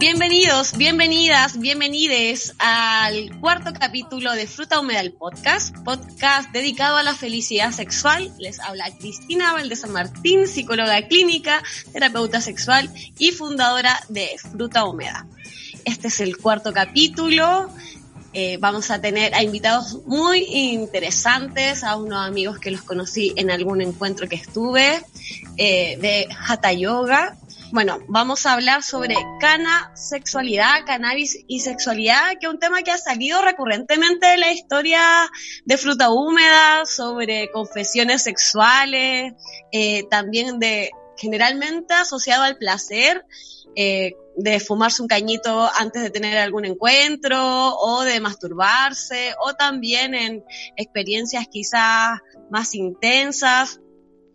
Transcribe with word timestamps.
Bienvenidos, 0.00 0.76
bienvenidas, 0.76 1.60
bienvenides 1.60 2.54
al 2.58 3.38
cuarto 3.38 3.72
capítulo 3.72 4.32
de 4.32 4.48
Fruta 4.48 4.80
Húmeda 4.80 5.00
el 5.00 5.12
Podcast, 5.12 5.76
podcast 5.84 6.50
dedicado 6.50 6.96
a 6.96 7.04
la 7.04 7.14
felicidad 7.14 7.70
sexual. 7.70 8.32
Les 8.40 8.58
habla 8.58 8.90
Cristina 8.98 9.52
Valdez 9.52 9.86
Martín, 9.88 10.48
psicóloga 10.48 11.06
clínica, 11.06 11.62
terapeuta 11.92 12.40
sexual 12.40 12.90
y 13.16 13.30
fundadora 13.30 14.00
de 14.08 14.30
Fruta 14.38 14.84
Húmeda. 14.84 15.24
Este 15.84 16.08
es 16.08 16.20
el 16.20 16.36
cuarto 16.36 16.72
capítulo. 16.72 17.70
Eh, 18.32 18.58
vamos 18.60 18.90
a 18.90 19.00
tener 19.00 19.34
a 19.34 19.42
invitados 19.42 20.06
muy 20.06 20.44
interesantes, 20.48 21.82
a 21.82 21.96
unos 21.96 22.26
amigos 22.26 22.58
que 22.60 22.70
los 22.70 22.82
conocí 22.82 23.32
en 23.36 23.50
algún 23.50 23.80
encuentro 23.80 24.28
que 24.28 24.36
estuve 24.36 25.02
eh, 25.56 25.98
de 26.00 26.28
Hatha 26.46 26.72
Yoga. 26.72 27.36
Bueno, 27.72 27.98
vamos 28.08 28.46
a 28.46 28.54
hablar 28.54 28.82
sobre 28.82 29.14
cana, 29.40 29.92
sexualidad, 29.94 30.84
cannabis 30.86 31.38
y 31.46 31.60
sexualidad, 31.60 32.38
que 32.40 32.46
es 32.46 32.52
un 32.52 32.58
tema 32.58 32.82
que 32.82 32.90
ha 32.90 32.98
salido 32.98 33.42
recurrentemente 33.42 34.26
de 34.26 34.38
la 34.38 34.52
historia 34.52 35.00
de 35.64 35.76
fruta 35.76 36.10
húmeda, 36.10 36.84
sobre 36.84 37.50
confesiones 37.52 38.22
sexuales, 38.22 39.34
eh, 39.72 40.04
también 40.10 40.58
de 40.58 40.90
generalmente 41.16 41.94
asociado 41.94 42.44
al 42.44 42.56
placer, 42.56 43.24
eh, 43.76 44.14
de 44.36 44.60
fumarse 44.60 45.02
un 45.02 45.08
cañito 45.08 45.68
antes 45.78 46.02
de 46.02 46.10
tener 46.10 46.38
algún 46.38 46.64
encuentro 46.64 47.74
o 47.76 48.02
de 48.02 48.20
masturbarse 48.20 49.34
o 49.44 49.54
también 49.54 50.14
en 50.14 50.44
experiencias 50.76 51.46
quizás 51.50 52.20
más 52.50 52.74
intensas, 52.74 53.80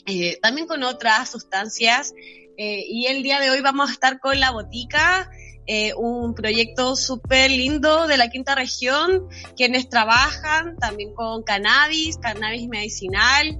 eh, 0.06 0.38
también 0.42 0.68
con 0.68 0.84
otras 0.84 1.30
sustancias. 1.30 2.14
Eh, 2.58 2.86
y 2.88 3.08
el 3.08 3.24
día 3.24 3.40
de 3.40 3.50
hoy 3.50 3.62
vamos 3.62 3.90
a 3.90 3.94
estar 3.94 4.20
con 4.20 4.40
La 4.40 4.52
Botica, 4.52 5.30
eh, 5.68 5.94
un 5.96 6.36
proyecto 6.36 6.96
súper 6.96 7.50
lindo 7.50 8.08
de 8.08 8.18
la 8.18 8.30
quinta 8.30 8.54
región, 8.54 9.28
quienes 9.58 9.90
trabajan 9.90 10.78
también 10.78 11.14
con 11.16 11.44
cannabis, 11.44 12.18
cannabis 12.18 12.68
medicinal, 12.68 13.60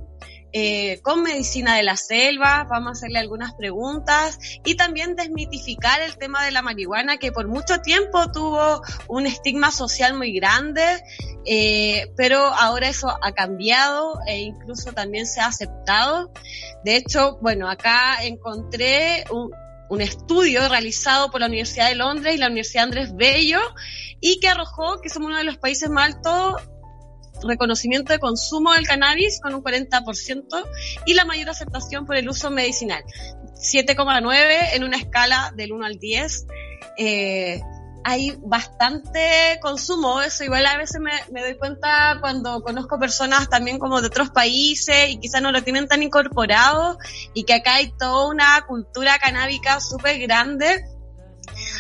eh, 0.58 1.02
con 1.02 1.22
medicina 1.22 1.76
de 1.76 1.84
la 1.84 1.98
selva, 1.98 2.66
vamos 2.70 2.88
a 2.88 2.92
hacerle 2.94 3.20
algunas 3.20 3.54
preguntas 3.56 4.40
y 4.64 4.76
también 4.76 5.18
desmitificar 5.18 6.00
el 6.02 6.16
tema 6.16 6.46
de 6.46 6.52
la 6.52 6.62
marihuana 6.62 7.18
que 7.18 7.34
por 7.34 7.50
mucho 7.50 7.82
tiempo 7.82 8.32
tuvo 8.32 8.82
un 9.10 9.28
estigma 9.28 9.70
social 9.70 10.14
muy 10.14 10.32
grande, 10.32 11.04
eh, 11.46 12.10
pero 12.16 12.40
ahora 12.40 12.88
eso 12.88 13.10
ha 13.22 13.34
cambiado 13.34 14.18
e 14.28 14.44
incluso 14.44 14.94
también 14.94 15.26
se 15.26 15.42
ha 15.42 15.48
aceptado. 15.48 16.32
De 16.86 16.96
hecho, 16.96 17.38
bueno, 17.42 17.70
acá 17.70 18.24
encontré 18.24 19.26
un, 19.32 19.52
un 19.90 20.00
estudio 20.00 20.70
realizado 20.70 21.32
por 21.32 21.42
la 21.42 21.48
Universidad 21.48 21.90
de 21.90 21.96
Londres 21.96 22.34
y 22.34 22.38
la 22.38 22.48
Universidad 22.48 22.86
Andrés 22.86 23.14
Bello 23.14 23.60
y 24.22 24.40
que 24.40 24.48
arrojó 24.48 25.02
que 25.02 25.10
somos 25.10 25.28
uno 25.28 25.38
de 25.38 25.44
los 25.44 25.58
países 25.58 25.90
más 25.90 26.16
altos 26.16 26.62
reconocimiento 27.48 28.14
de 28.14 28.20
consumo 28.20 28.74
del 28.74 28.88
cannabis 28.88 29.40
con 29.42 29.54
un 29.56 29.64
40% 29.64 30.46
y 31.06 31.14
la 31.14 31.26
mayor 31.26 31.50
aceptación 31.50 32.06
por 32.06 32.16
el 32.16 32.30
uso 32.30 32.52
medicinal. 32.52 33.04
7,9 33.56 34.76
en 34.76 34.84
una 34.84 34.98
escala 34.98 35.54
del 35.56 35.72
1 35.72 35.86
al 35.86 35.98
10. 35.98 36.46
Eh, 36.98 37.62
hay 38.08 38.38
bastante 38.40 39.58
consumo, 39.64 40.22
eso 40.22 40.44
igual 40.44 40.64
a 40.68 40.78
veces 40.78 41.02
me, 41.02 41.42
doy 41.42 41.58
cuenta 41.58 42.20
cuando 42.22 42.62
conozco 42.62 43.00
personas 43.00 43.50
también 43.50 43.80
como 43.80 44.00
de 44.00 44.06
otros 44.06 44.30
países 44.30 45.10
y 45.10 45.18
quizás 45.18 45.42
no 45.42 45.52
lo 45.52 45.64
tienen 45.64 45.88
tan 45.88 46.04
incorporado 46.04 47.00
y 47.34 47.46
que 47.46 47.56
acá 47.56 47.76
hay 47.76 47.92
toda 47.98 48.28
una 48.28 48.64
cultura 48.68 49.18
canábica 49.18 49.80
súper 49.80 50.20
grande 50.20 50.86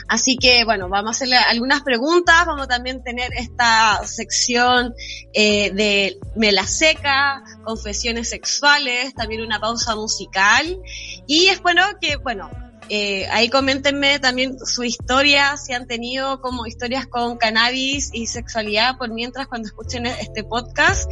Así 0.07 0.37
que 0.37 0.63
bueno, 0.65 0.87
vamos 0.87 1.09
a 1.09 1.11
hacerle 1.11 1.37
algunas 1.37 1.81
preguntas, 1.81 2.45
vamos 2.45 2.65
a 2.65 2.67
también 2.67 3.03
tener 3.03 3.31
esta 3.33 4.05
sección 4.05 4.93
eh, 5.33 5.71
de 5.71 6.19
Mela 6.35 6.67
Seca, 6.67 7.43
confesiones 7.63 8.29
sexuales, 8.29 9.13
también 9.15 9.41
una 9.41 9.59
pausa 9.59 9.95
musical 9.95 10.79
y 11.25 11.47
es 11.47 11.61
bueno 11.61 11.81
que, 11.99 12.17
bueno, 12.17 12.49
eh, 12.87 13.25
ahí 13.31 13.49
coméntenme 13.49 14.19
también 14.19 14.59
su 14.59 14.83
historia, 14.83 15.57
si 15.57 15.73
han 15.73 15.87
tenido 15.87 16.39
como 16.39 16.67
historias 16.67 17.07
con 17.07 17.37
cannabis 17.37 18.11
y 18.13 18.27
sexualidad 18.27 18.97
por 18.97 19.09
mientras 19.09 19.47
cuando 19.47 19.67
escuchen 19.67 20.05
este 20.05 20.43
podcast. 20.43 21.09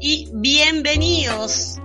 Y 0.00 0.28
bienvenidos. 0.32 1.78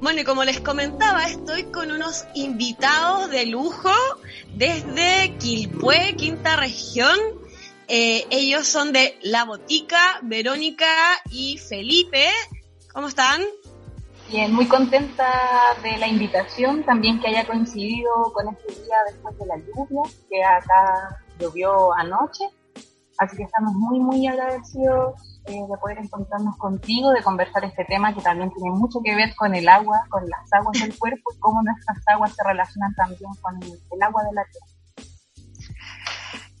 Bueno, 0.00 0.20
y 0.20 0.24
como 0.24 0.44
les 0.44 0.60
comentaba, 0.60 1.24
estoy 1.24 1.64
con 1.64 1.90
unos 1.90 2.26
invitados 2.34 3.30
de 3.30 3.46
lujo 3.46 3.90
desde 4.54 5.34
Quilpué, 5.38 6.14
quinta 6.16 6.54
región. 6.56 7.16
Eh, 7.88 8.26
ellos 8.30 8.66
son 8.66 8.92
de 8.92 9.18
La 9.22 9.44
Botica, 9.44 10.18
Verónica 10.22 10.86
y 11.30 11.56
Felipe. 11.56 12.28
¿Cómo 12.92 13.08
están? 13.08 13.40
Bien, 14.28 14.52
muy 14.52 14.66
contenta 14.66 15.32
de 15.82 15.96
la 15.96 16.08
invitación, 16.08 16.84
también 16.84 17.18
que 17.18 17.28
haya 17.28 17.46
coincidido 17.46 18.10
con 18.34 18.48
este 18.48 18.74
día 18.82 18.96
después 19.10 19.38
de 19.38 19.46
la 19.46 19.56
lluvia, 19.56 20.02
que 20.28 20.44
acá 20.44 21.22
llovió 21.38 21.94
anoche. 21.94 22.44
Así 23.16 23.36
que 23.36 23.44
estamos 23.44 23.72
muy, 23.72 23.98
muy 23.98 24.26
agradecidos 24.26 25.35
de 25.46 25.78
poder 25.80 25.98
encontrarnos 25.98 26.56
contigo, 26.56 27.12
de 27.12 27.22
conversar 27.22 27.64
este 27.64 27.84
tema 27.84 28.14
que 28.14 28.20
también 28.20 28.50
tiene 28.52 28.70
mucho 28.70 29.00
que 29.04 29.14
ver 29.14 29.34
con 29.36 29.54
el 29.54 29.68
agua, 29.68 30.04
con 30.08 30.28
las 30.28 30.52
aguas 30.52 30.80
del 30.80 30.96
cuerpo 30.98 31.32
y 31.34 31.38
cómo 31.38 31.62
nuestras 31.62 31.98
aguas 32.06 32.34
se 32.34 32.42
relacionan 32.44 32.94
también 32.94 33.30
con 33.40 33.62
el 33.62 34.02
agua 34.02 34.22
de 34.24 34.32
la 34.34 34.44
tierra. 34.44 34.76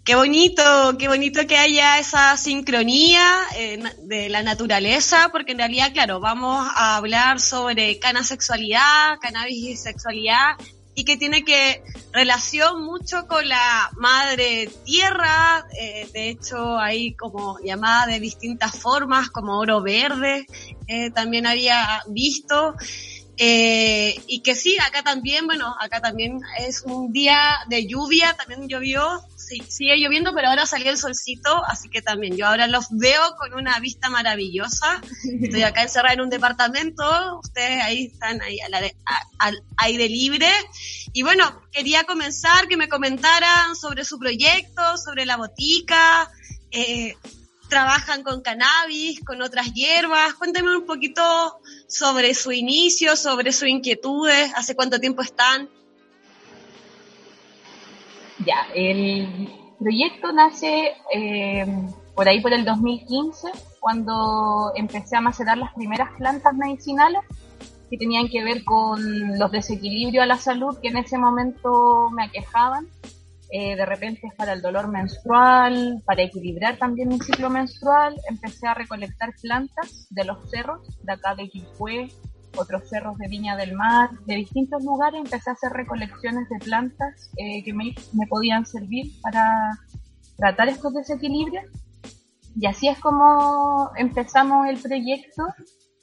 Qué 0.06 0.14
bonito, 0.14 0.62
qué 1.00 1.08
bonito 1.08 1.48
que 1.48 1.56
haya 1.56 1.98
esa 1.98 2.36
sincronía 2.36 3.40
eh, 3.56 3.82
de 4.04 4.28
la 4.28 4.44
naturaleza, 4.44 5.30
porque 5.32 5.50
en 5.50 5.58
realidad, 5.58 5.92
claro, 5.92 6.20
vamos 6.20 6.64
a 6.76 6.96
hablar 6.96 7.40
sobre 7.40 7.98
canasexualidad, 7.98 9.18
cannabis 9.20 9.64
y 9.64 9.76
sexualidad, 9.76 10.54
y 10.96 11.04
que 11.04 11.18
tiene 11.18 11.44
que 11.44 11.84
relación 12.10 12.82
mucho 12.82 13.26
con 13.26 13.46
la 13.46 13.90
madre 13.98 14.68
tierra, 14.84 15.66
eh, 15.78 16.08
de 16.12 16.30
hecho 16.30 16.78
hay 16.78 17.14
como 17.14 17.58
llamada 17.62 18.06
de 18.06 18.18
distintas 18.18 18.80
formas, 18.80 19.28
como 19.28 19.58
oro 19.58 19.82
verde, 19.82 20.46
eh, 20.88 21.10
también 21.10 21.46
había 21.46 22.02
visto. 22.08 22.74
Eh, 23.36 24.18
y 24.26 24.40
que 24.40 24.54
sí, 24.54 24.78
acá 24.78 25.02
también, 25.02 25.44
bueno, 25.44 25.76
acá 25.78 26.00
también 26.00 26.40
es 26.58 26.82
un 26.86 27.12
día 27.12 27.58
de 27.68 27.86
lluvia, 27.86 28.32
también 28.32 28.66
llovió, 28.66 29.20
sí, 29.46 29.62
sigue 29.68 29.96
lloviendo, 29.96 30.32
pero 30.34 30.48
ahora 30.48 30.66
salió 30.66 30.90
el 30.90 30.98
solcito, 30.98 31.62
así 31.66 31.88
que 31.88 32.02
también 32.02 32.36
yo 32.36 32.46
ahora 32.46 32.66
los 32.66 32.86
veo 32.90 33.22
con 33.38 33.54
una 33.54 33.78
vista 33.80 34.10
maravillosa. 34.10 35.00
Estoy 35.40 35.62
acá 35.62 35.82
encerrada 35.82 36.14
en 36.14 36.22
un 36.22 36.30
departamento, 36.30 37.40
ustedes 37.42 37.82
ahí 37.82 38.06
están 38.06 38.40
ahí 38.42 38.58
al, 39.38 39.62
aire 39.78 40.08
libre. 40.08 40.48
Y 41.12 41.22
bueno, 41.22 41.62
quería 41.72 42.04
comenzar 42.04 42.68
que 42.68 42.76
me 42.76 42.88
comentaran 42.88 43.76
sobre 43.76 44.04
su 44.04 44.18
proyecto, 44.18 44.96
sobre 44.98 45.24
la 45.26 45.36
botica. 45.36 46.30
Eh, 46.70 47.14
trabajan 47.68 48.22
con 48.22 48.42
cannabis, 48.42 49.20
con 49.24 49.42
otras 49.42 49.72
hierbas. 49.74 50.34
Cuéntenme 50.34 50.76
un 50.76 50.86
poquito 50.86 51.60
sobre 51.88 52.34
su 52.34 52.52
inicio, 52.52 53.16
sobre 53.16 53.52
sus 53.52 53.68
inquietudes, 53.68 54.52
hace 54.54 54.74
cuánto 54.74 55.00
tiempo 55.00 55.22
están. 55.22 55.68
Ya, 58.44 58.66
el 58.74 59.48
proyecto 59.78 60.32
nace 60.32 60.92
eh, 61.14 61.66
por 62.14 62.28
ahí 62.28 62.40
por 62.40 62.52
el 62.52 62.64
2015, 62.64 63.48
cuando 63.80 64.72
empecé 64.74 65.16
a 65.16 65.20
macerar 65.20 65.56
las 65.58 65.72
primeras 65.74 66.10
plantas 66.18 66.54
medicinales 66.54 67.22
que 67.88 67.96
tenían 67.96 68.28
que 68.28 68.42
ver 68.42 68.64
con 68.64 69.38
los 69.38 69.50
desequilibrios 69.52 70.22
a 70.22 70.26
la 70.26 70.38
salud 70.38 70.76
que 70.82 70.88
en 70.88 70.98
ese 70.98 71.18
momento 71.18 72.10
me 72.10 72.24
aquejaban. 72.24 72.88
Eh, 73.48 73.76
de 73.76 73.86
repente 73.86 74.28
para 74.36 74.54
el 74.54 74.60
dolor 74.60 74.88
menstrual, 74.88 76.02
para 76.04 76.22
equilibrar 76.24 76.78
también 76.78 77.08
mi 77.08 77.20
ciclo 77.20 77.48
menstrual, 77.48 78.16
empecé 78.28 78.66
a 78.66 78.74
recolectar 78.74 79.32
plantas 79.40 80.08
de 80.10 80.24
los 80.24 80.50
cerros, 80.50 80.80
de 81.04 81.12
acá 81.12 81.36
de 81.36 81.48
Quilpué, 81.48 82.08
otros 82.56 82.88
cerros 82.88 83.16
de 83.18 83.28
Viña 83.28 83.56
del 83.56 83.74
Mar, 83.74 84.10
de 84.26 84.36
distintos 84.36 84.84
lugares, 84.84 85.20
empecé 85.24 85.50
a 85.50 85.52
hacer 85.54 85.72
recolecciones 85.72 86.48
de 86.48 86.58
plantas 86.58 87.30
eh, 87.36 87.62
que 87.64 87.72
me, 87.72 87.94
me, 88.12 88.26
podían 88.26 88.66
servir 88.66 89.12
para 89.22 89.78
tratar 90.36 90.68
estos 90.68 90.94
desequilibrios. 90.94 91.64
Y 92.58 92.66
así 92.66 92.88
es 92.88 92.98
como 93.00 93.90
empezamos 93.96 94.66
el 94.68 94.78
proyecto, 94.78 95.44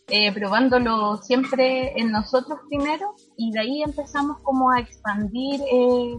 eh, 0.08 0.32
probándolo 0.34 1.18
siempre 1.18 2.00
en 2.00 2.12
nosotros 2.12 2.60
primero, 2.70 3.16
y 3.38 3.52
de 3.52 3.60
ahí 3.60 3.84
empezamos 3.84 4.40
como 4.44 4.70
a 4.72 4.80
expandir 4.80 5.62
eh, 5.62 6.16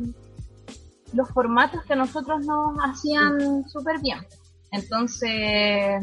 los 1.13 1.31
formatos 1.31 1.85
que 1.85 1.93
a 1.93 1.97
nosotros 1.97 2.45
nos 2.45 2.77
hacían 2.85 3.69
súper 3.69 4.01
bien. 4.01 4.19
Entonces, 4.73 6.03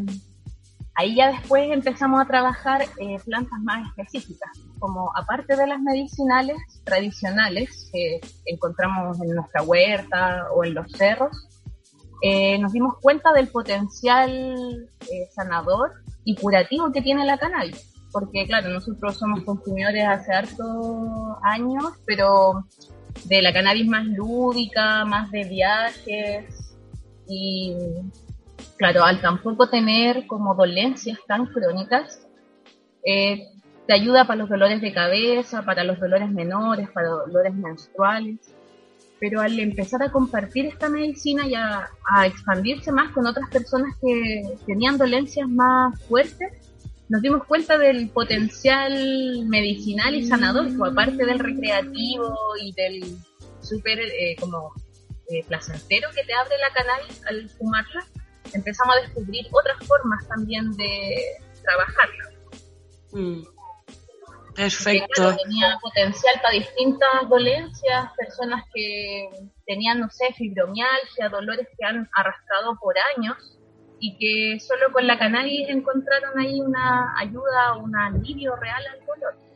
ahí 0.96 1.16
ya 1.16 1.32
después 1.32 1.72
empezamos 1.72 2.22
a 2.22 2.26
trabajar 2.26 2.84
eh, 2.98 3.18
plantas 3.26 3.60
más 3.62 3.88
específicas, 3.88 4.50
como 4.80 5.12
aparte 5.16 5.56
de 5.56 5.68
las 5.68 5.80
medicinales 5.80 6.58
tradicionales 6.84 7.90
que 7.92 8.20
encontramos 8.46 9.20
en 9.22 9.36
nuestra 9.36 9.64
huerta 9.64 10.48
o 10.54 10.64
en 10.64 10.74
los 10.74 10.92
cerros, 10.92 11.48
eh, 12.24 12.60
nos 12.60 12.72
dimos 12.72 12.96
cuenta 13.02 13.34
del 13.34 13.48
potencial 13.48 14.30
eh, 14.30 15.28
sanador 15.34 15.92
y 16.24 16.36
curativo 16.36 16.92
que 16.92 17.02
tiene 17.02 17.26
la 17.26 17.38
cannabis. 17.38 17.92
Porque 18.12 18.46
claro, 18.46 18.70
nosotros 18.70 19.18
somos 19.18 19.44
consumidores 19.44 20.06
hace 20.06 20.34
hartos 20.34 21.38
años, 21.44 21.94
pero 22.06 22.66
de 23.26 23.42
la 23.42 23.54
cannabis 23.54 23.88
más 23.88 24.06
lúdica, 24.06 25.06
más 25.06 25.32
de 25.32 25.46
viajes 25.46 26.76
y 27.28 27.76
claro, 28.82 29.04
al 29.04 29.22
tampoco 29.22 29.70
tener 29.70 30.26
como 30.26 30.56
dolencias 30.56 31.20
tan 31.28 31.46
crónicas, 31.46 32.28
eh, 33.06 33.48
te 33.86 33.94
ayuda 33.94 34.26
para 34.26 34.40
los 34.40 34.50
dolores 34.50 34.82
de 34.82 34.92
cabeza, 34.92 35.62
para 35.62 35.84
los 35.84 36.00
dolores 36.00 36.32
menores, 36.32 36.90
para 36.90 37.10
dolores 37.10 37.54
menstruales. 37.54 38.40
Pero 39.20 39.40
al 39.40 39.60
empezar 39.60 40.02
a 40.02 40.12
compartir 40.12 40.66
esta 40.66 40.90
medicina 40.90 41.46
y 41.46 41.54
a, 41.54 41.92
expandirse 42.26 42.92
más 42.92 43.12
con 43.12 43.28
otras 43.28 43.52
personas 43.52 43.96
que 44.02 44.42
tenían 44.66 44.98
dolencias 44.98 45.48
más 45.48 46.02
fuertes, 46.06 46.52
nos 47.08 47.22
dimos 47.22 47.44
cuenta 47.44 47.78
del 47.78 48.10
potencial 48.10 49.46
medicinal 49.46 50.16
y 50.16 50.26
sanador, 50.26 50.70
aparte 50.88 51.24
del 51.24 51.38
recreativo 51.38 52.36
y 52.60 52.74
del 52.74 53.16
súper 53.62 54.00
eh, 54.00 54.36
como 54.40 54.74
eh, 55.30 55.44
placentero 55.48 56.10
que 56.16 56.24
te 56.24 56.34
abre 56.34 56.56
la 56.58 56.74
cannabis 56.74 57.22
al 57.28 57.48
fumarla, 57.48 58.08
empezamos 58.54 58.96
a 58.96 59.02
descubrir 59.02 59.48
otras 59.52 59.88
formas 59.88 60.28
también 60.28 60.72
de 60.78 61.22
trabajarla. 61.64 62.30
Mm. 63.14 63.44
Perfecto. 64.56 65.36
tenía 65.44 65.78
potencial 65.82 66.36
para 66.42 66.54
distintas 66.54 67.30
dolencias, 67.30 68.12
personas 68.18 68.66
que 68.74 69.30
tenían, 69.66 70.00
no 70.02 70.10
sé, 70.10 70.34
fibromialgia, 70.34 71.30
dolores 71.30 71.68
que 71.78 71.86
han 71.86 72.10
arrastrado 72.14 72.78
por 72.80 72.96
años 73.16 73.38
y 74.00 74.18
que 74.18 74.60
solo 74.60 74.92
con 74.92 75.08
la 75.08 75.18
cannabis 75.18 75.70
encontraron 75.70 76.38
ahí 76.40 76.60
una 76.60 77.18
ayuda, 77.18 77.78
un 77.78 77.96
alivio 77.96 78.56
real 78.56 78.84
al 78.94 79.06
dolor. 79.06 79.51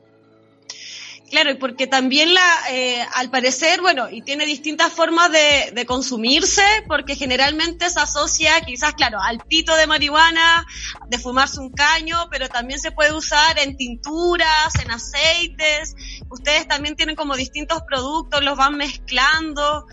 Claro, 1.29 1.49
y 1.49 1.55
porque 1.55 1.87
también 1.87 2.33
la, 2.33 2.55
eh, 2.69 3.03
al 3.15 3.31
parecer, 3.31 3.81
bueno, 3.81 4.09
y 4.11 4.21
tiene 4.21 4.45
distintas 4.45 4.93
formas 4.93 5.31
de, 5.31 5.71
de, 5.73 5.85
consumirse, 5.85 6.63
porque 6.87 7.15
generalmente 7.15 7.89
se 7.89 7.99
asocia 7.99 8.61
quizás, 8.61 8.93
claro, 8.93 9.19
al 9.19 9.39
pito 9.39 9.75
de 9.75 9.87
marihuana, 9.87 10.65
de 11.07 11.17
fumarse 11.17 11.59
un 11.59 11.71
caño, 11.71 12.27
pero 12.29 12.47
también 12.47 12.79
se 12.79 12.91
puede 12.91 13.13
usar 13.13 13.57
en 13.57 13.75
tinturas, 13.75 14.75
en 14.83 14.91
aceites. 14.91 15.95
Ustedes 16.29 16.67
también 16.67 16.95
tienen 16.95 17.15
como 17.15 17.35
distintos 17.35 17.81
productos, 17.87 18.43
los 18.43 18.55
van 18.55 18.77
mezclando. 18.77 19.87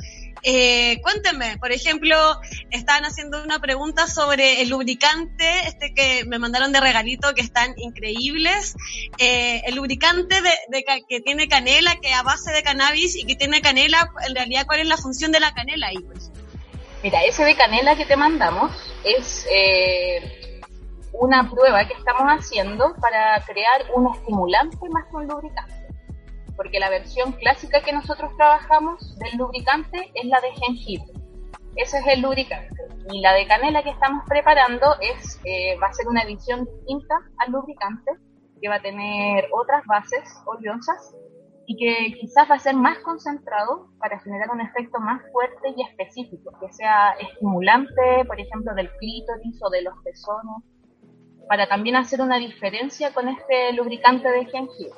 Eh, 0.44 1.00
cuéntenme, 1.02 1.56
por 1.58 1.70
ejemplo, 1.70 2.16
estaban 2.70 3.04
haciendo 3.04 3.42
una 3.42 3.60
pregunta 3.60 4.08
sobre 4.08 4.60
el 4.60 4.70
lubricante, 4.70 5.44
este 5.66 5.94
que 5.94 6.24
me 6.26 6.38
mandaron 6.38 6.72
de 6.72 6.80
regalito, 6.80 7.32
que 7.34 7.42
están 7.42 7.74
increíbles. 7.76 8.74
Eh, 9.18 9.62
el 9.66 9.76
lubricante 9.76 10.36
de, 10.42 10.84
que 11.08 11.20
tiene 11.20 11.46
canela, 11.48 11.94
que 12.00 12.12
a 12.12 12.22
base 12.22 12.50
de 12.52 12.62
cannabis 12.62 13.14
y 13.16 13.24
que 13.24 13.36
tiene 13.36 13.60
canela, 13.60 14.10
en 14.26 14.34
realidad, 14.34 14.66
¿cuál 14.66 14.80
es 14.80 14.86
la 14.86 14.96
función 14.96 15.30
de 15.30 15.40
la 15.40 15.54
canela 15.54 15.88
ahí? 15.88 16.04
Mira, 17.02 17.22
ese 17.24 17.44
de 17.44 17.54
canela 17.54 17.96
que 17.96 18.04
te 18.04 18.16
mandamos 18.16 18.72
es 19.04 19.46
eh, 19.50 20.60
una 21.12 21.48
prueba 21.48 21.86
que 21.86 21.94
estamos 21.94 22.22
haciendo 22.26 22.94
para 23.00 23.44
crear 23.44 23.86
un 23.94 24.12
estimulante 24.12 24.88
más 24.90 25.04
que 25.08 25.16
un 25.16 25.26
lubricante 25.28 25.81
porque 26.62 26.78
la 26.78 26.90
versión 26.90 27.32
clásica 27.32 27.82
que 27.82 27.92
nosotros 27.92 28.30
trabajamos 28.36 29.18
del 29.18 29.36
lubricante 29.36 30.12
es 30.14 30.24
la 30.26 30.40
de 30.40 30.52
jengibre. 30.52 31.12
Ese 31.74 31.98
es 31.98 32.06
el 32.06 32.22
lubricante. 32.22 32.76
Y 33.10 33.20
la 33.20 33.32
de 33.32 33.48
canela 33.48 33.82
que 33.82 33.90
estamos 33.90 34.24
preparando 34.28 34.94
es, 35.00 35.40
eh, 35.44 35.76
va 35.82 35.88
a 35.88 35.92
ser 35.92 36.06
una 36.06 36.22
edición 36.22 36.64
distinta 36.64 37.16
al 37.38 37.50
lubricante, 37.50 38.12
que 38.60 38.68
va 38.68 38.76
a 38.76 38.80
tener 38.80 39.48
otras 39.50 39.84
bases 39.86 40.22
oleosas 40.46 41.16
y 41.66 41.76
que 41.76 42.14
quizás 42.20 42.48
va 42.48 42.54
a 42.54 42.60
ser 42.60 42.76
más 42.76 42.98
concentrado 43.00 43.88
para 43.98 44.20
generar 44.20 44.48
un 44.52 44.60
efecto 44.60 45.00
más 45.00 45.20
fuerte 45.32 45.74
y 45.76 45.82
específico, 45.82 46.52
que 46.60 46.72
sea 46.72 47.10
estimulante, 47.18 48.24
por 48.24 48.38
ejemplo, 48.38 48.72
del 48.76 48.88
clítoris 48.98 49.60
o 49.64 49.68
de 49.68 49.82
los 49.82 49.94
pezones, 50.04 50.62
para 51.48 51.66
también 51.66 51.96
hacer 51.96 52.20
una 52.20 52.38
diferencia 52.38 53.12
con 53.12 53.28
este 53.28 53.72
lubricante 53.72 54.28
de 54.28 54.44
jengibre. 54.44 54.92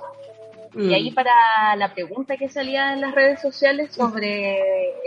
Y 0.77 0.93
ahí 0.93 1.11
mm. 1.11 1.15
para 1.15 1.77
la 1.77 1.95
pregunta 1.95 2.37
que 2.37 2.49
salía 2.49 2.93
en 2.93 3.01
las 3.01 3.15
redes 3.15 3.41
sociales 3.41 3.95
sobre 3.95 4.59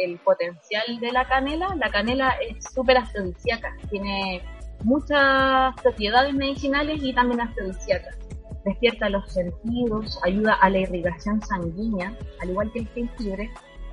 el 0.04 0.18
potencial 0.20 1.00
de 1.00 1.12
la 1.12 1.28
canela, 1.28 1.76
la 1.76 1.90
canela 1.90 2.36
es 2.40 2.64
súper 2.74 2.98
afrodisíaca, 2.98 3.76
tiene 3.90 4.42
muchas 4.84 5.74
propiedades 5.82 6.34
medicinales 6.34 7.02
y 7.04 7.14
también 7.14 7.42
afrodisíacas. 7.42 8.18
Despierta 8.64 9.10
los 9.10 9.32
sentidos, 9.32 10.20
ayuda 10.24 10.54
a 10.54 10.70
la 10.70 10.80
irrigación 10.80 11.42
sanguínea, 11.42 12.14
al 12.42 12.50
igual 12.50 12.72
que 12.72 12.80
el 12.80 12.88
jengibre. 12.90 13.50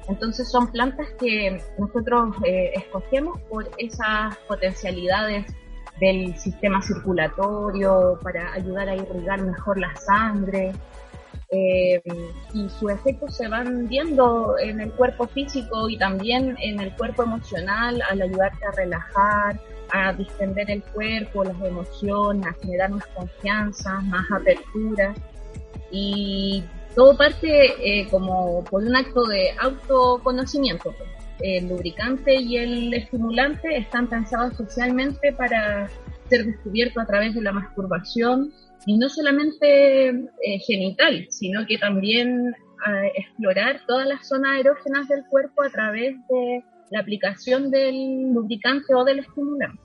Entonces 0.09 0.50
son 0.50 0.70
plantas 0.70 1.09
que 1.19 1.61
nosotros 1.79 2.37
eh, 2.44 2.73
escogemos 2.75 3.41
por 3.43 3.70
esas 3.79 4.37
potencialidades 4.49 5.47
del 6.00 6.37
sistema 6.37 6.82
circulatorio, 6.82 8.19
para 8.23 8.53
ayudar 8.53 8.88
a 8.88 8.97
irrigar 8.97 9.41
mejor 9.43 9.79
la 9.79 9.94
sangre, 9.97 10.73
eh, 11.55 12.03
y 12.53 12.69
sus 12.69 12.91
efectos 12.91 13.37
se 13.37 13.47
van 13.47 13.87
viendo 13.87 14.59
en 14.59 14.81
el 14.81 14.91
cuerpo 14.93 15.29
físico 15.29 15.89
y 15.89 15.97
también 15.97 16.56
en 16.61 16.81
el 16.81 16.93
cuerpo 16.97 17.23
emocional 17.23 18.03
al 18.11 18.23
ayudarte 18.23 18.67
a 18.67 18.73
relajar, 18.73 19.61
a 19.93 20.12
distender 20.15 20.69
el 20.69 20.83
cuerpo, 20.83 21.45
las 21.45 21.61
emociones, 21.62 22.47
a 22.47 22.53
generar 22.55 22.91
más 22.91 23.06
confianza, 23.06 24.01
más 24.01 24.27
apertura 24.33 25.15
y 25.93 26.65
todo 26.97 27.17
parte 27.17 27.49
eh, 27.79 28.09
como 28.11 28.65
por 28.65 28.83
un 28.83 28.97
acto 28.97 29.25
de 29.25 29.51
autoconocimiento. 29.61 30.93
El 31.41 31.69
lubricante 31.69 32.35
y 32.35 32.56
el 32.56 32.94
estimulante 32.94 33.77
están 33.77 34.08
pensados 34.08 34.56
socialmente 34.56 35.32
para 35.32 35.89
ser 36.29 36.46
descubierto 36.46 37.01
a 37.01 37.06
través 37.06 37.34
de 37.34 37.43
la 37.43 37.53
masturbación, 37.53 38.53
y 38.86 38.96
no 38.96 39.08
solamente 39.08 40.08
eh, 40.08 40.58
genital, 40.67 41.26
sino 41.31 41.67
que 41.67 41.79
también 41.79 42.55
explorar 43.14 43.81
todas 43.86 44.06
las 44.06 44.29
zonas 44.29 44.60
erógenas 44.60 45.08
del 45.08 45.24
cuerpo 45.24 45.62
a 45.62 45.70
través 45.70 46.17
de 46.29 46.62
la 46.91 47.00
aplicación 47.00 47.70
del 47.70 48.32
lubricante 48.32 48.94
o 48.94 49.05
del 49.05 49.20
estimulante. 49.20 49.81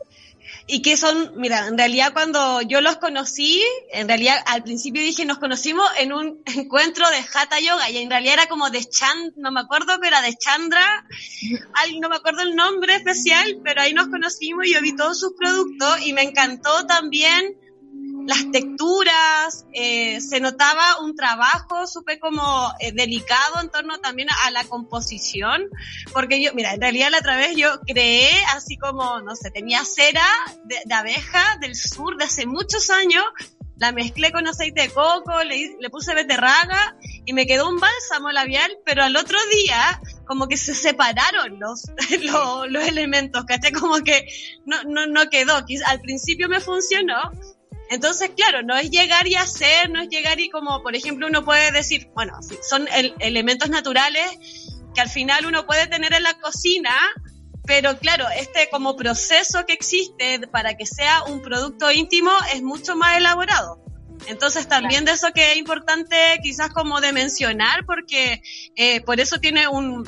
Y 0.68 0.82
que 0.82 0.98
son, 0.98 1.34
mira, 1.36 1.68
en 1.68 1.78
realidad 1.78 2.14
cuando 2.14 2.62
yo 2.62 2.82
los 2.82 2.98
conocí, 2.98 3.62
en 3.92 4.08
realidad 4.08 4.36
al 4.46 4.64
principio 4.64 5.02
dije 5.02 5.26
nos 5.26 5.40
conocimos 5.40 5.86
en 6.00 6.14
un 6.14 6.42
encuentro 6.56 7.06
de 7.10 7.18
Hatha 7.18 7.60
Yoga 7.60 7.90
y 7.90 7.98
en 7.98 8.10
realidad 8.10 8.34
era 8.34 8.46
como 8.48 8.70
de 8.70 8.84
Chand, 8.84 9.34
no 9.38 9.52
me 9.52 9.62
acuerdo, 9.62 9.94
pero 10.00 10.18
era 10.18 10.22
de 10.22 10.36
Chandra, 10.36 11.06
no 12.00 12.10
me 12.10 12.16
acuerdo 12.16 12.42
el 12.42 12.56
nombre 12.56 12.96
especial, 12.96 13.60
pero 13.64 13.82
ahí 13.82 13.94
nos 13.94 14.08
conocimos 14.08 14.66
y 14.66 14.74
yo 14.74 14.82
vi 14.82 14.96
todos 14.96 15.20
sus 15.20 15.34
productos 15.34 16.06
y 16.06 16.14
me 16.14 16.24
encantó 16.24 16.86
también 16.86 17.58
las 18.26 18.52
texturas, 18.52 19.66
eh, 19.74 20.22
se 20.22 20.40
notaba 20.40 21.00
un 21.02 21.16
trabajo 21.16 21.88
súper 21.88 22.20
como 22.20 22.72
eh, 22.80 22.92
delicado 22.92 23.62
en 23.62 23.70
torno 23.70 24.00
también 24.00 24.28
a, 24.46 24.52
la 24.52 24.64
composición, 24.66 25.64
porque 26.14 26.42
yo, 26.42 26.54
mira, 26.54 26.74
en 26.74 26.82
realidad 26.82 27.10
la 27.12 27.20
otra 27.20 27.38
vez 27.38 27.56
yo 27.56 27.80
creé 27.82 28.32
así 28.56 28.78
como, 28.78 29.22
no 29.22 29.36
sé, 29.36 29.52
tenía 29.52 29.84
cera 29.84 30.26
de, 30.66 30.94
abeja 30.94 31.58
del 31.62 31.76
sur 31.76 32.18
de 32.18 32.26
hace 32.26 32.46
muchos 32.46 32.90
años, 32.90 33.24
la 33.78 33.92
mezclé 33.92 34.32
con 34.32 34.48
aceite 34.48 34.82
de 34.82 34.90
coco, 34.90 35.44
le, 35.44 35.78
le 35.80 35.90
puse 35.90 36.14
beterraga 36.14 36.98
y 37.26 37.34
me 37.34 37.46
quedó 37.46 37.70
un 37.70 37.80
bálsamo 37.80 38.32
labial, 38.32 38.72
pero 38.86 39.04
al 39.04 39.16
otro 39.16 39.38
día 39.52 40.02
como 40.30 40.48
que 40.48 40.58
se 40.58 40.76
separaron 40.76 41.60
los, 41.60 41.86
los, 42.22 42.70
los 42.70 42.88
elementos, 42.88 43.46
¿cachai? 43.46 43.72
Como 43.72 44.04
que 44.04 44.28
no, 44.66 44.84
no, 44.84 45.08
no 45.08 45.28
quedó. 45.30 45.56
Al 45.88 46.02
principio 46.02 46.48
me 46.48 46.60
funcionó, 46.60 47.32
entonces, 47.90 48.32
claro, 48.36 48.62
no 48.62 48.78
es 48.78 48.92
llegar 48.92 49.28
y 49.28 49.36
hacer, 49.36 49.90
no 49.90 50.02
es 50.02 50.10
llegar 50.10 50.40
y 50.40 50.50
como, 50.50 50.84
por 50.84 50.96
ejemplo, 50.96 51.26
uno 51.26 51.44
puede 51.44 51.72
decir, 51.72 52.10
bueno, 52.14 52.38
son 52.62 52.88
elementos 53.20 53.70
naturales 53.70 54.24
que 54.94 55.02
al 55.02 55.10
final 55.10 55.48
uno 55.48 55.66
puede 55.66 55.88
tener 55.88 56.14
en 56.14 56.22
la 56.22 56.36
cocina, 56.36 56.92
pero 57.66 57.98
claro, 57.98 58.28
este 58.36 58.70
como 58.70 58.96
proceso 58.96 59.66
que 59.66 59.74
existe 59.74 60.40
para 60.52 60.78
que 60.78 60.86
sea 60.86 61.24
un 61.24 61.42
producto 61.42 61.92
íntimo 61.92 62.32
es 62.54 62.62
mucho 62.62 62.96
más 62.96 63.18
elaborado. 63.18 63.84
Entonces 64.28 64.68
también 64.68 65.06
de 65.06 65.14
eso 65.14 65.32
que 65.34 65.54
es 65.54 65.58
importante 65.58 66.16
quizás 66.44 66.70
como 66.70 67.02
de 67.02 67.12
mencionar, 67.12 67.86
porque 67.86 68.44
eh, 68.76 69.02
por 69.02 69.20
eso 69.20 69.40
tiene 69.40 69.68
un, 69.68 70.08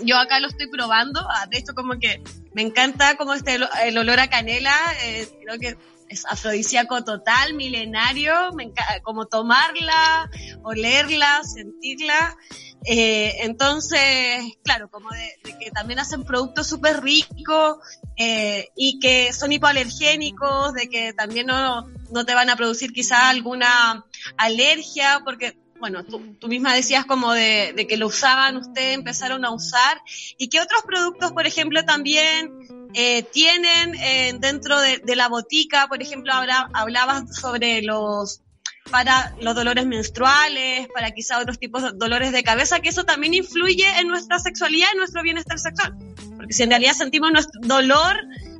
yo 0.00 0.18
acá 0.18 0.38
lo 0.38 0.48
estoy 0.48 0.68
probando, 0.68 1.20
ah, 1.28 1.46
de 1.50 1.58
hecho 1.58 1.74
como 1.74 1.98
que 1.98 2.22
me 2.52 2.62
encanta 2.62 3.16
como 3.16 3.34
este 3.34 3.58
el 3.84 3.98
olor 3.98 4.20
a 4.20 4.28
canela, 4.28 4.76
eh, 5.02 5.28
creo 5.42 5.58
que 5.58 5.97
es 6.08 6.24
afrodisíaco 6.26 7.02
total, 7.04 7.54
milenario, 7.54 8.52
me 8.54 8.64
encanta, 8.64 9.00
como 9.02 9.26
tomarla, 9.26 10.30
olerla, 10.62 11.42
sentirla. 11.44 12.36
Eh, 12.84 13.44
entonces, 13.44 14.56
claro, 14.62 14.88
como 14.88 15.10
de, 15.10 15.56
que 15.58 15.70
también 15.70 15.98
hacen 15.98 16.24
productos 16.24 16.66
súper 16.66 17.02
ricos 17.02 17.78
eh, 18.16 18.68
y 18.76 18.98
que 19.00 19.32
son 19.32 19.52
hipoalergénicos, 19.52 20.72
de 20.74 20.88
que 20.88 21.12
también 21.12 21.46
no, 21.46 21.88
no 22.12 22.24
te 22.24 22.34
van 22.34 22.50
a 22.50 22.56
producir 22.56 22.92
quizá 22.92 23.28
alguna 23.28 24.04
alergia, 24.36 25.22
porque 25.24 25.58
bueno, 25.78 26.04
tú, 26.04 26.36
tú, 26.38 26.48
misma 26.48 26.74
decías 26.74 27.04
como 27.04 27.32
de, 27.32 27.72
de, 27.76 27.86
que 27.86 27.96
lo 27.96 28.06
usaban, 28.06 28.56
ustedes 28.56 28.94
empezaron 28.94 29.44
a 29.44 29.50
usar, 29.50 30.00
y 30.36 30.48
que 30.48 30.60
otros 30.60 30.82
productos, 30.82 31.32
por 31.32 31.46
ejemplo, 31.46 31.84
también 31.84 32.52
eh, 32.94 33.22
tienen 33.22 33.94
eh, 33.94 34.36
dentro 34.38 34.80
de, 34.80 34.98
de, 34.98 35.16
la 35.16 35.28
botica, 35.28 35.86
por 35.88 36.02
ejemplo, 36.02 36.32
habla, 36.32 36.68
hablabas 36.72 37.36
sobre 37.36 37.82
los 37.82 38.42
para 38.90 39.34
los 39.40 39.54
dolores 39.54 39.86
menstruales, 39.86 40.88
para 40.94 41.10
quizá 41.10 41.38
otros 41.38 41.58
tipos 41.58 41.82
de 41.82 41.90
dolores 41.94 42.32
de 42.32 42.42
cabeza, 42.42 42.80
que 42.80 42.88
eso 42.88 43.04
también 43.04 43.34
influye 43.34 43.86
en 43.98 44.08
nuestra 44.08 44.38
sexualidad, 44.38 44.88
en 44.92 44.98
nuestro 44.98 45.22
bienestar 45.22 45.58
sexual. 45.58 45.94
Porque 46.36 46.52
si 46.52 46.62
en 46.62 46.70
realidad 46.70 46.94
sentimos 46.94 47.30
nuestro 47.30 47.60
dolor, 47.62 48.16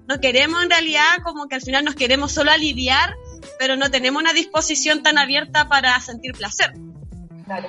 no 0.06 0.20
queremos 0.20 0.62
en 0.62 0.70
realidad 0.70 1.18
como 1.24 1.48
que 1.48 1.56
al 1.56 1.62
final 1.62 1.84
nos 1.84 1.94
queremos 1.94 2.32
solo 2.32 2.50
aliviar, 2.50 3.14
pero 3.58 3.76
no 3.76 3.90
tenemos 3.90 4.20
una 4.20 4.32
disposición 4.32 5.02
tan 5.02 5.18
abierta 5.18 5.68
para 5.68 5.98
sentir 6.00 6.32
placer. 6.32 6.72
Claro. 7.48 7.68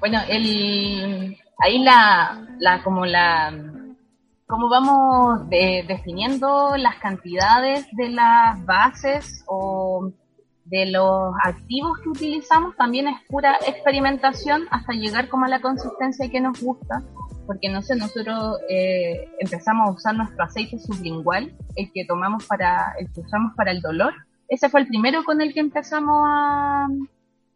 Bueno, 0.00 0.20
el, 0.26 1.36
ahí 1.58 1.84
la, 1.84 2.46
la 2.58 2.82
como 2.82 3.04
la 3.04 3.52
cómo 4.46 4.70
vamos 4.70 5.50
definiendo 5.50 6.74
las 6.78 6.96
cantidades 6.96 7.86
de 7.92 8.08
las 8.08 8.64
bases 8.64 9.44
o 9.48 10.10
de 10.64 10.86
los 10.86 11.34
activos 11.44 11.98
que 12.02 12.08
utilizamos 12.08 12.74
también 12.76 13.06
es 13.06 13.20
pura 13.28 13.58
experimentación 13.66 14.62
hasta 14.70 14.94
llegar 14.94 15.28
como 15.28 15.44
a 15.44 15.48
la 15.48 15.60
consistencia 15.60 16.30
que 16.30 16.40
nos 16.40 16.58
gusta 16.62 17.02
porque 17.46 17.68
no 17.68 17.82
sé 17.82 17.96
nosotros 17.96 18.58
eh, 18.70 19.28
empezamos 19.40 19.88
a 19.88 19.92
usar 19.92 20.14
nuestro 20.14 20.42
aceite 20.42 20.78
sublingual 20.78 21.54
el 21.76 21.92
que 21.92 22.06
tomamos 22.06 22.46
para 22.46 22.94
el 22.98 23.12
que 23.12 23.20
usamos 23.20 23.52
para 23.56 23.72
el 23.72 23.82
dolor 23.82 24.14
ese 24.48 24.70
fue 24.70 24.80
el 24.80 24.88
primero 24.88 25.22
con 25.24 25.40
el 25.42 25.52
que 25.52 25.60
empezamos 25.60 26.22
a, 26.26 26.86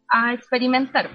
a 0.09 0.33
experimentar. 0.33 1.09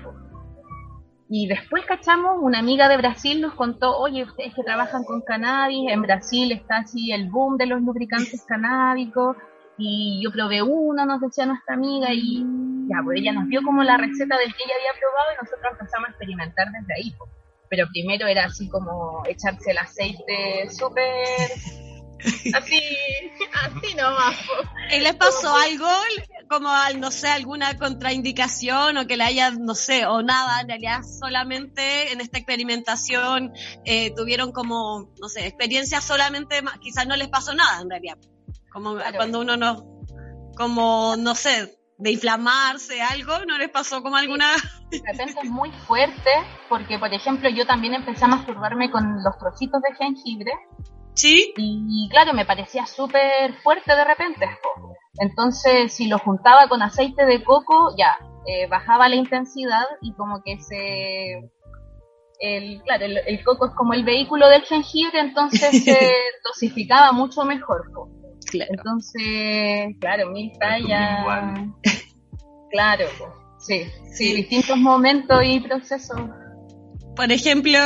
Y 1.29 1.49
después 1.49 1.85
cachamos, 1.87 2.37
una 2.41 2.59
amiga 2.59 2.89
de 2.89 2.97
Brasil 2.97 3.41
nos 3.41 3.55
contó, 3.55 3.97
oye, 3.99 4.25
ustedes 4.25 4.55
que 4.55 4.63
trabajan 4.63 5.05
con 5.05 5.23
cannabis, 5.23 5.91
en 5.91 6.03
Brasil 6.03 6.53
está 6.53 6.79
así 6.79 7.13
el 7.13 7.31
boom 7.31 7.57
de 7.57 7.67
los 7.67 7.81
lubricantes 7.81 8.45
canábicos, 8.47 9.37
y 9.77 10.21
yo 10.23 10.31
probé 10.31 10.63
uno, 10.63 11.05
nos 11.05 11.21
decía 11.21 11.47
nuestra 11.47 11.75
amiga, 11.75 12.09
y 12.13 12.45
ya, 12.89 13.01
pues 13.03 13.21
ella 13.21 13.33
nos 13.33 13.49
dio 13.49 13.63
como 13.63 13.83
la 13.83 13.97
receta 13.97 14.37
del 14.39 14.55
que 14.55 14.63
ella 14.65 14.75
había 14.79 15.01
probado 15.01 15.33
y 15.33 15.43
nosotros 15.43 15.73
empezamos 15.73 16.09
a 16.09 16.11
experimentar 16.11 16.69
desde 16.71 16.95
ahí. 16.95 17.15
Pero 17.71 17.87
primero 17.89 18.27
era 18.27 18.45
así 18.45 18.69
como 18.69 19.23
echarse 19.27 19.71
el 19.71 19.79
aceite 19.79 20.69
súper 20.71 21.51
Así, 22.55 22.81
así 23.53 23.95
nomás. 23.95 24.37
¿Y 24.91 25.01
les 25.01 25.15
pasó 25.15 25.55
algo? 25.55 25.89
Como, 26.49 26.71
no 26.99 27.11
sé, 27.11 27.29
alguna 27.29 27.77
contraindicación 27.79 28.97
o 28.99 29.07
que 29.07 29.17
le 29.17 29.25
haya, 29.25 29.51
no 29.51 29.75
sé, 29.75 30.07
o 30.07 30.23
nada, 30.23 30.61
en 30.61 30.69
realidad 30.69 31.01
solamente 31.03 32.13
en 32.13 32.21
esta 32.21 32.39
experimentación 32.39 33.53
eh, 33.85 34.15
tuvieron 34.15 34.53
como, 34.53 35.13
no 35.21 35.29
sé, 35.29 35.47
experiencia 35.47 36.01
solamente, 36.01 36.63
quizás 36.81 37.07
no 37.07 37.17
les 37.17 37.29
pasó 37.29 37.55
nada 37.55 37.81
en 37.81 37.91
realidad. 37.91 38.19
Como 38.71 38.97
cuando 39.17 39.41
uno 39.41 39.57
no, 39.57 39.85
como, 40.57 41.17
no 41.17 41.35
sé, 41.35 41.79
de 41.97 42.13
inflamarse, 42.13 43.01
algo, 43.03 43.45
¿no 43.47 43.57
les 43.59 43.71
pasó 43.71 44.03
como 44.03 44.17
alguna...? 44.17 44.53
De 44.91 45.03
repente 45.07 45.41
es 45.43 45.51
muy 45.51 45.71
fuerte, 45.87 46.31
porque 46.69 46.99
por 46.99 47.13
ejemplo 47.13 47.49
yo 47.49 47.67
también 47.67 47.95
empecé 47.95 48.25
a 48.25 48.29
masturbarme 48.29 48.91
con 48.91 49.23
los 49.23 49.39
trocitos 49.39 49.81
de 49.83 49.95
jengibre 49.97 50.53
Sí. 51.15 51.55
Y, 51.57 52.09
claro, 52.11 52.33
me 52.33 52.45
parecía 52.45 52.87
súper 52.87 53.55
fuerte 53.63 53.95
de 53.95 54.05
repente. 54.05 54.47
Entonces, 55.19 55.93
si 55.93 56.09
lo 56.09 56.19
juntaba 56.19 56.69
con 56.69 56.83
aceite 56.83 57.25
de 57.25 57.43
coco, 57.45 57.95
ya, 57.97 58.19
eh, 58.47 58.67
bajaba 58.67 59.09
la 59.09 59.17
intensidad 59.17 59.85
y 60.01 60.13
como 60.15 60.43
que 60.43 60.61
se... 60.61 61.51
El, 62.41 62.83
claro, 62.83 63.07
el, 63.07 63.45
coco 63.45 63.67
es 63.67 63.75
como 63.75 63.95
el 63.95 64.05
vehículo 64.05 64.49
del 64.49 64.63
jengibre, 64.63 65.21
entonces 65.21 65.71
se 65.85 66.13
dosificaba 66.45 67.13
mucho 67.13 67.45
mejor. 67.45 67.85
Entonces, 68.53 69.97
claro, 70.01 70.31
mil 70.31 70.53
tallas. 70.59 71.59
Claro, 72.71 73.07
sí, 73.59 73.85
sí, 74.13 74.35
distintos 74.35 74.77
momentos 74.77 75.41
y 75.45 75.61
procesos 75.61 76.21
por 77.17 77.31
ejemplo, 77.31 77.79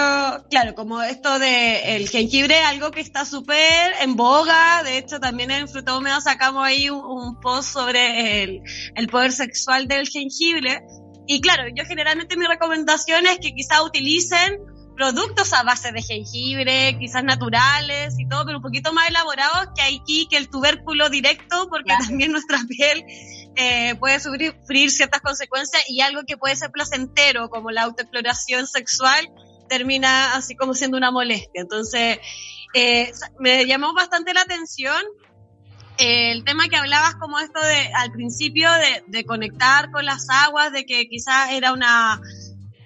claro, 0.50 0.74
como 0.74 1.02
esto 1.02 1.38
de 1.38 1.96
el 1.96 2.08
jengibre, 2.08 2.58
algo 2.60 2.90
que 2.90 3.00
está 3.00 3.24
súper 3.24 3.92
en 4.00 4.16
boga, 4.16 4.82
de 4.82 4.98
hecho 4.98 5.20
también 5.20 5.50
en 5.50 5.68
Fruta 5.68 5.92
sacamos 6.20 6.64
ahí 6.64 6.88
un, 6.88 7.38
post 7.40 7.72
sobre 7.72 8.42
el, 8.42 8.62
el, 8.94 9.08
poder 9.08 9.32
sexual 9.32 9.86
del 9.86 10.08
jengibre. 10.08 10.82
Y 11.26 11.40
claro, 11.40 11.64
yo 11.74 11.84
generalmente 11.84 12.36
mi 12.36 12.46
recomendación 12.46 13.26
es 13.26 13.38
que 13.38 13.54
quizás 13.54 13.82
utilicen 13.82 14.58
productos 14.98 15.52
a 15.52 15.62
base 15.62 15.92
de 15.92 16.02
jengibre, 16.02 16.98
quizás 16.98 17.22
naturales 17.22 18.18
y 18.18 18.28
todo, 18.28 18.44
pero 18.44 18.58
un 18.58 18.62
poquito 18.64 18.92
más 18.92 19.08
elaborados 19.08 19.68
que 19.76 19.82
aquí, 19.82 20.26
que 20.28 20.36
el 20.36 20.50
tubérculo 20.50 21.08
directo, 21.08 21.68
porque 21.70 21.94
también 22.00 22.32
nuestra 22.32 22.58
piel 22.68 23.04
eh, 23.54 23.94
puede 24.00 24.18
sufrir 24.18 24.90
ciertas 24.90 25.20
consecuencias 25.20 25.84
y 25.88 26.00
algo 26.00 26.22
que 26.26 26.36
puede 26.36 26.56
ser 26.56 26.72
placentero, 26.72 27.48
como 27.48 27.70
la 27.70 27.82
autoexploración 27.82 28.66
sexual, 28.66 29.30
termina 29.68 30.34
así 30.34 30.56
como 30.56 30.74
siendo 30.74 30.96
una 30.96 31.12
molestia. 31.12 31.62
Entonces, 31.62 32.18
eh, 32.74 33.12
me 33.38 33.66
llamó 33.66 33.94
bastante 33.94 34.34
la 34.34 34.40
atención 34.40 35.00
eh, 35.98 36.32
el 36.32 36.44
tema 36.44 36.68
que 36.68 36.76
hablabas 36.76 37.14
como 37.14 37.38
esto 37.38 37.60
de 37.60 37.92
al 37.94 38.10
principio 38.10 38.68
de, 38.72 39.04
de 39.06 39.24
conectar 39.24 39.92
con 39.92 40.04
las 40.04 40.26
aguas, 40.28 40.72
de 40.72 40.84
que 40.86 41.08
quizás 41.08 41.52
era 41.52 41.72
una 41.72 42.20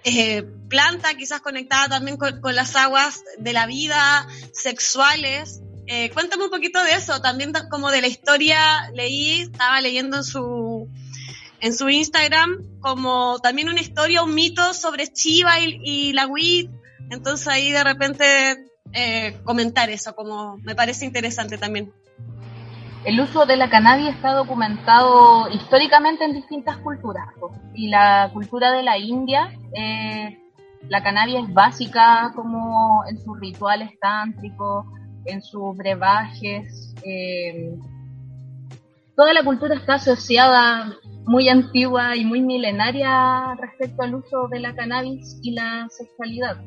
eh, 0.04 0.45
planta, 0.73 1.14
quizás 1.14 1.43
conectada 1.43 1.87
también 1.87 2.17
con, 2.17 2.41
las 2.55 2.75
aguas 2.76 3.23
de 3.38 3.52
la 3.52 3.67
vida, 3.67 4.26
sexuales. 4.55 5.61
Eh, 5.87 6.11
cuéntame 6.14 6.45
un 6.45 6.50
poquito 6.50 6.83
de 6.83 6.93
eso, 6.93 7.21
también 7.21 7.52
como 7.71 7.91
de 7.91 8.00
la 8.00 8.07
historia, 8.07 8.91
leí, 8.95 9.43
estaba 9.43 9.83
leyendo 9.83 10.17
en 10.17 10.25
su, 10.25 10.88
en 11.61 11.75
su 11.75 11.91
Instagram, 11.91 12.81
como 12.81 13.38
también 13.41 13.69
una 13.69 13.83
historia, 13.83 14.23
un 14.23 14.35
mito 14.35 14.73
sobre 14.73 15.12
Chiva 15.12 15.61
y, 15.61 16.14
la 16.14 16.26
WIT, 16.26 16.71
entonces 17.11 17.49
ahí 17.49 17.71
de 17.71 17.85
repente 17.85 18.25
eh, 18.95 19.38
comentar 19.45 19.91
eso, 19.91 20.14
como 20.14 20.57
me 20.57 20.75
parece 20.75 21.05
interesante 21.05 21.59
también. 21.59 21.93
El 23.05 23.21
uso 23.21 23.45
de 23.45 23.57
la 23.57 23.69
cannabis 23.69 24.14
está 24.14 24.33
documentado 24.33 25.50
históricamente 25.50 26.25
en 26.25 26.33
distintas 26.33 26.79
culturas. 26.79 27.26
Y 27.75 27.88
la 27.88 28.31
cultura 28.33 28.71
de 28.71 28.85
la 28.85 28.97
India, 28.97 29.50
eh, 29.76 30.38
la 30.88 31.02
cannabis 31.02 31.36
es 31.36 31.54
básica 31.54 32.32
como 32.34 33.04
en 33.08 33.18
sus 33.18 33.38
rituales 33.40 33.90
tántricos, 34.00 34.86
en 35.24 35.42
sus 35.42 35.76
brebajes. 35.76 36.94
Eh, 37.04 37.74
toda 39.16 39.32
la 39.32 39.42
cultura 39.44 39.74
está 39.74 39.94
asociada 39.94 40.94
muy 41.24 41.48
antigua 41.48 42.16
y 42.16 42.24
muy 42.24 42.40
milenaria 42.40 43.54
respecto 43.60 44.02
al 44.02 44.14
uso 44.14 44.48
de 44.48 44.60
la 44.60 44.74
cannabis 44.74 45.38
y 45.42 45.52
la 45.52 45.86
sexualidad 45.88 46.58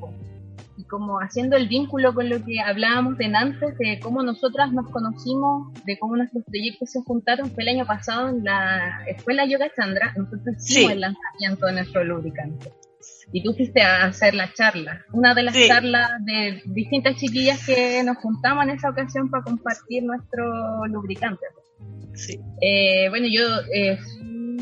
como 0.89 1.17
haciendo 1.17 1.55
el 1.55 1.67
vínculo 1.67 2.13
con 2.13 2.29
lo 2.29 2.43
que 2.43 2.60
hablábamos 2.62 3.17
de 3.17 3.25
antes, 3.25 3.77
de 3.77 4.00
cómo 4.01 4.24
nosotras 4.24 4.72
nos 4.72 4.89
conocimos, 4.91 5.74
de 5.86 5.98
cómo 5.98 6.15
nuestros 6.15 6.43
proyectos 6.45 6.91
se 6.91 7.01
juntaron, 7.01 7.50
fue 7.51 7.63
el 7.63 7.69
año 7.69 7.86
pasado 7.86 8.29
en 8.29 8.43
la 8.43 9.03
Escuela 9.07 9.45
Yoga 9.45 9.67
Chandra, 9.75 10.13
nosotros 10.15 10.55
hicimos 10.57 10.91
el 10.91 11.01
lanzamiento 11.01 11.65
de 11.65 11.74
nuestro 11.74 12.03
lubricante. 12.03 12.72
Y 13.32 13.44
tú 13.44 13.53
fuiste 13.53 13.82
a 13.82 14.05
hacer 14.05 14.34
la 14.34 14.53
charla, 14.53 15.05
una 15.12 15.34
de 15.34 15.44
las 15.44 15.55
charlas 15.67 16.10
de 16.25 16.62
distintas 16.65 17.15
chiquillas 17.17 17.65
que 17.65 18.01
nos 18.03 18.17
juntamos 18.17 18.63
en 18.65 18.72
esa 18.72 18.89
ocasión 18.89 19.29
para 19.29 19.44
compartir 19.44 20.03
nuestro 20.03 20.86
lubricante. 20.88 21.46
Sí. 22.13 22.39
Eh, 22.62 23.10
bueno, 23.10 23.27
yo 23.27 23.41
eh, 23.74 23.98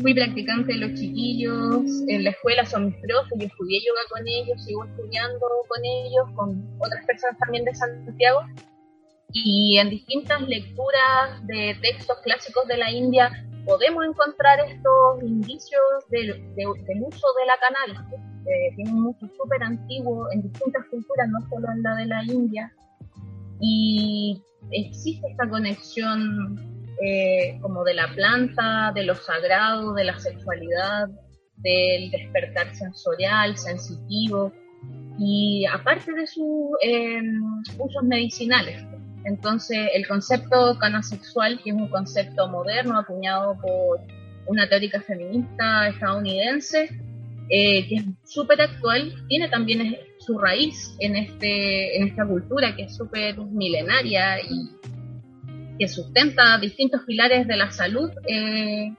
fui 0.00 0.14
practicante 0.14 0.72
de 0.72 0.78
los 0.78 0.94
chiquillos, 0.98 1.82
en 2.08 2.24
la 2.24 2.30
escuela 2.30 2.66
son 2.66 2.86
mis 2.86 2.96
profes, 2.96 3.38
yo 3.38 3.46
estudié 3.46 3.80
yoga 3.80 4.00
con 4.10 4.26
ellos, 4.26 4.64
sigo 4.64 4.84
estudiando 4.84 5.46
con 5.68 5.84
ellos, 5.84 6.30
con 6.34 6.78
otras 6.80 7.06
personas 7.06 7.38
también 7.38 7.64
de 7.64 7.74
Santiago, 7.74 8.40
y 9.32 9.78
en 9.78 9.90
distintas 9.90 10.42
lecturas 10.42 11.46
de 11.46 11.76
textos 11.80 12.18
clásicos 12.22 12.66
de 12.66 12.76
la 12.76 12.90
India 12.90 13.30
podemos 13.64 14.04
encontrar 14.04 14.60
estos 14.60 15.22
indicios 15.22 15.82
del, 16.10 16.30
uso 16.30 17.26
de 17.38 17.46
la 17.46 17.56
cannabis. 17.58 18.33
Eh, 18.46 18.74
tiene 18.76 18.92
un 18.92 19.06
uso 19.06 19.28
súper 19.36 19.62
antiguo 19.62 20.30
en 20.32 20.42
distintas 20.42 20.84
culturas, 20.90 21.28
no 21.28 21.40
solo 21.48 21.70
en 21.72 21.82
la 21.82 21.94
de 21.96 22.06
la 22.06 22.24
India, 22.24 22.72
y 23.60 24.42
existe 24.70 25.26
esta 25.30 25.48
conexión 25.48 26.58
eh, 27.02 27.58
como 27.60 27.84
de 27.84 27.94
la 27.94 28.08
planta, 28.14 28.92
de 28.94 29.04
lo 29.04 29.14
sagrado, 29.14 29.94
de 29.94 30.04
la 30.04 30.18
sexualidad, 30.18 31.08
del 31.56 32.10
despertar 32.10 32.74
sensorial, 32.74 33.56
sensitivo, 33.56 34.52
y 35.18 35.64
aparte 35.66 36.12
de 36.12 36.26
sus 36.26 36.70
em, 36.82 37.40
usos 37.78 38.02
medicinales. 38.02 38.84
Entonces, 39.24 39.88
el 39.94 40.06
concepto 40.06 40.76
canasexual, 40.78 41.60
que 41.62 41.70
es 41.70 41.76
un 41.76 41.88
concepto 41.88 42.48
moderno 42.48 42.98
acuñado 42.98 43.56
por 43.60 44.00
una 44.46 44.68
teórica 44.68 45.00
feminista 45.00 45.88
estadounidense, 45.88 46.90
eh, 47.48 47.86
que 47.88 47.96
es 47.96 48.04
súper 48.24 48.60
actual, 48.60 49.14
tiene 49.28 49.48
también 49.48 49.96
su 50.18 50.38
raíz 50.38 50.96
en, 51.00 51.16
este, 51.16 51.96
en 51.96 52.08
esta 52.08 52.26
cultura 52.26 52.74
que 52.74 52.84
es 52.84 52.96
súper 52.96 53.36
milenaria 53.38 54.40
y 54.40 54.70
que 55.78 55.88
sustenta 55.88 56.58
distintos 56.58 57.02
pilares 57.06 57.46
de 57.46 57.56
la 57.56 57.70
salud 57.70 58.10
eh, 58.26 58.92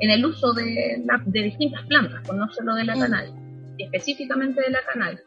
en 0.00 0.10
el 0.10 0.24
uso 0.24 0.52
de, 0.54 1.02
de, 1.26 1.42
distintas 1.42 1.84
plantas, 1.86 2.22
pues 2.24 2.38
no 2.38 2.50
solo 2.50 2.74
de 2.74 2.84
la 2.84 2.96
mm. 2.96 3.00
cannabis, 3.00 3.34
específicamente 3.78 4.62
de 4.62 4.70
la 4.70 4.80
cannabis. 4.90 5.20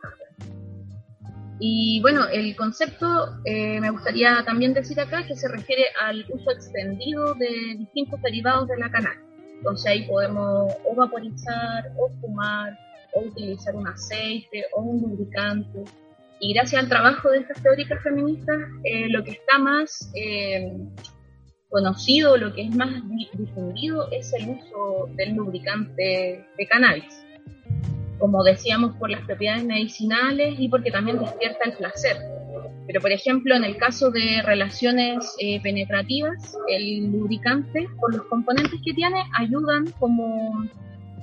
Y 1.60 2.02
bueno, 2.02 2.28
el 2.28 2.56
concepto 2.56 3.38
eh, 3.46 3.80
me 3.80 3.92
gustaría 3.92 4.44
también 4.44 4.74
decir 4.74 5.00
acá 5.00 5.26
que 5.26 5.36
se 5.36 5.48
refiere 5.48 5.86
al 6.02 6.26
uso 6.30 6.52
extendido 6.52 7.36
de 7.36 7.76
distintos 7.78 8.22
derivados 8.22 8.68
de 8.68 8.78
la 8.78 8.90
cannabis. 8.90 9.33
Entonces 9.58 9.86
ahí 9.86 10.08
podemos 10.08 10.74
o 10.86 10.96
vaporizar, 10.96 11.92
o 11.98 12.10
fumar, 12.20 12.78
o 13.14 13.22
utilizar 13.22 13.76
un 13.76 13.88
aceite, 13.88 14.66
o 14.74 14.82
un 14.82 15.02
lubricante. 15.02 15.84
Y 16.40 16.54
gracias 16.54 16.84
al 16.84 16.90
trabajo 16.90 17.30
de 17.30 17.40
estas 17.40 17.62
teóricas 17.62 18.02
feministas, 18.04 18.60
eh, 18.84 19.08
lo 19.10 19.24
que 19.24 19.32
está 19.32 19.58
más 19.58 20.12
eh, 20.16 20.74
conocido, 21.70 22.38
lo 22.38 22.54
que 22.54 22.64
es 22.64 22.76
más 22.76 22.90
difundido, 23.34 24.10
es 24.12 24.34
el 24.34 24.50
uso 24.50 25.10
del 25.16 25.36
lubricante 25.36 26.46
de 26.58 26.68
cannabis 26.68 27.24
como 28.24 28.42
decíamos, 28.42 28.96
por 28.96 29.10
las 29.10 29.20
propiedades 29.26 29.66
medicinales 29.66 30.56
y 30.58 30.70
porque 30.70 30.92
también 30.92 31.20
despierta 31.20 31.60
el 31.66 31.74
placer. 31.74 32.16
Pero, 32.86 33.02
por 33.02 33.12
ejemplo, 33.12 33.56
en 33.56 33.64
el 33.64 33.78
caso 33.78 34.12
de 34.12 34.42
relaciones 34.44 35.36
eh, 35.40 35.62
penetrativas, 35.62 36.58
el 36.68 37.12
lubricante, 37.12 37.88
por 38.00 38.16
los 38.16 38.26
componentes 38.26 38.80
que 38.84 38.94
tiene, 38.94 39.24
ayudan 39.38 39.90
como 40.00 40.66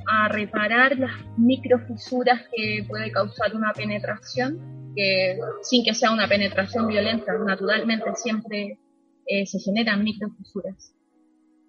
a 0.07 0.29
reparar 0.29 0.99
las 0.99 1.13
microfisuras 1.37 2.43
que 2.55 2.85
puede 2.89 3.13
causar 3.13 3.55
una 3.55 3.73
penetración, 3.73 4.93
que 4.97 5.39
sin 5.63 5.85
que 5.85 5.95
sea 5.95 6.11
una 6.11 6.27
penetración 6.27 6.89
violenta, 6.89 7.33
naturalmente 7.47 8.11
siempre 8.15 8.79
eh, 9.27 9.47
se 9.47 9.61
generan 9.61 10.03
microfisuras 10.03 10.95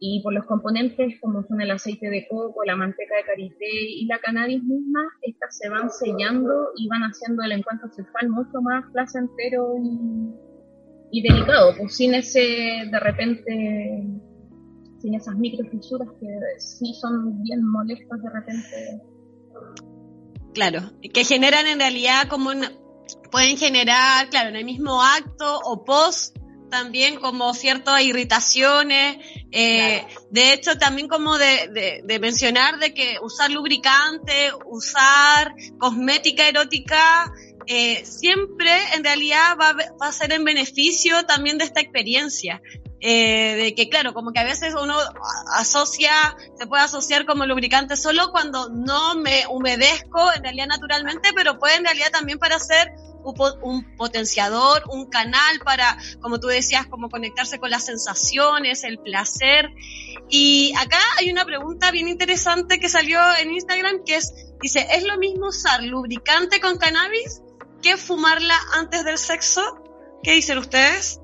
y 0.03 0.19
por 0.23 0.33
los 0.33 0.45
componentes 0.45 1.13
como 1.21 1.43
son 1.43 1.61
el 1.61 1.69
aceite 1.69 2.09
de 2.09 2.27
coco, 2.27 2.65
la 2.65 2.75
manteca 2.75 3.17
de 3.17 3.23
karité 3.23 3.69
y 3.69 4.07
la 4.07 4.17
cannabis 4.17 4.63
misma, 4.63 4.99
estas 5.21 5.55
se 5.55 5.69
van 5.69 5.91
sellando 5.91 6.69
y 6.75 6.87
van 6.87 7.03
haciendo 7.03 7.43
el 7.43 7.51
encuentro 7.51 7.87
sexual 7.89 8.29
mucho 8.29 8.59
más 8.63 8.83
placentero 8.91 9.75
y, 11.11 11.21
delicado, 11.21 11.75
pues 11.77 11.95
sin 11.95 12.15
ese, 12.15 12.39
de 12.39 12.99
repente, 12.99 14.03
sin 14.97 15.13
esas 15.13 15.35
microfisuras 15.35 16.09
que 16.19 16.27
sí 16.57 16.95
son 16.99 17.43
bien 17.43 17.63
molestas 17.63 18.23
de 18.23 18.29
repente. 18.31 19.01
Claro, 20.55 20.79
que 21.13 21.23
generan 21.23 21.67
en 21.67 21.77
realidad 21.77 22.27
como 22.27 22.49
pueden 23.31 23.55
generar, 23.55 24.29
claro, 24.31 24.49
en 24.49 24.55
el 24.55 24.65
mismo 24.65 24.99
acto 25.03 25.59
o 25.63 25.85
post 25.85 26.40
también 26.71 27.19
como 27.19 27.53
ciertas 27.53 28.01
irritaciones, 28.01 29.17
eh, 29.51 30.07
de 30.31 30.53
hecho 30.53 30.77
también 30.77 31.07
como 31.07 31.37
de, 31.37 32.01
mencionar 32.19 32.79
de 32.79 32.93
que 32.95 33.17
usar 33.21 33.51
lubricante, 33.51 34.51
usar 34.65 35.53
cosmética 35.77 36.47
erótica, 36.47 37.31
eh, 37.67 38.03
siempre 38.05 38.71
en 38.95 39.03
realidad 39.03 39.55
va, 39.59 39.75
a 39.99 40.11
ser 40.11 40.33
en 40.33 40.43
beneficio 40.43 41.25
también 41.25 41.59
de 41.59 41.65
esta 41.65 41.81
experiencia. 41.81 42.61
Eh, 43.03 43.55
de 43.55 43.73
que 43.73 43.89
claro, 43.89 44.13
como 44.13 44.31
que 44.31 44.39
a 44.39 44.43
veces 44.43 44.75
uno 44.79 44.95
asocia, 45.55 46.37
se 46.55 46.67
puede 46.67 46.83
asociar 46.83 47.25
como 47.25 47.47
lubricante 47.47 47.97
solo 47.97 48.31
cuando 48.31 48.69
no 48.69 49.15
me 49.15 49.47
humedezco 49.47 50.31
en 50.35 50.43
realidad 50.43 50.67
naturalmente, 50.67 51.29
pero 51.35 51.57
puede 51.57 51.77
en 51.77 51.85
realidad 51.85 52.11
también 52.11 52.37
para 52.37 52.57
hacer 52.57 52.93
un 53.23 53.95
potenciador, 53.95 54.83
un 54.89 55.07
canal 55.09 55.59
para, 55.63 55.97
como 56.21 56.39
tú 56.39 56.47
decías, 56.47 56.87
como 56.87 57.09
conectarse 57.09 57.59
con 57.59 57.69
las 57.69 57.85
sensaciones, 57.85 58.83
el 58.83 58.99
placer. 58.99 59.69
Y 60.29 60.73
acá 60.79 60.99
hay 61.19 61.29
una 61.31 61.45
pregunta 61.45 61.91
bien 61.91 62.07
interesante 62.07 62.79
que 62.79 62.89
salió 62.89 63.19
en 63.39 63.51
Instagram 63.51 64.03
que 64.05 64.17
es, 64.17 64.33
dice, 64.61 64.87
¿es 64.91 65.03
lo 65.03 65.17
mismo 65.17 65.47
usar 65.47 65.83
lubricante 65.83 66.59
con 66.59 66.77
cannabis 66.77 67.41
que 67.81 67.97
fumarla 67.97 68.55
antes 68.73 69.03
del 69.03 69.17
sexo? 69.17 69.61
¿Qué 70.23 70.33
dicen 70.33 70.57
ustedes? 70.57 71.19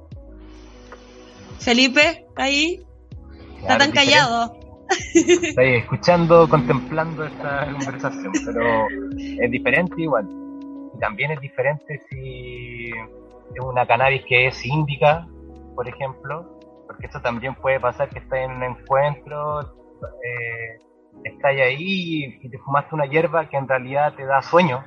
Felipe, 1.60 2.25
ahí. 2.36 2.83
Está 3.62 3.77
tan 3.77 3.91
callado. 3.91 4.57
Estoy 5.13 5.75
escuchando, 5.75 6.47
contemplando 6.47 7.25
esta 7.25 7.69
conversación, 7.71 8.31
pero 8.45 8.88
es 9.17 9.51
diferente 9.51 10.01
igual 10.01 10.46
también 10.99 11.31
es 11.31 11.39
diferente 11.39 12.01
si 12.10 12.89
es 12.89 13.63
una 13.63 13.86
cannabis 13.86 14.23
que 14.25 14.47
es 14.47 14.65
índica, 14.65 15.27
por 15.75 15.88
ejemplo, 15.88 16.60
porque 16.88 17.07
eso 17.07 17.19
también 17.21 17.55
puede 17.55 17.79
pasar 17.79 18.10
que 18.10 18.19
estás 18.19 18.39
en 18.39 18.51
un 18.51 18.63
encuentro, 18.63 19.62
eh, 19.62 20.79
estás 21.23 21.51
ahí 21.51 22.39
y 22.41 22.49
te 22.49 22.57
fumaste 22.60 22.95
una 22.95 23.05
hierba 23.05 23.49
que 23.49 23.57
en 23.57 23.67
realidad 23.67 24.13
te 24.15 24.25
da 24.25 24.41
sueño 24.41 24.83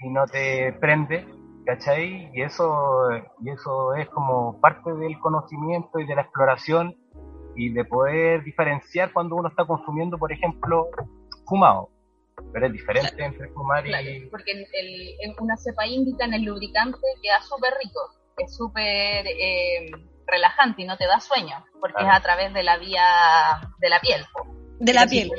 y 0.00 0.08
no 0.10 0.26
te 0.26 0.72
prende, 0.74 1.26
¿cachai? 1.66 2.30
Y 2.32 2.42
eso, 2.42 3.08
y 3.40 3.50
eso 3.50 3.94
es 3.94 4.08
como 4.10 4.60
parte 4.60 4.92
del 4.94 5.18
conocimiento 5.18 5.98
y 5.98 6.06
de 6.06 6.14
la 6.14 6.22
exploración 6.22 6.94
y 7.56 7.70
de 7.70 7.84
poder 7.84 8.44
diferenciar 8.44 9.12
cuando 9.12 9.36
uno 9.36 9.48
está 9.48 9.66
consumiendo, 9.66 10.16
por 10.16 10.32
ejemplo, 10.32 10.86
fumado 11.46 11.90
pero 12.52 12.66
es 12.66 12.72
diferente 12.72 13.24
entre 13.24 13.48
fumar 13.48 13.86
y... 13.86 14.26
porque 14.30 14.52
el, 14.52 15.34
una 15.40 15.56
cepa 15.56 15.86
índica 15.86 16.24
en 16.24 16.34
el 16.34 16.42
lubricante 16.42 16.98
queda 17.22 17.40
súper 17.42 17.74
rico, 17.82 18.00
es 18.36 18.56
súper 18.56 19.26
eh, 19.26 19.90
relajante 20.26 20.82
y 20.82 20.86
no 20.86 20.96
te 20.96 21.06
da 21.06 21.20
sueño, 21.20 21.64
porque 21.80 22.02
es 22.02 22.08
a 22.10 22.20
través 22.20 22.52
de 22.54 22.62
la 22.62 22.76
vía 22.78 23.60
de 23.78 23.88
la 23.88 24.00
piel. 24.00 24.24
De 24.78 24.92
la 24.92 25.06
piel. 25.06 25.30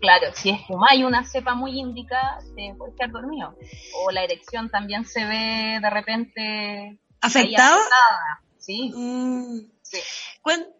claro, 0.00 0.28
si 0.32 0.50
es 0.50 0.66
fumáis 0.66 1.04
una 1.04 1.22
cepa 1.24 1.54
muy 1.54 1.78
índica, 1.78 2.38
te 2.56 2.74
puedes 2.78 2.94
quedar 2.96 3.10
dormido. 3.10 3.54
O 4.02 4.10
la 4.10 4.24
erección 4.24 4.70
también 4.70 5.04
se 5.04 5.24
ve 5.26 5.78
de 5.82 5.90
repente... 5.90 6.98
¿Afectada? 7.20 7.78
Sí. 8.56 8.92
Mm. 8.94 9.77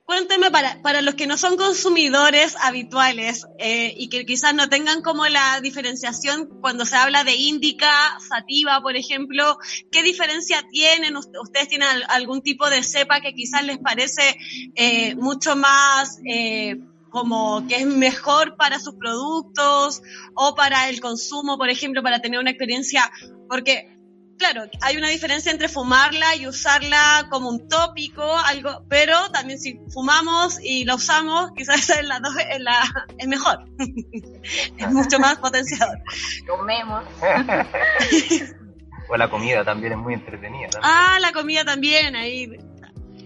Cuénteme 0.04 0.50
para, 0.50 0.80
para 0.82 1.02
los 1.02 1.14
que 1.14 1.26
no 1.26 1.36
son 1.36 1.56
consumidores 1.56 2.56
habituales 2.60 3.46
eh, 3.58 3.94
y 3.96 4.08
que 4.08 4.24
quizás 4.24 4.54
no 4.54 4.68
tengan 4.68 5.02
como 5.02 5.26
la 5.26 5.60
diferenciación 5.60 6.60
cuando 6.60 6.86
se 6.86 6.96
habla 6.96 7.24
de 7.24 7.34
índica, 7.34 8.18
sativa, 8.26 8.80
por 8.80 8.96
ejemplo, 8.96 9.58
¿qué 9.92 10.02
diferencia 10.02 10.64
tienen? 10.70 11.16
¿Ustedes 11.16 11.68
tienen 11.68 11.88
algún 12.08 12.42
tipo 12.42 12.70
de 12.70 12.82
cepa 12.82 13.20
que 13.20 13.34
quizás 13.34 13.64
les 13.64 13.78
parece 13.78 14.36
eh, 14.74 15.14
mucho 15.16 15.56
más... 15.56 16.18
Eh, 16.26 16.76
como 17.10 17.66
que 17.66 17.76
es 17.76 17.86
mejor 17.86 18.56
para 18.56 18.78
sus 18.78 18.94
productos 18.96 20.02
o 20.34 20.54
para 20.54 20.90
el 20.90 21.00
consumo, 21.00 21.56
por 21.56 21.70
ejemplo, 21.70 22.02
para 22.02 22.20
tener 22.20 22.38
una 22.38 22.50
experiencia, 22.50 23.10
porque 23.48 23.97
claro, 24.38 24.64
hay 24.80 24.96
una 24.96 25.08
diferencia 25.08 25.52
entre 25.52 25.68
fumarla 25.68 26.36
y 26.36 26.46
usarla 26.46 27.26
como 27.30 27.50
un 27.50 27.68
tópico, 27.68 28.22
algo, 28.22 28.84
pero 28.88 29.30
también 29.30 29.58
si 29.58 29.80
fumamos 29.92 30.58
y 30.62 30.84
la 30.84 30.94
usamos, 30.94 31.50
quizás 31.56 31.90
es 31.90 32.04
la, 32.04 32.20
es 32.50 32.60
la 32.60 32.80
es 33.18 33.28
mejor. 33.28 33.64
es 34.78 34.90
mucho 34.90 35.18
más 35.18 35.38
potenciador. 35.38 35.98
Comemos. 36.46 37.04
o 39.08 39.16
la 39.16 39.28
comida 39.28 39.64
también 39.64 39.92
es 39.92 39.98
muy 39.98 40.14
entretenida. 40.14 40.70
Ah, 40.82 41.18
la 41.20 41.32
comida 41.32 41.64
también, 41.64 42.16
ahí 42.16 42.50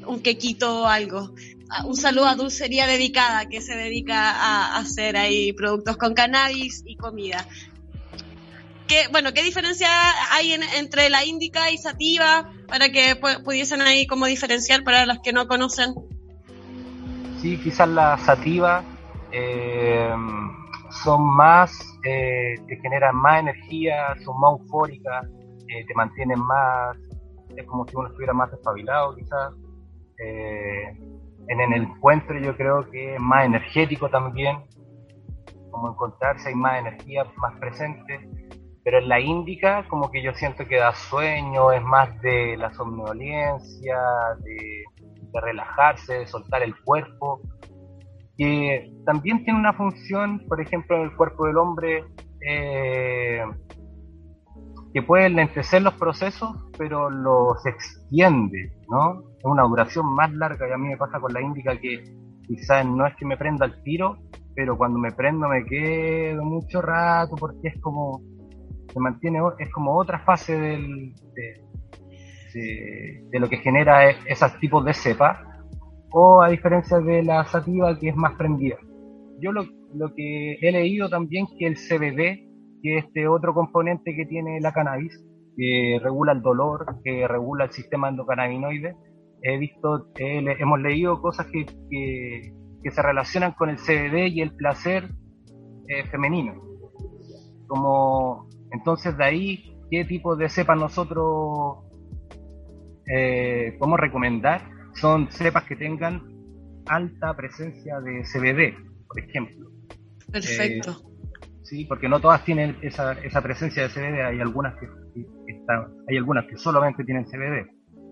un 0.06 0.20
quequito 0.20 0.82
o 0.82 0.86
algo. 0.86 1.34
Ah, 1.70 1.84
un 1.86 1.96
saludo 1.96 2.26
a 2.26 2.34
Dulcería 2.34 2.86
Dedicada, 2.86 3.48
que 3.48 3.60
se 3.60 3.76
dedica 3.76 4.30
a 4.30 4.78
hacer 4.78 5.16
ahí 5.16 5.52
productos 5.52 5.96
con 5.96 6.14
cannabis 6.14 6.82
y 6.84 6.96
comida 6.96 7.46
bueno, 9.10 9.32
¿qué 9.32 9.42
diferencia 9.42 9.88
hay 10.30 10.54
entre 10.76 11.10
la 11.10 11.24
índica 11.24 11.70
y 11.70 11.78
sativa 11.78 12.52
para 12.68 12.90
que 12.90 13.16
pudiesen 13.44 13.80
ahí 13.82 14.06
como 14.06 14.26
diferenciar 14.26 14.82
para 14.84 15.06
los 15.06 15.18
que 15.20 15.32
no 15.32 15.46
conocen? 15.46 15.94
Sí, 17.40 17.58
quizás 17.58 17.88
la 17.88 18.16
sativa 18.18 18.84
eh, 19.32 20.14
son 21.02 21.22
más, 21.36 21.98
eh, 22.04 22.54
te 22.66 22.76
generan 22.76 23.16
más 23.16 23.40
energía, 23.40 24.14
son 24.24 24.38
más 24.38 24.60
eufóricas, 24.60 25.26
eh, 25.68 25.84
te 25.86 25.94
mantienen 25.94 26.38
más, 26.38 26.96
es 27.56 27.66
como 27.66 27.86
si 27.86 27.96
uno 27.96 28.08
estuviera 28.08 28.32
más 28.32 28.52
espabilado 28.52 29.16
quizás. 29.16 29.54
En, 30.18 31.60
en, 31.60 31.72
el 31.72 31.82
encuentro 31.82 32.38
yo 32.38 32.56
creo 32.56 32.88
que 32.90 33.16
es 33.16 33.20
más 33.20 33.44
energético 33.44 34.08
también, 34.08 34.58
como 35.72 35.90
encontrarse 35.90 36.50
hay 36.50 36.54
más 36.54 36.78
energía, 36.78 37.24
más 37.38 37.58
presente, 37.58 38.20
pero 38.84 38.98
en 38.98 39.08
la 39.08 39.20
índica 39.20 39.86
como 39.88 40.10
que 40.10 40.22
yo 40.22 40.32
siento 40.34 40.66
que 40.66 40.76
da 40.76 40.94
sueño, 40.94 41.72
es 41.72 41.82
más 41.82 42.20
de 42.20 42.56
la 42.56 42.72
somnolencia, 42.74 43.98
de, 44.42 44.84
relajarse, 45.40 46.20
de 46.20 46.26
soltar 46.26 46.62
el 46.62 46.74
cuerpo, 46.82 47.40
que 48.36 48.92
también 49.06 49.44
tiene 49.44 49.58
una 49.58 49.72
función, 49.72 50.44
por 50.46 50.60
ejemplo, 50.60 50.96
en 50.96 51.02
el 51.02 51.16
cuerpo 51.16 51.46
del 51.46 51.56
hombre, 51.56 52.04
eh, 52.46 53.42
que 54.92 55.02
puede 55.02 55.30
lentecer 55.30 55.80
los 55.82 55.94
procesos, 55.94 56.50
pero 56.76 57.08
los 57.08 57.64
extiende, 57.64 58.72
¿no? 58.90 59.22
Es 59.38 59.44
una 59.44 59.62
duración 59.62 60.14
más 60.14 60.30
larga 60.32 60.68
y 60.68 60.72
a 60.72 60.76
mí 60.76 60.88
me 60.88 60.96
pasa 60.98 61.18
con 61.18 61.32
la 61.32 61.40
índica 61.40 61.78
que 61.80 62.04
quizás 62.46 62.84
no 62.84 63.06
es 63.06 63.14
que 63.16 63.24
me 63.24 63.38
prenda 63.38 63.66
el 63.66 63.82
tiro, 63.82 64.18
pero 64.54 64.76
cuando 64.76 64.98
me 64.98 65.12
prendo 65.12 65.48
me 65.48 65.64
quedo 65.64 66.44
mucho 66.44 66.82
rato 66.82 67.36
porque 67.36 67.68
es 67.68 67.80
como, 67.80 68.20
se 68.92 69.00
mantiene, 69.00 69.40
es 69.58 69.70
como 69.72 69.96
otra 69.96 70.20
fase 70.20 70.58
del, 70.58 71.14
de, 71.34 71.64
de, 72.54 73.24
de 73.30 73.40
lo 73.40 73.48
que 73.48 73.58
genera 73.58 74.10
e, 74.10 74.16
esos 74.26 74.58
tipos 74.58 74.84
de 74.84 74.92
cepa 74.92 75.44
o 76.10 76.42
a 76.42 76.48
diferencia 76.48 76.98
de 76.98 77.22
la 77.22 77.44
sativa 77.44 77.98
que 77.98 78.10
es 78.10 78.16
más 78.16 78.34
prendida. 78.34 78.76
Yo 79.40 79.52
lo, 79.52 79.64
lo 79.94 80.14
que 80.14 80.54
he 80.60 80.72
leído 80.72 81.08
también 81.08 81.46
que 81.58 81.66
el 81.66 81.76
CBD, 81.76 82.48
que 82.82 82.98
es 82.98 83.04
este 83.06 83.28
otro 83.28 83.54
componente 83.54 84.14
que 84.14 84.26
tiene 84.26 84.60
la 84.60 84.72
cannabis, 84.72 85.18
que 85.56 85.98
regula 86.02 86.32
el 86.32 86.42
dolor, 86.42 86.86
que 87.04 87.26
regula 87.26 87.64
el 87.64 87.72
sistema 87.72 88.08
endocannabinoide, 88.08 88.94
he 89.42 89.58
visto, 89.58 90.08
hemos 90.16 90.80
leído 90.80 91.20
cosas 91.20 91.46
que, 91.46 91.66
que, 91.90 92.52
que, 92.82 92.90
se 92.90 93.02
relacionan 93.02 93.52
con 93.52 93.70
el 93.70 93.76
CBD 93.76 94.28
y 94.28 94.40
el 94.40 94.54
placer 94.54 95.08
eh, 95.88 96.04
femenino. 96.04 96.54
Como, 97.66 98.48
entonces 98.72 99.16
de 99.16 99.24
ahí, 99.24 99.76
¿qué 99.90 100.04
tipo 100.04 100.36
de 100.36 100.48
cepa 100.48 100.74
nosotros 100.74 101.84
eh, 103.06 103.76
podemos 103.78 104.00
recomendar? 104.00 104.72
son 104.94 105.30
cepas 105.30 105.64
que 105.64 105.76
tengan 105.76 106.22
alta 106.86 107.34
presencia 107.34 108.00
de 108.00 108.22
CBD, 108.22 108.76
por 109.06 109.18
ejemplo. 109.18 109.70
Perfecto. 110.30 110.90
Eh, 110.90 111.58
sí, 111.62 111.84
porque 111.84 112.08
no 112.08 112.20
todas 112.20 112.44
tienen 112.44 112.76
esa, 112.82 113.12
esa 113.12 113.40
presencia 113.42 113.82
de 113.82 113.88
CBD, 113.88 114.22
hay 114.22 114.40
algunas 114.40 114.74
que, 114.78 114.86
que 115.14 115.52
están, 115.52 115.86
hay 116.08 116.16
algunas 116.16 116.46
que 116.46 116.56
solamente 116.56 117.04
tienen 117.04 117.24
CBD. 117.24 117.68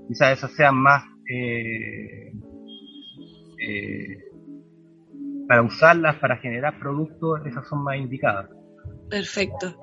Quizás 0.09 0.39
esas 0.39 0.53
sean 0.53 0.77
más 0.77 1.05
eh, 1.31 2.33
eh, 3.69 4.25
para 5.47 5.63
usarlas, 5.63 6.17
para 6.17 6.37
generar 6.39 6.79
productos, 6.79 7.45
esas 7.47 7.67
son 7.69 7.85
más 7.85 7.97
indicadas. 7.97 8.49
Perfecto. 9.09 9.77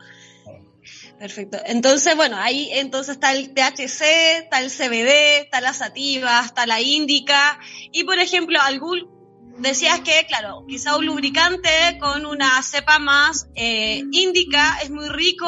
Perfecto. 1.20 1.58
Entonces, 1.66 2.16
bueno, 2.16 2.38
ahí 2.38 2.70
entonces 2.74 3.16
está 3.16 3.34
el 3.34 3.54
THC, 3.54 4.02
está 4.44 4.60
el 4.60 4.70
CBD, 4.70 5.42
está 5.44 5.62
la 5.62 5.74
sativa, 5.74 6.42
está 6.46 6.66
la 6.66 6.80
índica. 6.80 7.60
Y 7.92 8.04
por 8.04 8.20
ejemplo, 8.20 8.60
algún 8.62 9.10
decías 9.58 10.02
que, 10.02 10.26
claro, 10.28 10.64
quizá 10.68 10.96
un 10.98 11.06
lubricante 11.06 11.98
con 12.00 12.26
una 12.26 12.62
cepa 12.62 13.00
más 13.00 13.48
eh, 13.56 14.04
índica 14.12 14.78
es 14.84 14.92
muy 14.92 15.10
rico. 15.10 15.48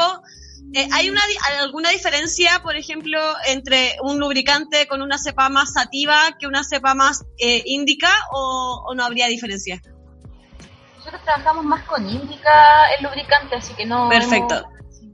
Eh, 0.73 0.87
¿Hay 0.91 1.09
una, 1.09 1.21
alguna 1.59 1.89
diferencia, 1.89 2.61
por 2.61 2.75
ejemplo, 2.75 3.19
entre 3.47 3.97
un 4.03 4.19
lubricante 4.19 4.87
con 4.87 5.01
una 5.01 5.17
cepa 5.17 5.49
más 5.49 5.73
sativa 5.73 6.35
que 6.39 6.47
una 6.47 6.63
cepa 6.63 6.93
más 6.93 7.25
eh, 7.37 7.63
índica 7.65 8.11
o, 8.31 8.85
o 8.87 8.95
no 8.95 9.03
habría 9.03 9.27
diferencia? 9.27 9.81
Nosotros 10.97 11.23
trabajamos 11.23 11.65
más 11.65 11.83
con 11.85 12.07
índica 12.07 12.51
el 12.97 13.03
lubricante, 13.03 13.55
así 13.55 13.73
que 13.73 13.85
no. 13.85 14.09
Perfecto. 14.09 14.63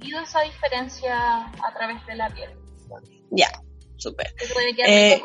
Sentido 0.05 0.21
esa 0.21 0.41
diferencia 0.41 1.45
a 1.45 1.73
través 1.73 2.05
de 2.05 2.15
la 2.15 2.29
piel. 2.29 2.49
Ya, 3.31 3.49
súper. 3.97 4.33
Eh, 4.85 5.21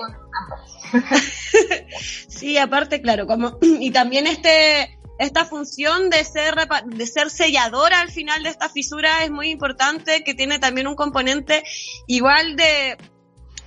sí, 2.29 2.59
aparte, 2.59 3.01
claro, 3.01 3.27
como 3.27 3.59
y 3.63 3.91
también 3.91 4.27
este 4.27 4.99
esta 5.19 5.45
función 5.45 6.09
de 6.09 6.25
ser 6.25 6.55
de 6.87 7.07
ser 7.07 7.29
selladora 7.29 8.01
al 8.01 8.11
final 8.11 8.43
de 8.43 8.49
esta 8.49 8.71
fisura 8.71 9.23
es 9.25 9.31
muy 9.31 9.51
importante, 9.51 10.25
que 10.25 10.35
tiene 10.35 10.59
también 10.59 10.87
un 10.87 10.95
componente 10.95 11.63
igual 12.07 12.57
de 12.57 12.97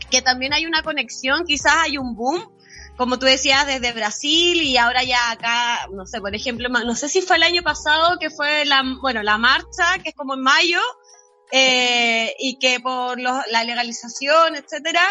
que 0.10 0.22
también 0.22 0.54
hay 0.54 0.66
una 0.66 0.82
conexión, 0.82 1.46
quizás 1.46 1.76
hay 1.84 1.98
un 1.98 2.16
boom 2.16 2.54
como 2.98 3.18
tú 3.18 3.26
decías, 3.26 3.66
desde 3.66 3.92
Brasil 3.92 4.62
y 4.62 4.78
ahora 4.78 5.04
ya 5.04 5.32
acá, 5.32 5.88
no 5.92 6.06
sé, 6.06 6.22
por 6.22 6.36
ejemplo, 6.36 6.70
no 6.70 6.96
sé 6.96 7.10
si 7.10 7.22
fue 7.22 7.38
el 7.38 7.44
año 7.44 7.64
pasado 7.64 8.20
que 8.20 8.30
fue 8.30 8.66
la, 8.66 8.84
bueno, 9.02 9.24
la 9.24 9.38
marcha, 9.38 9.98
que 10.04 10.10
es 10.10 10.16
como 10.16 10.36
en 10.36 10.42
mayo, 10.42 10.80
eh, 11.52 12.36
y 12.40 12.58
que 12.58 12.80
por 12.80 13.20
la 13.20 13.64
legalización, 13.64 14.56
etcétera, 14.56 15.04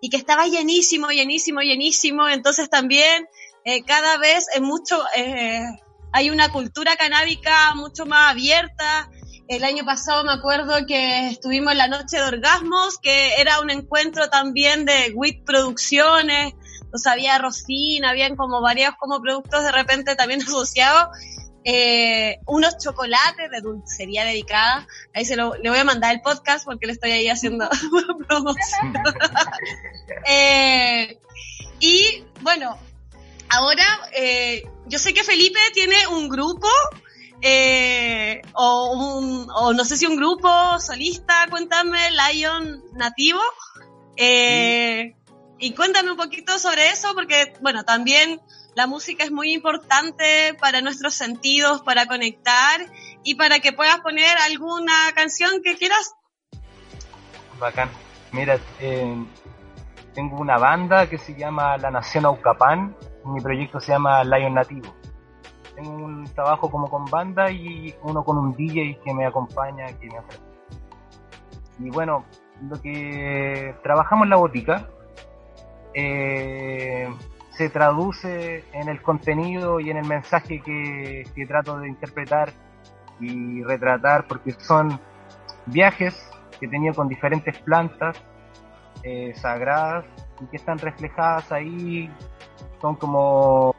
y 0.00 0.10
que 0.10 0.16
estaba 0.16 0.46
llenísimo, 0.46 1.08
llenísimo, 1.08 1.60
llenísimo, 1.60 2.28
entonces 2.28 2.68
también 2.68 3.28
eh, 3.64 3.82
cada 3.84 4.18
vez 4.18 4.46
es 4.54 4.60
mucho, 4.60 5.02
eh, 5.16 5.64
hay 6.12 6.30
una 6.30 6.50
cultura 6.50 6.96
canábica 6.96 7.74
mucho 7.74 8.06
más 8.06 8.32
abierta, 8.32 9.10
el 9.48 9.64
año 9.64 9.84
pasado 9.84 10.24
me 10.24 10.32
acuerdo 10.32 10.86
que 10.86 11.28
estuvimos 11.28 11.72
en 11.72 11.78
la 11.78 11.86
noche 11.86 12.16
de 12.16 12.24
orgasmos, 12.24 12.98
que 12.98 13.40
era 13.40 13.60
un 13.60 13.70
encuentro 13.70 14.28
también 14.28 14.84
de 14.84 15.12
WIT 15.14 15.44
Producciones, 15.44 16.54
o 16.92 16.98
sea, 16.98 17.12
había 17.12 17.38
rosina, 17.38 18.10
habían 18.10 18.36
como 18.36 18.60
varios 18.60 18.94
como 18.98 19.20
productos 19.20 19.62
de 19.62 19.72
repente 19.72 20.16
también 20.16 20.42
asociados. 20.46 21.08
Eh, 21.68 22.38
unos 22.46 22.78
chocolates 22.78 23.50
de 23.50 23.60
dulcería 23.60 24.24
dedicada. 24.24 24.86
Ahí 25.12 25.24
se 25.24 25.34
lo, 25.34 25.56
le 25.56 25.68
voy 25.68 25.80
a 25.80 25.84
mandar 25.84 26.14
el 26.14 26.20
podcast 26.20 26.64
porque 26.64 26.86
le 26.86 26.92
estoy 26.92 27.10
ahí 27.10 27.28
haciendo 27.28 27.68
promoción. 28.28 28.94
eh, 30.28 31.18
y 31.80 32.24
bueno, 32.42 32.78
ahora 33.48 33.84
eh, 34.14 34.62
yo 34.86 35.00
sé 35.00 35.12
que 35.12 35.24
Felipe 35.24 35.58
tiene 35.74 36.06
un 36.06 36.28
grupo 36.28 36.68
eh, 37.42 38.42
o, 38.54 39.18
un, 39.18 39.48
o 39.52 39.72
no 39.72 39.84
sé 39.84 39.96
si 39.96 40.06
un 40.06 40.16
grupo 40.16 40.48
solista, 40.78 41.48
cuéntame, 41.50 41.98
Lion 42.12 42.84
Nativo. 42.94 43.40
Eh, 44.16 45.16
y 45.58 45.72
cuéntame 45.72 46.12
un 46.12 46.16
poquito 46.16 46.58
sobre 46.58 46.90
eso, 46.90 47.12
porque, 47.14 47.54
bueno, 47.60 47.84
también 47.84 48.40
la 48.76 48.86
música 48.86 49.24
es 49.24 49.32
muy 49.32 49.54
importante 49.54 50.54
para 50.60 50.82
nuestros 50.82 51.14
sentidos, 51.14 51.80
para 51.80 52.04
conectar 52.04 52.82
y 53.24 53.34
para 53.34 53.58
que 53.58 53.72
puedas 53.72 54.00
poner 54.00 54.36
alguna 54.46 54.92
canción 55.14 55.62
que 55.64 55.78
quieras. 55.78 56.14
Bacán. 57.58 57.88
Mira, 58.32 58.58
eh, 58.78 59.16
tengo 60.12 60.36
una 60.36 60.58
banda 60.58 61.08
que 61.08 61.16
se 61.16 61.34
llama 61.34 61.78
La 61.78 61.90
Nación 61.90 62.26
Aucapán, 62.26 62.94
mi 63.24 63.40
proyecto 63.40 63.80
se 63.80 63.92
llama 63.92 64.22
Lion 64.24 64.52
Nativo. 64.52 64.94
Tengo 65.74 65.92
un 65.92 66.24
trabajo 66.34 66.70
como 66.70 66.90
con 66.90 67.06
banda 67.06 67.50
y 67.50 67.94
uno 68.02 68.24
con 68.24 68.36
un 68.36 68.54
DJ 68.54 69.00
que 69.02 69.14
me 69.14 69.24
acompaña, 69.24 69.86
que 69.98 70.06
me 70.06 70.18
ofrece. 70.18 70.42
Y 71.78 71.88
bueno, 71.88 72.26
lo 72.68 72.78
que 72.82 73.74
trabajamos 73.82 74.26
en 74.26 74.30
la 74.30 74.36
botica, 74.36 74.86
eh, 75.94 77.08
se 77.56 77.70
traduce 77.70 78.64
en 78.72 78.88
el 78.88 79.00
contenido 79.00 79.80
y 79.80 79.90
en 79.90 79.96
el 79.96 80.06
mensaje 80.06 80.60
que, 80.60 81.24
trato 81.48 81.78
de 81.78 81.88
interpretar 81.88 82.52
y 83.18 83.62
retratar, 83.62 84.26
porque 84.26 84.52
son 84.52 85.00
viajes 85.64 86.30
que 86.58 86.66
he 86.66 86.68
tenido 86.68 86.94
con 86.94 87.08
diferentes 87.08 87.58
plantas 87.60 88.22
eh, 89.02 89.32
sagradas 89.36 90.04
y 90.40 90.46
que 90.46 90.56
están 90.58 90.78
reflejadas 90.78 91.50
ahí, 91.50 92.10
son 92.80 92.96
como 92.96 93.74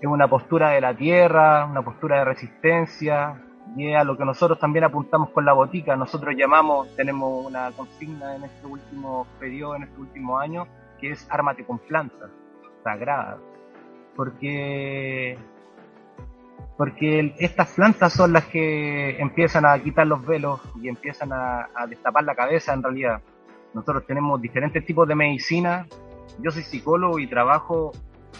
es 0.00 0.06
una 0.06 0.28
postura 0.28 0.70
de 0.70 0.80
la 0.80 0.96
tierra, 0.96 1.66
una 1.66 1.82
postura 1.82 2.20
de 2.20 2.24
resistencia, 2.24 3.42
y 3.76 3.90
es 3.90 3.96
a 3.96 4.04
lo 4.04 4.16
que 4.16 4.24
nosotros 4.24 4.58
también 4.58 4.84
apuntamos 4.84 5.30
con 5.30 5.44
la 5.44 5.52
botica. 5.52 5.96
Nosotros 5.96 6.34
llamamos, 6.36 6.94
tenemos 6.96 7.44
una 7.44 7.70
consigna 7.72 8.36
en 8.36 8.44
este 8.44 8.66
último 8.66 9.26
periodo, 9.38 9.76
en 9.76 9.82
este 9.82 10.00
último 10.00 10.38
año, 10.38 10.66
que 11.00 11.12
es 11.12 11.26
ármate 11.30 11.64
con 11.64 11.78
plantas 11.78 12.30
sagradas. 12.82 13.38
Porque, 14.14 15.38
porque 16.76 17.34
estas 17.38 17.72
plantas 17.74 18.12
son 18.12 18.32
las 18.32 18.46
que 18.46 19.20
empiezan 19.20 19.64
a 19.64 19.78
quitar 19.78 20.06
los 20.06 20.24
velos 20.24 20.60
y 20.82 20.88
empiezan 20.88 21.32
a, 21.32 21.68
destapar 21.88 22.24
la 22.24 22.34
cabeza 22.34 22.74
en 22.74 22.82
realidad. 22.82 23.20
Nosotros 23.74 24.06
tenemos 24.06 24.40
diferentes 24.40 24.84
tipos 24.84 25.06
de 25.06 25.14
medicina. 25.14 25.86
Yo 26.42 26.50
soy 26.50 26.62
psicólogo 26.62 27.18
y 27.18 27.26
trabajo 27.26 27.92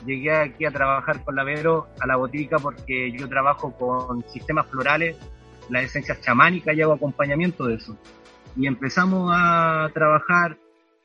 llegué 0.06 0.32
aquí 0.32 0.64
a 0.64 0.70
trabajar 0.70 1.24
con 1.24 1.34
la 1.34 1.44
Vero 1.44 1.88
a 2.00 2.06
la 2.06 2.16
botica 2.16 2.58
porque 2.58 3.10
yo 3.12 3.28
trabajo 3.28 3.72
con 3.72 4.22
sistemas 4.28 4.66
florales, 4.66 5.18
las 5.70 5.84
esencias 5.84 6.20
chamánicas 6.20 6.74
y 6.74 6.82
hago 6.82 6.92
acompañamiento 6.92 7.66
de 7.66 7.74
eso. 7.74 7.96
Y 8.56 8.66
empezamos 8.66 9.30
a 9.34 9.90
trabajar 9.92 10.56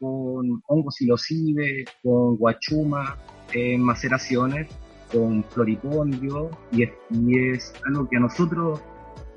con 0.04 0.62
hongos 0.68 0.96
silocibe, 0.96 1.86
con 2.02 2.36
guachuma, 2.36 3.18
en 3.54 3.82
maceraciones, 3.82 4.68
con 5.14 5.46
floripondio, 5.46 6.50
y 6.72 6.84
es, 6.84 7.74
algo 7.88 8.10
que 8.10 8.18
a 8.18 8.20
nosotros 8.20 8.84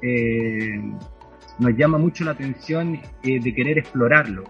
eh, 0.02 0.82
nos 1.60 1.76
llama 1.76 1.98
mucho 1.98 2.24
la 2.24 2.32
atención 2.32 3.00
eh, 3.22 3.40
de 3.40 3.54
querer 3.54 3.78
explorarlo. 3.78 4.42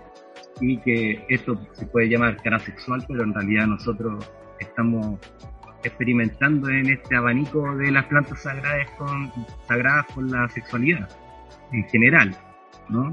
Y 0.58 0.78
que 0.78 1.22
esto 1.28 1.60
se 1.74 1.84
puede 1.84 2.08
llamar 2.08 2.42
cara 2.42 2.58
sexual, 2.60 3.04
pero 3.06 3.24
en 3.24 3.34
realidad 3.34 3.66
nosotros 3.66 4.24
estamos 4.58 5.18
experimentando 5.84 6.70
en 6.70 6.88
este 6.88 7.14
abanico 7.14 7.76
de 7.76 7.90
las 7.90 8.06
plantas 8.06 8.40
sagradas 8.40 8.90
con, 8.92 9.30
sagradas 9.68 10.06
con 10.14 10.30
la 10.30 10.48
sexualidad 10.48 11.10
en 11.72 11.84
general, 11.90 12.34
¿no? 12.88 13.10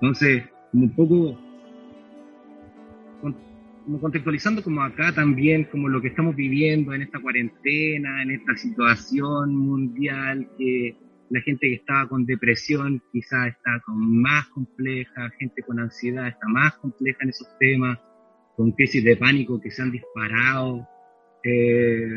Entonces, 0.00 0.42
un 0.72 0.90
poco 0.96 1.38
como 3.84 4.00
contextualizando 4.00 4.62
como 4.62 4.82
acá 4.82 5.12
también, 5.14 5.64
como 5.64 5.88
lo 5.88 6.00
que 6.00 6.08
estamos 6.08 6.34
viviendo 6.34 6.94
en 6.94 7.02
esta 7.02 7.20
cuarentena, 7.20 8.22
en 8.22 8.30
esta 8.32 8.56
situación 8.56 9.54
mundial, 9.54 10.48
que 10.58 10.96
la 11.30 11.40
gente 11.40 11.68
que 11.68 11.74
estaba 11.74 12.08
con 12.08 12.24
depresión 12.24 13.02
quizás 13.12 13.48
está 13.48 13.80
con 13.84 14.22
más 14.22 14.46
compleja, 14.48 15.30
gente 15.38 15.62
con 15.62 15.78
ansiedad 15.78 16.28
está 16.28 16.46
más 16.48 16.74
compleja 16.78 17.18
en 17.22 17.28
esos 17.30 17.48
temas, 17.58 17.98
con 18.56 18.72
crisis 18.72 19.04
de 19.04 19.16
pánico 19.16 19.60
que 19.60 19.70
se 19.70 19.82
han 19.82 19.90
disparado. 19.90 20.86
Eh, 21.44 22.08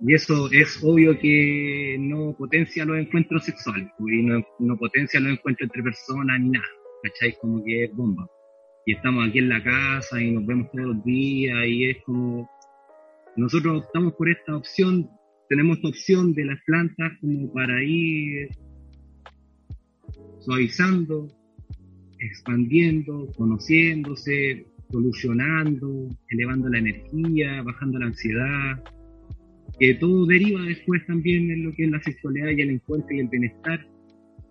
y 0.00 0.14
eso 0.14 0.48
es 0.52 0.78
obvio 0.82 1.18
que 1.18 1.96
no 1.98 2.34
potencia 2.36 2.84
los 2.84 2.98
encuentros 2.98 3.44
sexuales, 3.44 3.88
pues, 3.98 4.14
y 4.14 4.22
no, 4.22 4.44
no 4.60 4.76
potencia 4.76 5.20
los 5.20 5.32
encuentros 5.32 5.68
entre 5.68 5.82
personas 5.82 6.40
ni 6.40 6.50
nada, 6.50 6.66
¿cachai? 7.02 7.34
Como 7.40 7.64
que 7.64 7.84
es 7.84 7.96
bomba 7.96 8.28
y 8.88 8.92
estamos 8.92 9.28
aquí 9.28 9.40
en 9.40 9.50
la 9.50 9.62
casa 9.62 10.18
y 10.18 10.30
nos 10.30 10.46
vemos 10.46 10.70
todos 10.72 10.86
los 10.86 11.04
días 11.04 11.58
y 11.66 11.90
es 11.90 11.98
como 12.04 12.48
nosotros 13.36 13.82
optamos 13.82 14.14
por 14.14 14.30
esta 14.30 14.56
opción, 14.56 15.10
tenemos 15.50 15.76
esta 15.76 15.88
opción 15.88 16.32
de 16.32 16.46
las 16.46 16.58
plantas 16.64 17.12
como 17.20 17.52
para 17.52 17.84
ir 17.84 18.48
suavizando, 20.40 21.28
expandiendo, 22.18 23.30
conociéndose, 23.36 24.64
solucionando, 24.90 26.08
elevando 26.30 26.70
la 26.70 26.78
energía, 26.78 27.62
bajando 27.62 27.98
la 27.98 28.06
ansiedad, 28.06 28.82
que 29.78 29.96
todo 29.96 30.24
deriva 30.24 30.62
después 30.62 31.06
también 31.06 31.50
en 31.50 31.64
lo 31.64 31.74
que 31.74 31.84
es 31.84 31.90
la 31.90 32.02
sexualidad 32.02 32.52
y 32.56 32.62
el 32.62 32.70
encuentro 32.70 33.14
y 33.14 33.20
el 33.20 33.28
bienestar 33.28 33.86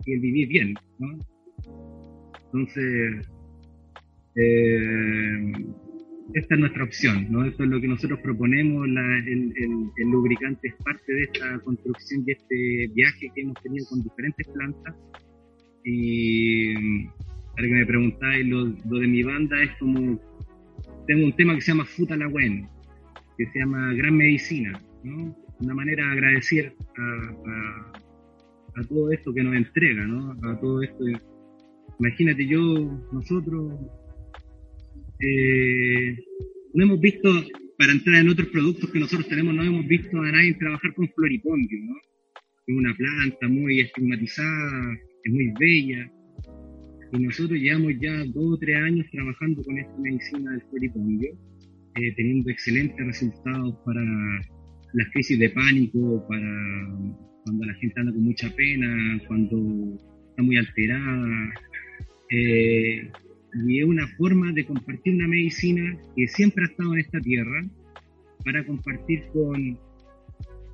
y 0.06 0.12
el 0.12 0.20
vivir 0.20 0.46
bien, 0.46 0.74
¿no? 1.00 1.18
Entonces, 2.52 3.28
eh, 4.40 5.52
esta 6.34 6.54
es 6.54 6.60
nuestra 6.60 6.84
opción, 6.84 7.26
¿no? 7.30 7.44
Esto 7.44 7.64
es 7.64 7.70
lo 7.70 7.80
que 7.80 7.88
nosotros 7.88 8.20
proponemos, 8.20 8.86
el, 8.86 10.10
lubricante 10.10 10.68
es 10.68 10.74
parte 10.84 11.12
de 11.12 11.22
esta 11.24 11.58
construcción 11.60 12.22
y 12.24 12.32
este 12.32 12.88
viaje 12.94 13.32
que 13.34 13.40
hemos 13.40 13.60
tenido 13.62 13.86
con 13.88 14.02
diferentes 14.02 14.46
plantas. 14.48 14.94
Y 15.84 16.74
para 17.56 17.66
que 17.66 17.74
me 17.74 17.86
preguntáis, 17.86 18.46
lo, 18.46 18.66
de 18.66 19.06
mi 19.08 19.22
banda 19.24 19.60
es 19.60 19.70
como, 19.78 20.20
tengo 21.08 21.24
un 21.24 21.32
tema 21.32 21.54
que 21.54 21.62
se 21.62 21.72
llama 21.72 21.84
Futa 21.84 22.16
la 22.16 22.28
que 22.28 23.46
se 23.46 23.58
llama 23.58 23.92
Gran 23.94 24.16
Medicina, 24.16 24.80
¿no? 25.02 25.36
Una 25.60 25.74
manera 25.74 26.04
de 26.04 26.12
agradecer 26.12 26.76
a, 26.96 28.80
a 28.80 28.84
todo 28.84 29.10
esto 29.10 29.34
que 29.34 29.42
nos 29.42 29.56
entrega, 29.56 30.06
¿no? 30.06 30.36
A 30.48 30.60
todo 30.60 30.82
esto. 30.82 31.04
Imagínate 31.98 32.46
yo, 32.46 32.62
nosotros 33.12 33.72
eh, 35.20 36.16
no 36.74 36.84
hemos 36.84 37.00
visto, 37.00 37.28
para 37.76 37.92
entrar 37.92 38.20
en 38.20 38.28
otros 38.28 38.48
productos 38.48 38.90
que 38.90 39.00
nosotros 39.00 39.28
tenemos, 39.28 39.54
no 39.54 39.62
hemos 39.62 39.86
visto 39.86 40.20
a 40.20 40.32
nadie 40.32 40.54
trabajar 40.54 40.94
con 40.94 41.08
floripondio, 41.08 41.78
¿no? 41.84 41.96
Es 42.66 42.76
una 42.76 42.94
planta 42.94 43.48
muy 43.48 43.80
estigmatizada, 43.80 44.98
es 45.24 45.32
muy 45.32 45.52
bella. 45.58 46.10
Y 47.12 47.18
nosotros 47.20 47.58
llevamos 47.58 47.94
ya 48.00 48.24
dos 48.26 48.54
o 48.54 48.58
tres 48.58 48.76
años 48.76 49.06
trabajando 49.10 49.62
con 49.62 49.78
esta 49.78 49.96
medicina 49.98 50.52
del 50.52 50.62
floripondio, 50.70 51.30
eh, 51.96 52.14
teniendo 52.14 52.50
excelentes 52.50 53.06
resultados 53.06 53.74
para 53.86 54.02
las 54.92 55.08
crisis 55.12 55.38
de 55.38 55.50
pánico, 55.50 56.26
para 56.28 56.88
cuando 57.44 57.64
la 57.64 57.74
gente 57.74 57.98
anda 57.98 58.12
con 58.12 58.22
mucha 58.22 58.54
pena, 58.54 59.20
cuando 59.26 59.96
está 60.30 60.42
muy 60.42 60.58
alterada. 60.58 61.54
Eh, 62.30 63.10
y 63.54 63.80
es 63.80 63.86
una 63.86 64.06
forma 64.16 64.52
de 64.52 64.64
compartir 64.64 65.14
una 65.14 65.28
medicina 65.28 65.98
que 66.14 66.26
siempre 66.28 66.64
ha 66.64 66.68
estado 66.68 66.94
en 66.94 67.00
esta 67.00 67.20
tierra 67.20 67.64
para 68.44 68.64
compartir 68.64 69.24
con 69.32 69.78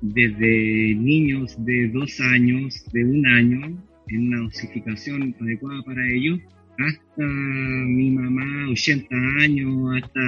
desde 0.01 0.95
niños 0.95 1.55
de 1.65 1.89
dos 1.89 2.19
años, 2.19 2.85
de 2.91 3.05
un 3.05 3.25
año, 3.25 3.83
en 4.09 4.27
una 4.27 4.41
dosificación 4.41 5.35
adecuada 5.39 5.81
para 5.83 6.07
ellos, 6.11 6.39
hasta 6.77 7.23
mi 7.25 8.11
mamá, 8.11 8.69
80 8.69 9.15
años, 9.41 9.95
hasta, 9.95 10.21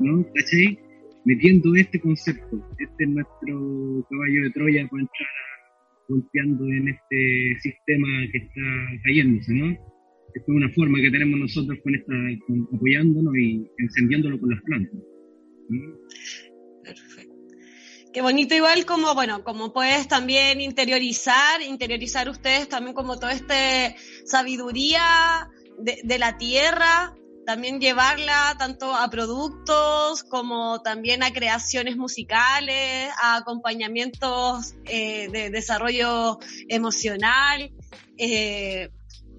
¿no? 0.00 0.24
¿Cachai? 0.34 0.78
Metiendo 1.24 1.74
este 1.74 1.98
concepto, 2.00 2.64
este 2.78 3.04
es 3.04 3.10
nuestro 3.10 4.06
caballo 4.08 4.42
de 4.42 4.50
Troya 4.50 4.88
para 4.88 5.02
entrar 5.02 5.28
golpeando 6.08 6.66
en 6.66 6.88
este 6.88 7.60
sistema 7.60 8.08
que 8.32 8.38
está 8.38 8.60
cayéndose, 9.04 9.52
¿no? 9.54 9.89
Es 10.34 10.42
una 10.46 10.68
forma 10.70 11.00
que 11.00 11.10
tenemos 11.10 11.40
nosotros 11.40 11.78
con 11.82 11.94
esta, 11.94 12.12
apoyándonos 12.74 13.34
y 13.36 13.66
encendiéndolo 13.78 14.38
con 14.40 14.50
las 14.50 14.62
plantas. 14.62 15.00
Perfecto. 16.84 17.30
Qué 18.12 18.22
bonito 18.22 18.56
igual 18.56 18.84
como, 18.86 19.14
bueno, 19.14 19.44
como 19.44 19.72
puedes 19.72 20.08
también 20.08 20.60
interiorizar, 20.60 21.62
interiorizar 21.62 22.28
ustedes 22.28 22.68
también 22.68 22.92
como 22.94 23.20
toda 23.20 23.32
esta 23.32 23.94
sabiduría 24.24 25.48
de, 25.78 26.18
la 26.18 26.36
tierra, 26.36 27.14
también 27.46 27.80
llevarla 27.80 28.56
tanto 28.58 28.92
a 28.96 29.08
productos 29.10 30.24
como 30.24 30.82
también 30.82 31.22
a 31.22 31.32
creaciones 31.32 31.96
musicales, 31.96 33.10
a 33.22 33.36
acompañamientos 33.36 34.74
eh, 34.86 35.28
de 35.30 35.50
desarrollo 35.50 36.40
emocional. 36.68 37.70
Eh, 38.18 38.90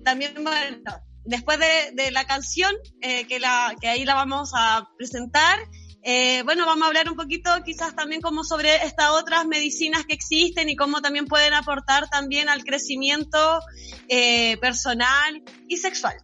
también, 0.03 0.33
bueno, 0.43 0.77
después 1.23 1.59
de, 1.59 2.11
la 2.11 2.25
canción, 2.25 2.73
eh, 3.01 3.25
que, 3.27 3.39
la, 3.39 3.75
que 3.79 3.87
ahí 3.87 4.05
la 4.05 4.15
vamos 4.15 4.51
a 4.55 4.87
presentar, 4.97 5.59
eh, 6.03 6.41
bueno, 6.43 6.65
vamos 6.65 6.83
a 6.83 6.87
hablar 6.87 7.09
un 7.09 7.15
poquito 7.15 7.51
quizás 7.63 7.95
también 7.95 8.21
como 8.21 8.43
sobre 8.43 8.75
estas 8.85 9.11
otras 9.11 9.45
medicinas 9.45 10.05
que 10.05 10.15
existen 10.15 10.67
y 10.69 10.75
cómo 10.75 11.01
también 11.01 11.25
pueden 11.25 11.53
aportar 11.53 12.09
también 12.09 12.49
al 12.49 12.63
crecimiento 12.63 13.59
eh, 14.07 14.57
personal 14.57 15.43
y 15.67 15.77
sexual. 15.77 16.15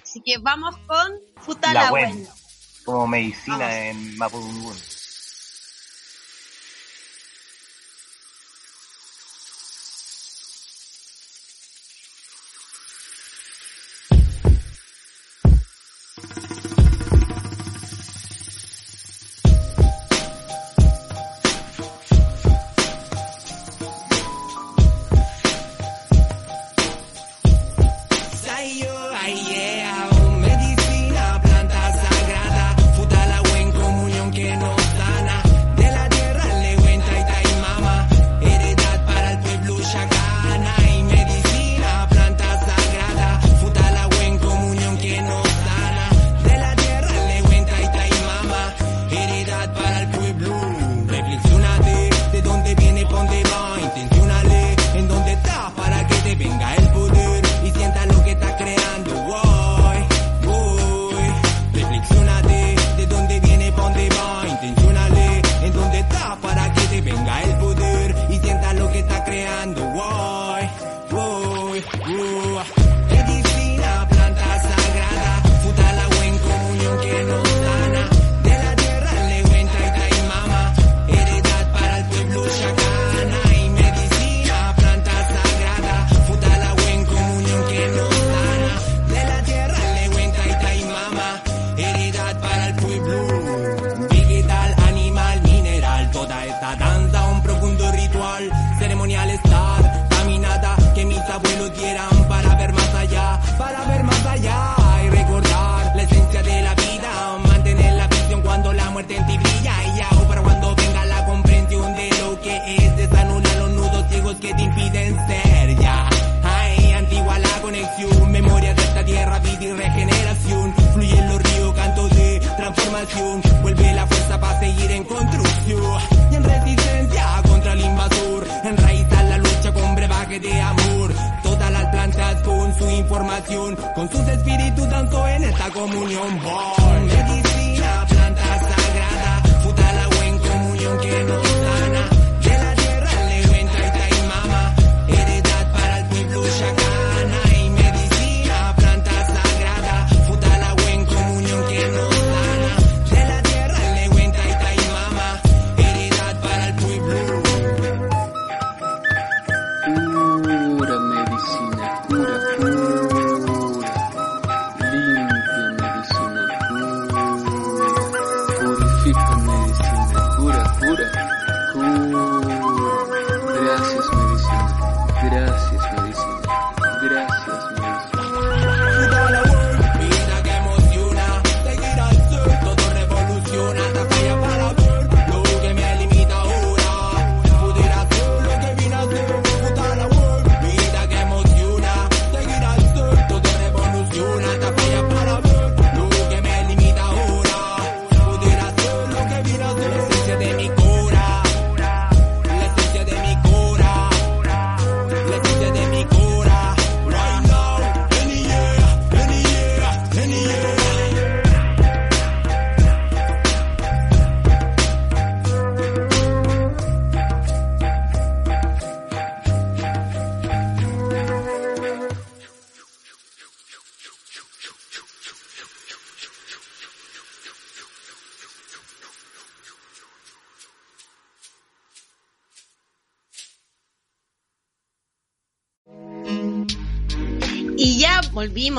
Así 0.00 0.22
que 0.24 0.38
vamos 0.38 0.76
con 0.86 1.12
Futala 1.42 1.90
Como 2.84 3.06
medicina 3.08 3.88
en 3.88 4.16
Mapudungun. 4.16 4.76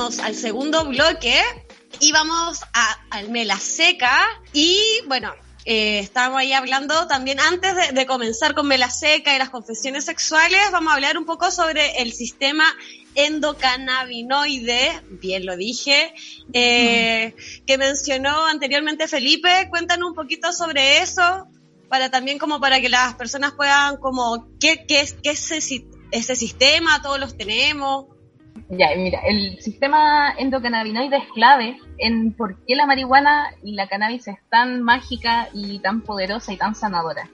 Al 0.06 0.36
segundo 0.36 0.84
bloque 0.84 1.34
y 1.98 2.12
vamos 2.12 2.60
a 2.72 2.96
Almela 3.10 3.58
Seca. 3.58 4.20
Y 4.52 4.80
bueno, 5.08 5.34
eh, 5.64 5.98
estábamos 5.98 6.38
ahí 6.38 6.52
hablando 6.52 7.08
también 7.08 7.40
antes 7.40 7.92
de, 7.92 8.06
comenzar 8.06 8.54
con 8.54 8.68
Mela 8.68 8.88
Seca 8.88 9.34
y 9.34 9.38
las 9.38 9.50
confesiones 9.50 10.04
sexuales, 10.04 10.60
vamos 10.70 10.92
a 10.92 10.94
hablar 10.94 11.18
un 11.18 11.24
poco 11.24 11.50
sobre 11.50 12.02
el 12.02 12.12
sistema 12.12 12.64
endocannabinoide, 13.16 15.02
bien 15.10 15.44
lo 15.44 15.56
dije, 15.56 16.14
eh, 16.52 17.34
que 17.66 17.78
mencionó 17.78 18.46
anteriormente 18.46 19.08
Felipe. 19.08 19.66
Cuéntanos 19.68 20.10
un 20.10 20.14
poquito 20.14 20.52
sobre 20.52 20.98
eso, 20.98 21.48
para 21.88 22.12
también 22.12 22.38
como 22.38 22.60
para 22.60 22.80
que 22.80 22.88
las 22.88 23.16
personas 23.16 23.54
puedan 23.56 23.96
como, 23.96 24.46
¿qué, 24.60 24.84
qué 24.86 25.00
es, 25.00 25.14
qué 25.20 25.30
es 25.30 25.50
ese 26.12 26.36
sistema? 26.36 27.02
Todos 27.02 27.18
los 27.18 27.36
tenemos. 27.36 28.15
Ya, 28.68 28.88
mira, 28.96 29.20
el 29.20 29.60
sistema 29.60 30.34
endocannabinoide 30.36 31.18
es 31.18 31.28
clave 31.32 31.78
en 31.98 32.32
por 32.32 32.64
qué 32.64 32.74
la 32.74 32.86
marihuana 32.86 33.50
y 33.62 33.74
la 33.74 33.86
cannabis 33.86 34.26
es 34.26 34.38
tan 34.50 34.82
mágica 34.82 35.48
y 35.52 35.78
tan 35.78 36.02
poderosa 36.02 36.52
y 36.52 36.56
tan 36.56 36.74
sanadora. 36.74 37.30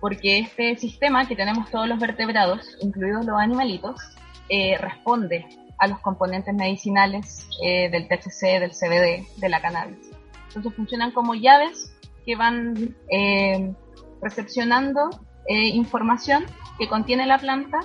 Porque 0.00 0.40
este 0.40 0.76
sistema 0.76 1.28
que 1.28 1.36
tenemos 1.36 1.70
todos 1.70 1.88
los 1.88 2.00
vertebrados, 2.00 2.76
incluidos 2.80 3.24
los 3.24 3.38
animalitos, 3.38 4.00
eh, 4.48 4.76
responde 4.78 5.46
a 5.78 5.86
los 5.86 6.00
componentes 6.00 6.52
medicinales 6.54 7.48
eh, 7.62 7.88
del 7.90 8.08
THC, 8.08 8.60
del 8.60 8.72
CBD, 8.72 9.26
de 9.36 9.48
la 9.48 9.60
cannabis. 9.60 10.10
Entonces 10.48 10.74
funcionan 10.74 11.12
como 11.12 11.34
llaves 11.34 11.92
que 12.26 12.36
van 12.36 12.96
eh, 13.10 13.72
recepcionando 14.20 15.08
eh, 15.46 15.68
información 15.68 16.44
que 16.78 16.88
contiene 16.88 17.26
la 17.26 17.38
planta 17.38 17.80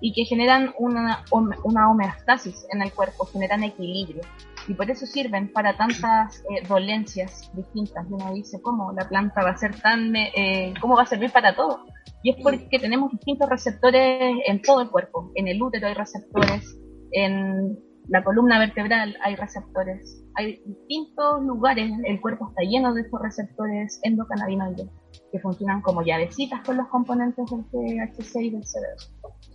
y 0.00 0.12
que 0.12 0.24
generan 0.24 0.72
una, 0.78 1.24
una 1.30 1.90
homeostasis 1.90 2.66
en 2.72 2.82
el 2.82 2.92
cuerpo, 2.92 3.26
generan 3.26 3.62
equilibrio. 3.64 4.22
Y 4.68 4.74
por 4.74 4.90
eso 4.90 5.06
sirven 5.06 5.52
para 5.52 5.76
tantas 5.76 6.42
eh, 6.50 6.66
dolencias 6.68 7.50
distintas. 7.54 8.06
Y 8.08 8.12
uno 8.12 8.32
dice, 8.32 8.60
¿cómo 8.62 8.92
la 8.92 9.08
planta 9.08 9.42
va 9.42 9.50
a 9.50 9.56
ser 9.56 9.74
tan, 9.80 10.14
eh, 10.14 10.74
cómo 10.80 10.96
va 10.96 11.02
a 11.02 11.06
servir 11.06 11.30
para 11.30 11.54
todo? 11.54 11.86
Y 12.22 12.30
es 12.30 12.42
porque 12.42 12.78
tenemos 12.78 13.10
distintos 13.10 13.48
receptores 13.48 14.36
en 14.46 14.62
todo 14.62 14.82
el 14.82 14.90
cuerpo. 14.90 15.30
En 15.34 15.48
el 15.48 15.62
útero 15.62 15.86
hay 15.86 15.94
receptores, 15.94 16.78
en 17.12 17.78
la 18.08 18.24
columna 18.24 18.58
vertebral 18.58 19.16
hay 19.22 19.36
receptores. 19.36 20.24
Hay 20.34 20.60
distintos 20.64 21.42
lugares, 21.42 21.92
el 22.04 22.20
cuerpo 22.20 22.48
está 22.48 22.62
lleno 22.62 22.92
de 22.92 23.02
estos 23.02 23.20
receptores 23.20 24.00
endocannabinoides 24.02 24.88
que 25.30 25.38
funcionan 25.38 25.80
como 25.80 26.02
llavecitas 26.02 26.60
con 26.64 26.76
los 26.76 26.88
componentes 26.88 27.46
del 27.50 27.64
THC 27.66 28.36
y 28.42 28.50
del 28.50 28.62
CBD. 28.62 29.49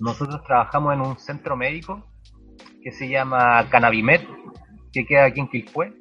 Nosotros 0.00 0.42
trabajamos 0.44 0.94
en 0.94 1.00
un 1.00 1.18
centro 1.18 1.56
médico 1.56 2.04
que 2.82 2.92
se 2.92 3.08
llama 3.08 3.68
Cannabimed, 3.70 4.20
que 4.92 5.04
queda 5.04 5.24
aquí 5.24 5.40
en 5.40 5.48
Quilpué, 5.48 5.92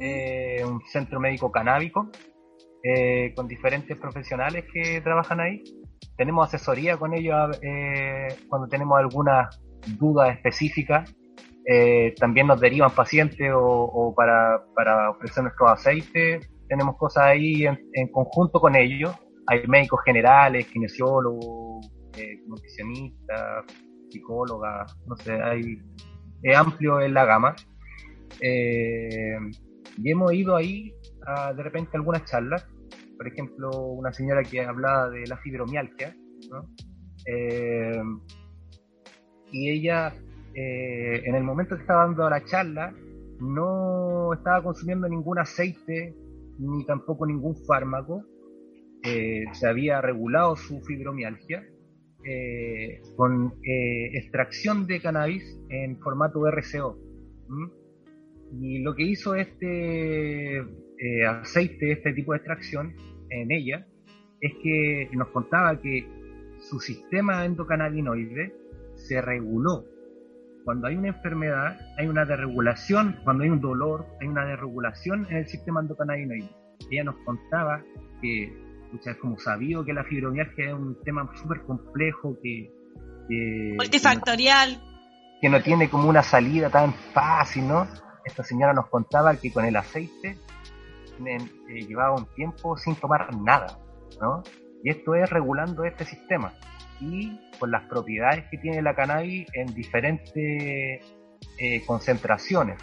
eh, 0.00 0.64
un 0.64 0.80
centro 0.86 1.20
médico 1.20 1.50
canábico, 1.50 2.10
eh, 2.82 3.32
con 3.34 3.46
diferentes 3.46 3.96
profesionales 3.98 4.64
que 4.72 5.00
trabajan 5.00 5.40
ahí. 5.40 5.62
Tenemos 6.16 6.48
asesoría 6.48 6.96
con 6.96 7.14
ellos 7.14 7.58
eh, 7.62 8.28
cuando 8.48 8.68
tenemos 8.68 8.98
alguna 8.98 9.48
duda 9.98 10.30
específica. 10.30 11.04
También 12.18 12.46
nos 12.46 12.58
derivan 12.60 12.90
pacientes 12.92 13.52
o, 13.54 14.14
para, 14.16 14.64
para 14.74 15.10
ofrecer 15.10 15.42
nuestros 15.42 15.70
aceites. 15.70 16.50
Tenemos 16.66 16.96
cosas 16.96 17.24
ahí 17.24 17.66
en 17.66 18.08
conjunto 18.10 18.58
con 18.58 18.74
ellos. 18.74 19.14
Hay 19.46 19.66
médicos 19.66 20.00
generales, 20.02 20.66
kinesiólogos, 20.68 21.67
eh, 22.18 22.42
nutricionistas, 22.46 23.64
psicólogas, 24.10 24.96
no 25.06 25.16
sé, 25.16 25.32
hay, 25.32 25.78
es 26.42 26.56
amplio 26.56 27.00
en 27.00 27.14
la 27.14 27.24
gama. 27.24 27.54
Eh, 28.40 29.36
y 29.96 30.10
hemos 30.10 30.32
ido 30.32 30.56
ahí 30.56 30.92
a 31.26 31.52
de 31.52 31.62
repente 31.62 31.90
a 31.94 31.98
algunas 31.98 32.24
charlas, 32.24 32.66
por 33.16 33.26
ejemplo, 33.26 33.70
una 33.70 34.12
señora 34.12 34.42
que 34.42 34.60
hablaba 34.60 35.10
de 35.10 35.26
la 35.26 35.36
fibromialgia, 35.38 36.14
¿no? 36.50 36.62
Eh, 37.26 38.00
y 39.50 39.70
ella, 39.70 40.14
eh, 40.54 41.22
en 41.24 41.34
el 41.34 41.42
momento 41.42 41.74
que 41.74 41.82
estaba 41.82 42.04
dando 42.04 42.28
la 42.30 42.44
charla, 42.44 42.94
no 43.40 44.32
estaba 44.32 44.62
consumiendo 44.62 45.08
ningún 45.08 45.38
aceite 45.38 46.14
ni 46.58 46.84
tampoco 46.84 47.26
ningún 47.26 47.56
fármaco, 47.66 48.24
eh, 49.04 49.44
se 49.52 49.68
había 49.68 50.00
regulado 50.00 50.56
su 50.56 50.80
fibromialgia 50.80 51.64
eh, 52.24 53.00
con 53.16 53.54
eh, 53.64 54.10
extracción 54.14 54.86
de 54.86 55.00
cannabis 55.00 55.60
en 55.68 55.98
formato 56.00 56.44
RCO. 56.50 56.98
¿m? 57.48 57.70
Y 58.60 58.80
lo 58.80 58.94
que 58.94 59.04
hizo 59.04 59.34
este 59.34 60.58
eh, 60.58 61.26
aceite, 61.26 61.92
este 61.92 62.12
tipo 62.12 62.32
de 62.32 62.38
extracción 62.38 62.94
en 63.30 63.52
ella, 63.52 63.86
es 64.40 64.52
que 64.62 65.08
nos 65.12 65.28
contaba 65.28 65.80
que 65.80 66.06
su 66.60 66.80
sistema 66.80 67.44
endocannabinoide 67.44 68.52
se 68.94 69.20
reguló. 69.20 69.84
Cuando 70.64 70.88
hay 70.88 70.96
una 70.96 71.08
enfermedad, 71.08 71.78
hay 71.96 72.08
una 72.08 72.24
desregulación, 72.24 73.16
cuando 73.24 73.44
hay 73.44 73.50
un 73.50 73.60
dolor, 73.60 74.06
hay 74.20 74.28
una 74.28 74.44
desregulación 74.44 75.26
en 75.30 75.38
el 75.38 75.46
sistema 75.46 75.80
endocannabinoide. 75.80 76.50
Ella 76.90 77.04
nos 77.04 77.16
contaba 77.24 77.82
que, 78.20 78.52
es 79.04 79.16
como 79.16 79.38
sabido 79.38 79.84
que 79.84 79.92
la 79.92 80.04
fibromialgia 80.04 80.68
es 80.68 80.74
un 80.74 80.96
tema 81.04 81.30
súper 81.40 81.62
complejo, 81.62 82.36
que, 82.42 82.72
que, 83.28 83.74
Multifactorial. 83.76 84.80
que 85.40 85.48
no 85.48 85.62
tiene 85.62 85.88
como 85.88 86.08
una 86.08 86.22
salida 86.22 86.70
tan 86.70 86.92
fácil, 87.12 87.68
¿no? 87.68 87.86
Esta 88.24 88.42
señora 88.42 88.72
nos 88.72 88.88
contaba 88.88 89.36
que 89.36 89.52
con 89.52 89.64
el 89.64 89.76
aceite 89.76 90.38
eh, 91.26 91.86
llevaba 91.86 92.14
un 92.14 92.26
tiempo 92.34 92.76
sin 92.76 92.94
tomar 92.96 93.34
nada, 93.36 93.78
¿no? 94.20 94.42
Y 94.82 94.90
esto 94.90 95.14
es 95.14 95.28
regulando 95.28 95.84
este 95.84 96.04
sistema 96.04 96.52
y 97.00 97.38
con 97.58 97.70
las 97.70 97.84
propiedades 97.84 98.44
que 98.50 98.58
tiene 98.58 98.82
la 98.82 98.94
cannabis 98.94 99.46
en 99.54 99.74
diferentes 99.74 101.02
eh, 101.58 101.82
concentraciones, 101.86 102.78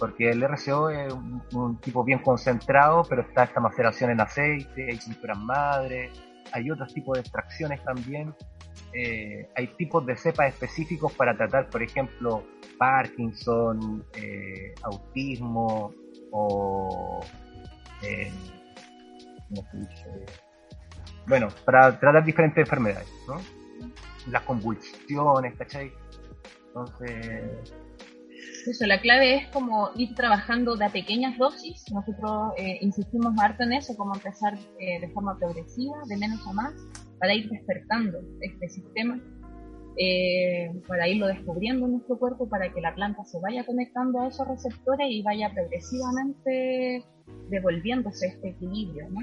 porque 0.00 0.30
el 0.30 0.42
RCO 0.42 0.90
es 0.90 1.12
un, 1.52 1.78
tipo 1.80 2.02
bien 2.02 2.20
concentrado, 2.20 3.04
pero 3.08 3.22
está 3.22 3.44
esta 3.44 3.60
maceración 3.60 4.10
en 4.10 4.20
aceite, 4.20 4.86
hay 4.90 4.96
cinturas 4.96 5.38
madre, 5.38 6.10
hay 6.52 6.70
otros 6.70 6.92
tipos 6.92 7.14
de 7.14 7.20
extracciones 7.20 7.84
también. 7.84 8.34
Eh, 8.92 9.48
hay 9.54 9.68
tipos 9.76 10.04
de 10.06 10.16
cepas 10.16 10.48
específicos 10.48 11.12
para 11.12 11.36
tratar, 11.36 11.68
por 11.68 11.82
ejemplo, 11.82 12.44
Parkinson, 12.78 14.04
eh, 14.14 14.74
autismo 14.82 15.92
o... 16.32 17.20
eh, 18.02 18.32
¿cómo 19.48 19.68
se 19.70 19.76
dice? 19.76 20.26
Bueno, 21.26 21.48
para 21.64 22.00
tratar 22.00 22.24
diferentes 22.24 22.64
enfermedades, 22.64 23.08
¿no? 23.28 23.36
Las 24.28 24.42
convulsiones, 24.42 25.54
¿cachai? 25.56 25.92
Entonces, 26.68 27.74
Eso, 28.66 28.86
la 28.86 29.00
clave 29.00 29.36
es 29.36 29.48
como 29.48 29.90
ir 29.96 30.14
trabajando 30.14 30.76
de 30.76 30.88
pequeñas 30.90 31.36
dosis. 31.38 31.84
Nosotros 31.92 32.52
eh, 32.58 32.78
insistimos 32.80 33.34
harto 33.38 33.62
en 33.62 33.72
eso, 33.72 33.96
como 33.96 34.14
empezar 34.14 34.58
eh, 34.78 35.00
de 35.00 35.08
forma 35.08 35.38
progresiva, 35.38 35.96
de 36.08 36.16
menos 36.16 36.46
a 36.46 36.52
más, 36.52 36.74
para 37.18 37.34
ir 37.34 37.48
despertando 37.48 38.18
este 38.40 38.68
sistema, 38.68 39.20
eh, 39.96 40.70
para 40.86 41.08
irlo 41.08 41.26
descubriendo 41.26 41.86
en 41.86 41.92
nuestro 41.92 42.18
cuerpo, 42.18 42.48
para 42.48 42.72
que 42.72 42.80
la 42.80 42.94
planta 42.94 43.24
se 43.24 43.40
vaya 43.40 43.64
conectando 43.64 44.20
a 44.20 44.28
esos 44.28 44.46
receptores 44.46 45.06
y 45.10 45.22
vaya 45.22 45.50
progresivamente 45.52 47.04
devolviéndose 47.48 48.28
este 48.28 48.50
equilibrio, 48.50 49.08
¿no? 49.10 49.20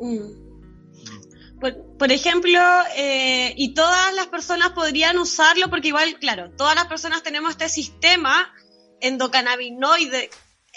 Mm. 0.00 1.33
Por, 1.64 1.96
por 1.96 2.12
ejemplo, 2.12 2.60
eh, 2.94 3.54
y 3.56 3.72
todas 3.72 4.12
las 4.12 4.26
personas 4.26 4.72
podrían 4.72 5.16
usarlo 5.16 5.70
porque 5.70 5.88
igual, 5.88 6.18
claro, 6.18 6.50
todas 6.58 6.74
las 6.74 6.88
personas 6.88 7.22
tenemos 7.22 7.52
este 7.52 7.70
sistema 7.70 8.52
endocannabinoide, 9.00 10.28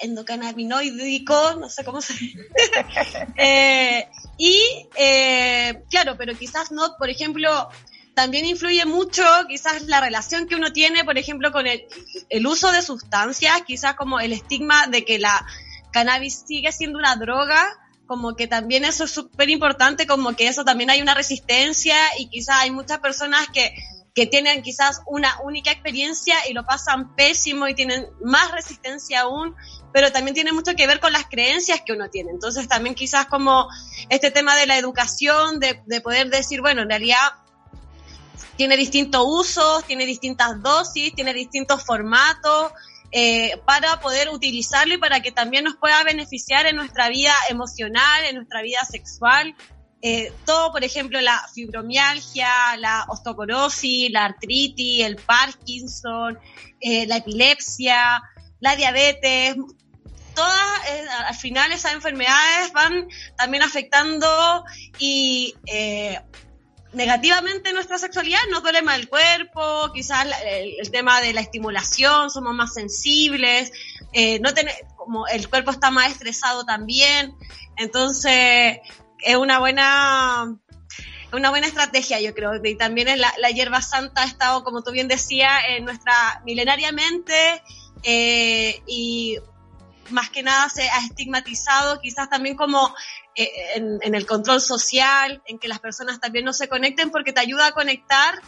endocannabinoidico, 0.02 1.56
no 1.60 1.68
sé 1.68 1.84
cómo 1.84 2.00
se 2.00 2.14
eh, 3.36 4.08
y 4.38 4.88
eh, 4.96 5.84
claro, 5.90 6.16
pero 6.18 6.38
quizás 6.38 6.72
no, 6.72 6.96
por 6.98 7.10
ejemplo, 7.10 7.68
también 8.16 8.46
influye 8.46 8.86
mucho 8.86 9.26
quizás 9.50 9.88
la 9.88 10.00
relación 10.00 10.48
que 10.48 10.56
uno 10.56 10.72
tiene, 10.72 11.04
por 11.04 11.18
ejemplo, 11.18 11.52
con 11.52 11.68
el, 11.68 11.86
el 12.30 12.48
uso 12.48 12.72
de 12.72 12.82
sustancias, 12.82 13.62
quizás 13.68 13.96
como 13.96 14.22
el 14.22 14.32
estigma 14.32 14.88
de 14.88 15.04
que 15.04 15.20
la 15.20 15.46
cannabis 15.92 16.46
sigue 16.48 16.72
siendo 16.72 16.98
una 16.98 17.18
droga, 17.18 17.78
como 18.08 18.36
que 18.36 18.48
también 18.48 18.86
eso 18.86 19.04
es 19.04 19.12
súper 19.12 19.50
importante, 19.50 20.08
como 20.08 20.36
que 20.36 20.48
eso 20.48 20.66
también 20.66 20.90
hay 20.90 21.02
una 21.02 21.14
resistencia 21.14 21.96
y 22.18 22.30
quizás 22.30 22.58
hay 22.62 22.72
muchas 22.72 23.00
personas 23.00 23.48
que, 23.54 23.76
que 24.16 24.26
tienen 24.26 24.64
quizás 24.64 25.02
una 25.06 25.40
única 25.44 25.72
experiencia 25.72 26.36
y 26.50 26.54
lo 26.54 26.66
pasan 26.66 27.16
pésimo 27.16 27.68
y 27.68 27.76
tienen 27.76 28.08
más 28.24 28.52
resistencia 28.52 29.22
aún, 29.22 29.56
pero 29.94 30.12
también 30.12 30.34
tiene 30.34 30.54
mucho 30.54 30.76
que 30.76 30.88
ver 30.88 31.00
con 31.00 31.14
las 31.14 31.26
creencias 31.26 31.82
que 31.86 31.94
uno 31.94 32.10
tiene. 32.10 32.32
Entonces 32.32 32.68
también 32.68 32.96
quizás 32.96 33.28
como 33.28 33.68
este 34.10 34.32
tema 34.32 34.56
de 34.56 34.66
la 34.66 34.78
educación, 34.78 35.60
de, 35.60 35.84
de 35.86 36.02
poder 36.02 36.30
decir, 36.30 36.62
bueno, 36.62 36.82
en 36.82 36.90
realidad 36.90 37.20
tiene 38.56 38.76
distintos 38.76 39.24
usos, 39.24 39.84
tiene 39.86 40.06
distintas 40.06 40.62
dosis, 40.64 41.14
tiene 41.14 41.34
distintos 41.34 41.84
formatos, 41.84 42.72
eh, 43.12 43.58
para 43.66 44.00
poder 44.00 44.30
utilizarlo 44.30 44.94
y 44.94 44.98
para 44.98 45.22
que 45.22 45.32
también 45.32 45.64
nos 45.64 45.78
pueda 45.78 46.04
beneficiar 46.04 46.66
en 46.66 46.76
nuestra 46.76 47.10
vida 47.10 47.34
emocional, 47.50 48.26
en 48.26 48.36
nuestra 48.36 48.62
vida 48.62 48.84
sexual. 48.84 49.56
Eh, 50.02 50.32
todo, 50.46 50.72
por 50.72 50.84
ejemplo, 50.84 51.20
la 51.22 51.42
fibromialgia, 51.54 52.78
la 52.78 53.06
osteoporosis, 53.10 54.12
la 54.12 54.26
artritis, 54.26 55.06
el 55.06 55.16
Parkinson, 55.16 56.38
eh, 56.80 57.08
la 57.08 57.18
epilepsia, 57.18 58.22
la 58.60 58.76
diabetes, 58.76 59.56
todas, 60.36 60.82
al 61.28 61.36
final 61.36 61.72
esas 61.72 61.94
enfermedades 61.94 62.72
van 62.74 63.08
también 63.38 63.64
afectando 63.64 64.64
y 65.00 65.56
eh, 65.66 66.20
negativamente 66.98 67.72
nuestra 67.74 67.98
sexualidad, 67.98 68.40
nos 68.50 68.64
duele 68.64 68.82
más 68.82 68.98
el 68.98 69.08
cuerpo, 69.08 69.92
quizás 69.94 70.28
el, 70.46 70.90
tema 70.92 71.22
de 71.22 71.32
la 71.32 71.42
estimulación, 71.42 72.30
somos 72.30 72.54
más 72.56 72.74
sensibles, 72.74 73.72
eh, 74.14 74.40
no 74.40 74.50
como 74.96 75.28
el 75.28 75.48
cuerpo 75.48 75.72
está 75.72 75.92
más 75.92 76.12
estresado 76.12 76.66
también, 76.66 77.36
entonces 77.78 78.80
es 79.20 79.36
una 79.36 79.60
buena 79.60 80.58
una 81.34 81.50
buena 81.50 81.68
estrategia, 81.68 82.20
yo 82.22 82.34
creo. 82.34 82.52
Y 82.64 82.76
también 82.76 83.20
la, 83.20 83.34
la 83.38 83.52
hierba 83.52 83.82
santa 83.82 84.24
ha 84.24 84.26
estado, 84.26 84.64
como 84.64 84.82
tú 84.82 84.92
bien 84.92 85.08
decías, 85.08 85.52
en 85.70 85.86
nuestra 85.86 86.42
milenariamente 86.46 87.62
eh, 88.04 88.82
y 88.88 89.38
más 90.10 90.30
que 90.30 90.44
nada 90.44 90.70
se 90.70 90.90
ha 90.90 91.00
estigmatizado, 91.00 92.00
quizás 92.00 92.30
también 92.30 92.56
como 92.56 92.94
en, 93.38 94.00
en 94.02 94.16
el 94.16 94.26
control 94.26 94.62
social, 94.62 95.42
en 95.46 95.60
que 95.60 95.68
las 95.68 95.80
personas 95.80 96.20
también 96.20 96.46
no 96.46 96.54
se 96.54 96.68
conecten, 96.68 97.12
porque 97.12 97.34
te 97.34 97.40
ayuda 97.40 97.68
a 97.68 97.72
conectar, 97.72 98.42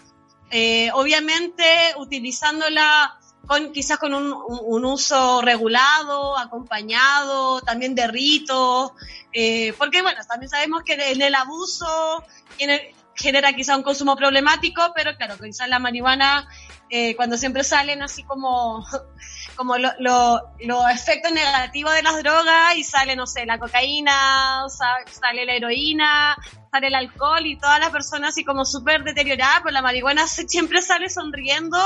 eh, 0.52 0.90
obviamente 0.94 1.64
utilizándola 1.98 3.16
con 3.46 3.72
quizás 3.72 3.98
con 3.98 4.14
un, 4.14 4.86
uso 4.86 5.42
regulado, 5.42 6.38
acompañado, 6.38 7.62
también 7.62 7.96
de 7.96 8.08
ritos, 8.08 8.92
eh, 9.34 9.74
porque 9.78 10.02
bueno, 10.02 10.22
también 10.28 10.50
sabemos 10.50 10.84
que 10.84 10.94
en 10.94 11.22
el 11.22 11.34
abuso 11.34 12.24
tiene- 12.58 12.94
genera 13.16 13.54
quizá 13.54 13.76
un 13.76 13.84
consumo 13.84 14.16
problemático, 14.16 14.92
pero 14.96 15.16
claro, 15.18 15.36
quizás 15.38 15.68
la 15.68 15.80
marihuana, 15.80 16.48
eh, 16.90 17.16
cuando 17.16 17.38
siempre 17.38 17.64
salen 17.64 18.02
así 18.02 18.24
como, 18.24 18.86
como 19.56 19.78
lo- 19.78 19.94
lo- 20.00 20.42
los 20.60 20.90
efectos 20.92 21.32
negativos 21.32 21.94
de 21.94 22.04
las 22.04 22.18
drogas 22.24 22.76
y 22.76 22.84
sale, 22.84 23.16
no 23.16 23.28
sé, 23.28 23.46
la 23.46 23.60
cocaína, 23.60 24.64
sa- 24.70 25.12
sale 25.12 25.46
la 25.46 25.54
heroína, 25.56 26.36
sale 26.72 26.88
el 26.88 26.96
alcohol 26.96 27.46
y 27.46 27.58
todas 27.60 27.80
las 27.80 27.90
personas 27.90 28.30
así 28.30 28.44
como 28.44 28.66
súper 28.66 29.04
deterioradas, 29.04 29.62
pues 29.62 29.74
la 29.74 29.82
marihuana 29.82 30.28
siempre 30.28 30.82
sale 30.82 31.10
sonriendo, 31.10 31.78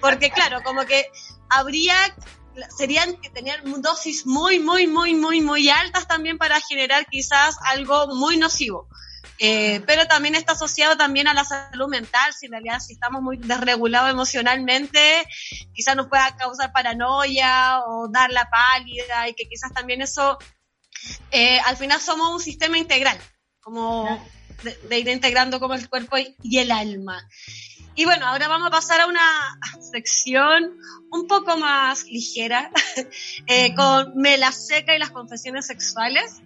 porque 0.00 0.30
claro, 0.30 0.62
como 0.62 0.84
que 0.84 1.06
habría 1.48 1.94
serían 2.76 3.16
que 3.16 3.30
tener 3.30 3.62
dosis 3.64 4.26
muy, 4.26 4.58
muy, 4.58 4.86
muy, 4.86 5.14
muy, 5.14 5.40
muy 5.40 5.70
altas 5.70 6.06
también 6.06 6.36
para 6.36 6.60
generar 6.60 7.06
quizás 7.06 7.56
algo 7.64 8.08
muy 8.14 8.36
nocivo. 8.36 8.88
Eh, 9.44 9.82
pero 9.88 10.06
también 10.06 10.36
está 10.36 10.52
asociado 10.52 10.96
también 10.96 11.26
a 11.26 11.34
la 11.34 11.44
salud 11.44 11.88
mental, 11.88 12.32
si 12.32 12.46
en 12.46 12.52
realidad 12.52 12.78
si 12.78 12.92
estamos 12.92 13.22
muy 13.22 13.38
desregulados 13.38 14.08
emocionalmente, 14.08 15.26
quizás 15.74 15.96
nos 15.96 16.06
pueda 16.06 16.36
causar 16.36 16.70
paranoia 16.70 17.80
o 17.84 18.08
dar 18.08 18.30
la 18.30 18.48
pálida 18.48 19.28
y 19.28 19.34
que 19.34 19.48
quizás 19.48 19.72
también 19.72 20.00
eso, 20.00 20.38
eh, 21.32 21.58
al 21.66 21.76
final 21.76 22.00
somos 22.00 22.30
un 22.30 22.38
sistema 22.38 22.78
integral, 22.78 23.18
como 23.58 24.24
de, 24.88 24.98
ir 25.00 25.08
integrando 25.08 25.58
como 25.58 25.74
el 25.74 25.88
cuerpo 25.88 26.18
y, 26.18 26.36
y 26.40 26.58
el 26.58 26.70
alma. 26.70 27.28
Y 27.96 28.04
bueno, 28.04 28.28
ahora 28.28 28.46
vamos 28.46 28.68
a 28.68 28.70
pasar 28.70 29.00
a 29.00 29.06
una 29.06 29.58
sección 29.80 30.78
un 31.10 31.26
poco 31.26 31.56
más 31.56 32.04
ligera, 32.04 32.70
eh, 33.48 33.74
con 33.74 34.14
Mela 34.14 34.52
Seca 34.52 34.94
y 34.94 35.00
las 35.00 35.10
confesiones 35.10 35.66
sexuales. 35.66 36.42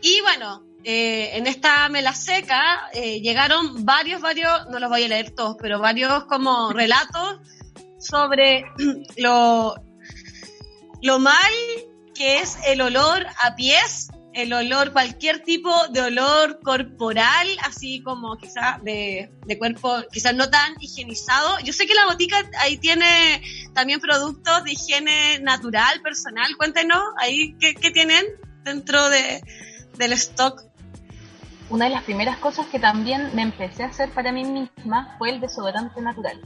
Y 0.00 0.22
bueno, 0.22 0.64
eh, 0.84 1.36
en 1.36 1.46
esta 1.46 1.88
Mela 1.88 2.14
Seca 2.14 2.88
eh, 2.92 3.20
llegaron 3.20 3.84
varios, 3.84 4.20
varios, 4.20 4.68
no 4.70 4.78
los 4.78 4.88
voy 4.88 5.04
a 5.04 5.08
leer 5.08 5.32
todos, 5.32 5.56
pero 5.60 5.80
varios 5.80 6.24
como 6.24 6.72
relatos 6.72 7.40
sobre 7.98 8.64
lo, 9.16 9.74
lo 11.02 11.18
mal 11.18 11.52
que 12.14 12.40
es 12.40 12.58
el 12.66 12.80
olor 12.80 13.26
a 13.42 13.54
pies, 13.54 14.08
el 14.34 14.52
olor, 14.52 14.92
cualquier 14.92 15.42
tipo 15.42 15.72
de 15.88 16.00
olor 16.00 16.60
corporal, 16.60 17.48
así 17.64 18.02
como 18.02 18.36
quizás 18.36 18.82
de, 18.82 19.30
de 19.46 19.58
cuerpo, 19.58 20.02
quizás 20.12 20.34
no 20.34 20.48
tan 20.50 20.74
higienizado. 20.80 21.58
Yo 21.60 21.72
sé 21.72 21.86
que 21.86 21.94
la 21.94 22.06
botica 22.06 22.48
ahí 22.60 22.76
tiene 22.76 23.42
también 23.74 24.00
productos 24.00 24.64
de 24.64 24.72
higiene 24.72 25.40
natural, 25.40 26.00
personal. 26.02 26.56
Cuéntenos 26.56 27.02
ahí 27.18 27.56
qué, 27.58 27.74
qué 27.74 27.90
tienen 27.90 28.24
dentro 28.64 29.08
de, 29.08 29.40
del 29.96 30.12
stock. 30.12 30.67
Una 31.70 31.84
de 31.84 31.90
las 31.90 32.04
primeras 32.04 32.38
cosas 32.38 32.66
que 32.68 32.78
también 32.78 33.30
me 33.34 33.42
empecé 33.42 33.82
a 33.82 33.88
hacer 33.88 34.10
para 34.10 34.32
mí 34.32 34.42
misma 34.42 35.14
fue 35.18 35.28
el 35.30 35.40
desodorante 35.40 36.00
natural. 36.00 36.40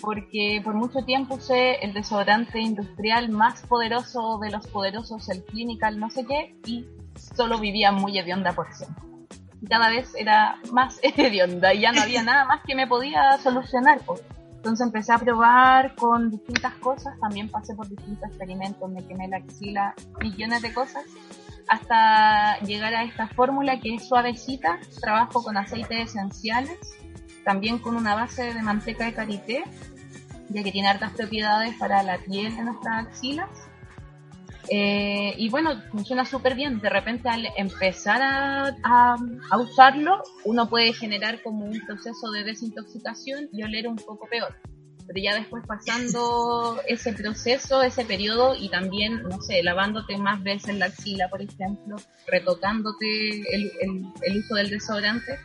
Porque 0.00 0.62
por 0.64 0.74
mucho 0.74 1.04
tiempo 1.04 1.34
usé 1.34 1.84
el 1.84 1.92
desodorante 1.92 2.58
industrial 2.60 3.28
más 3.28 3.62
poderoso 3.66 4.38
de 4.40 4.50
los 4.50 4.66
poderosos, 4.66 5.28
el 5.28 5.44
clinical 5.44 5.98
no 5.98 6.08
sé 6.10 6.24
qué, 6.24 6.56
y 6.64 6.86
solo 7.36 7.58
vivía 7.58 7.92
muy 7.92 8.18
hedionda 8.18 8.52
por 8.52 8.72
siempre. 8.72 9.04
Cada 9.68 9.90
vez 9.90 10.14
era 10.16 10.56
más 10.72 11.00
hedionda 11.02 11.74
y 11.74 11.80
ya 11.80 11.92
no 11.92 12.00
había 12.00 12.22
nada 12.22 12.46
más 12.46 12.62
que 12.66 12.74
me 12.74 12.86
podía 12.86 13.36
solucionar. 13.42 14.00
Entonces 14.56 14.86
empecé 14.86 15.12
a 15.12 15.18
probar 15.18 15.94
con 15.96 16.30
distintas 16.30 16.74
cosas, 16.76 17.14
también 17.20 17.50
pasé 17.50 17.74
por 17.74 17.88
distintos 17.88 18.28
experimentos, 18.30 18.90
me 18.90 19.06
quemé 19.06 19.28
la 19.28 19.36
axila, 19.36 19.94
millones 20.20 20.62
de 20.62 20.72
cosas. 20.72 21.04
Hasta 21.68 22.58
llegar 22.60 22.94
a 22.94 23.04
esta 23.04 23.28
fórmula 23.28 23.80
que 23.80 23.94
es 23.94 24.06
suavecita. 24.08 24.78
Trabajo 25.00 25.42
con 25.42 25.56
aceites 25.56 26.10
esenciales, 26.10 26.78
también 27.44 27.78
con 27.78 27.96
una 27.96 28.14
base 28.14 28.52
de 28.54 28.62
manteca 28.62 29.04
de 29.04 29.14
karité, 29.14 29.64
ya 30.48 30.62
que 30.62 30.72
tiene 30.72 30.88
hartas 30.88 31.12
propiedades 31.12 31.74
para 31.76 32.02
la 32.02 32.18
piel 32.18 32.54
de 32.56 32.62
nuestras 32.64 33.06
axilas. 33.06 33.48
Eh, 34.68 35.34
y 35.38 35.48
bueno, 35.48 35.80
funciona 35.92 36.24
súper 36.24 36.54
bien. 36.56 36.80
De 36.80 36.88
repente 36.90 37.28
al 37.28 37.46
empezar 37.56 38.20
a, 38.22 38.66
a- 38.82 39.16
a 39.50 39.58
usarlo, 39.58 40.22
uno 40.44 40.68
puede 40.68 40.92
generar 40.92 41.40
como 41.42 41.64
un 41.66 41.80
proceso 41.86 42.30
de 42.32 42.42
desintoxicación 42.44 43.48
y 43.52 43.62
oler 43.62 43.86
un 43.86 43.96
poco 43.96 44.26
peor. 44.28 44.54
Pero 45.06 45.20
ya 45.22 45.34
después 45.36 45.62
pasando 45.66 46.80
ese 46.88 47.12
proceso, 47.12 47.82
ese 47.82 48.04
periodo 48.04 48.54
y 48.58 48.68
también, 48.68 49.22
no 49.22 49.40
sé, 49.40 49.62
lavándote 49.62 50.18
más 50.18 50.42
veces 50.42 50.74
la 50.76 50.86
axila, 50.86 51.28
por 51.28 51.40
ejemplo, 51.42 51.96
retocándote 52.26 53.40
el, 53.54 53.70
el- 54.22 54.38
uso 54.38 54.54
del 54.56 54.70
desodorante, 54.70 55.38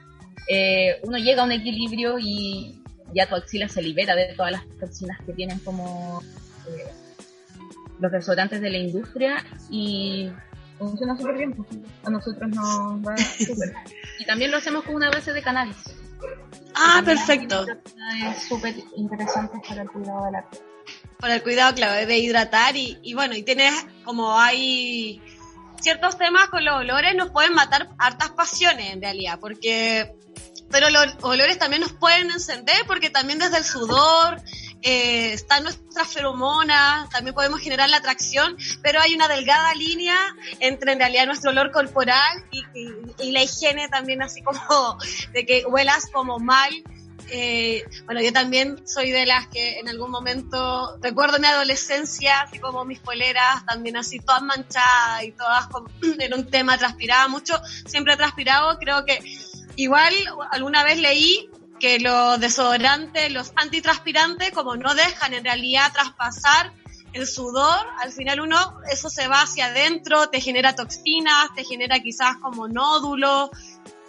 eh, 0.48 1.00
uno 1.04 1.18
llega 1.18 1.44
a 1.44 1.46
un 1.46 1.52
equilibrio 1.52 2.18
y 2.20 2.82
ya 3.14 3.28
tu 3.30 3.36
axila 3.36 3.68
se 3.68 3.82
libera 3.82 4.16
de 4.16 4.34
todas 4.36 4.52
las 4.54 4.64
toxinas 4.80 5.20
que 5.26 5.34
tienen 5.34 5.60
como 5.60 6.22
eh, 6.68 6.92
los 8.00 8.12
desodorantes 8.12 8.62
de 8.62 8.70
la 8.72 8.78
industria 8.80 9.46
y 9.70 10.32
funciona 10.80 11.16
súper 11.16 11.38
bien. 11.38 11.54
pues, 11.54 11.70
A 12.04 12.10
nosotros 12.10 12.50
nos 12.50 12.66
va 13.08 13.16
súper. 13.38 13.74
Y 14.20 14.26
también 14.26 14.50
lo 14.50 14.58
hacemos 14.58 14.84
con 14.86 14.96
una 14.96 15.12
base 15.12 15.34
de 15.34 15.42
cannabis. 15.44 15.78
Ah, 16.76 17.02
perfecto. 17.04 17.66
Es 17.66 18.44
súper 18.48 18.76
interesante 18.96 19.60
para 19.68 19.82
el 19.84 19.90
cuidado 19.90 20.26
de 20.26 20.32
la 20.32 20.50
piel. 20.50 20.64
Para 21.20 21.36
el 21.36 21.44
cuidado, 21.44 21.76
claro, 21.76 22.08
de 22.08 22.18
hidratar 22.18 22.76
y, 22.76 22.98
y 23.04 23.14
bueno, 23.14 23.36
y 23.36 23.44
tienes 23.44 23.74
como 24.04 24.40
hay 24.40 25.22
ciertos 25.82 26.18
temas 26.18 26.48
con 26.50 26.64
los 26.64 26.76
olores 26.76 27.16
nos 27.16 27.32
pueden 27.32 27.54
matar 27.54 27.90
hartas 27.98 28.30
pasiones 28.32 28.92
en 28.92 29.02
realidad, 29.02 29.40
porque 29.40 30.16
pero 30.70 30.90
los 30.90 31.06
olores 31.22 31.60
también 31.60 31.82
nos 31.82 31.92
pueden 31.92 32.32
encender 32.32 32.78
porque 32.88 33.10
también 33.10 33.40
desde 33.40 33.58
el 33.58 33.64
sudor 33.64 34.42
eh, 34.82 35.34
están 35.34 35.64
nuestras 35.64 36.08
feromonas, 36.08 37.10
también 37.10 37.36
podemos 37.36 37.60
generar 37.60 37.90
la 37.90 37.98
atracción, 37.98 38.58
pero 38.82 39.00
hay 39.00 39.14
una 39.14 39.28
delgada 39.28 39.74
línea 39.76 40.18
entre 40.60 40.94
en 40.94 41.00
realidad 41.00 41.26
nuestro 41.26 41.52
olor 41.52 41.72
corporal 41.72 42.46
y 42.52 43.32
la 43.32 43.44
higiene 43.44 43.88
también 43.90 44.22
así 44.22 44.42
como 44.42 44.98
de 45.34 45.46
que 45.46 45.66
huelas 45.66 46.08
como 46.12 46.40
mal. 46.40 46.72
Eh, 47.34 47.86
bueno, 48.06 48.22
yo 48.22 48.34
también 48.34 48.86
soy 48.86 49.12
de 49.12 49.26
las 49.26 49.48
que 49.48 49.80
en 49.80 49.88
algún 49.88 50.12
momento 50.12 50.98
recuerdo 51.02 51.40
mi 51.40 51.48
adolescencia, 51.48 52.42
así 52.42 52.60
como 52.60 52.84
mis 52.84 53.00
poleras, 53.00 53.66
también 53.66 53.96
así 53.96 54.20
todas 54.20 54.42
manchadas 54.42 55.24
y 55.24 55.32
todas 55.32 55.68
como, 55.68 55.88
era 56.20 56.36
un 56.36 56.50
tema, 56.50 56.78
transpiraba 56.78 57.28
mucho, 57.30 57.58
siempre 57.86 58.14
he 58.14 58.18
transpirado, 58.18 58.78
creo 58.80 59.06
que 59.06 59.20
igual 59.78 60.14
alguna 60.52 60.84
vez 60.84 61.00
leí 61.00 61.50
que 61.82 62.00
los 62.00 62.40
desodorantes, 62.40 63.32
los 63.32 63.52
antitranspirantes, 63.56 64.52
como 64.52 64.76
no 64.76 64.94
dejan 64.94 65.34
en 65.34 65.44
realidad 65.44 65.92
traspasar 65.92 66.72
el 67.12 67.28
sudor, 67.28 67.86
al 68.00 68.12
final 68.12 68.40
uno, 68.40 68.78
eso 68.90 69.10
se 69.10 69.28
va 69.28 69.42
hacia 69.42 69.66
adentro, 69.66 70.30
te 70.30 70.40
genera 70.40 70.76
toxinas, 70.76 71.50
te 71.56 71.66
genera 71.66 72.00
quizás 72.00 72.38
como 72.38 72.68
nódulos, 72.68 73.50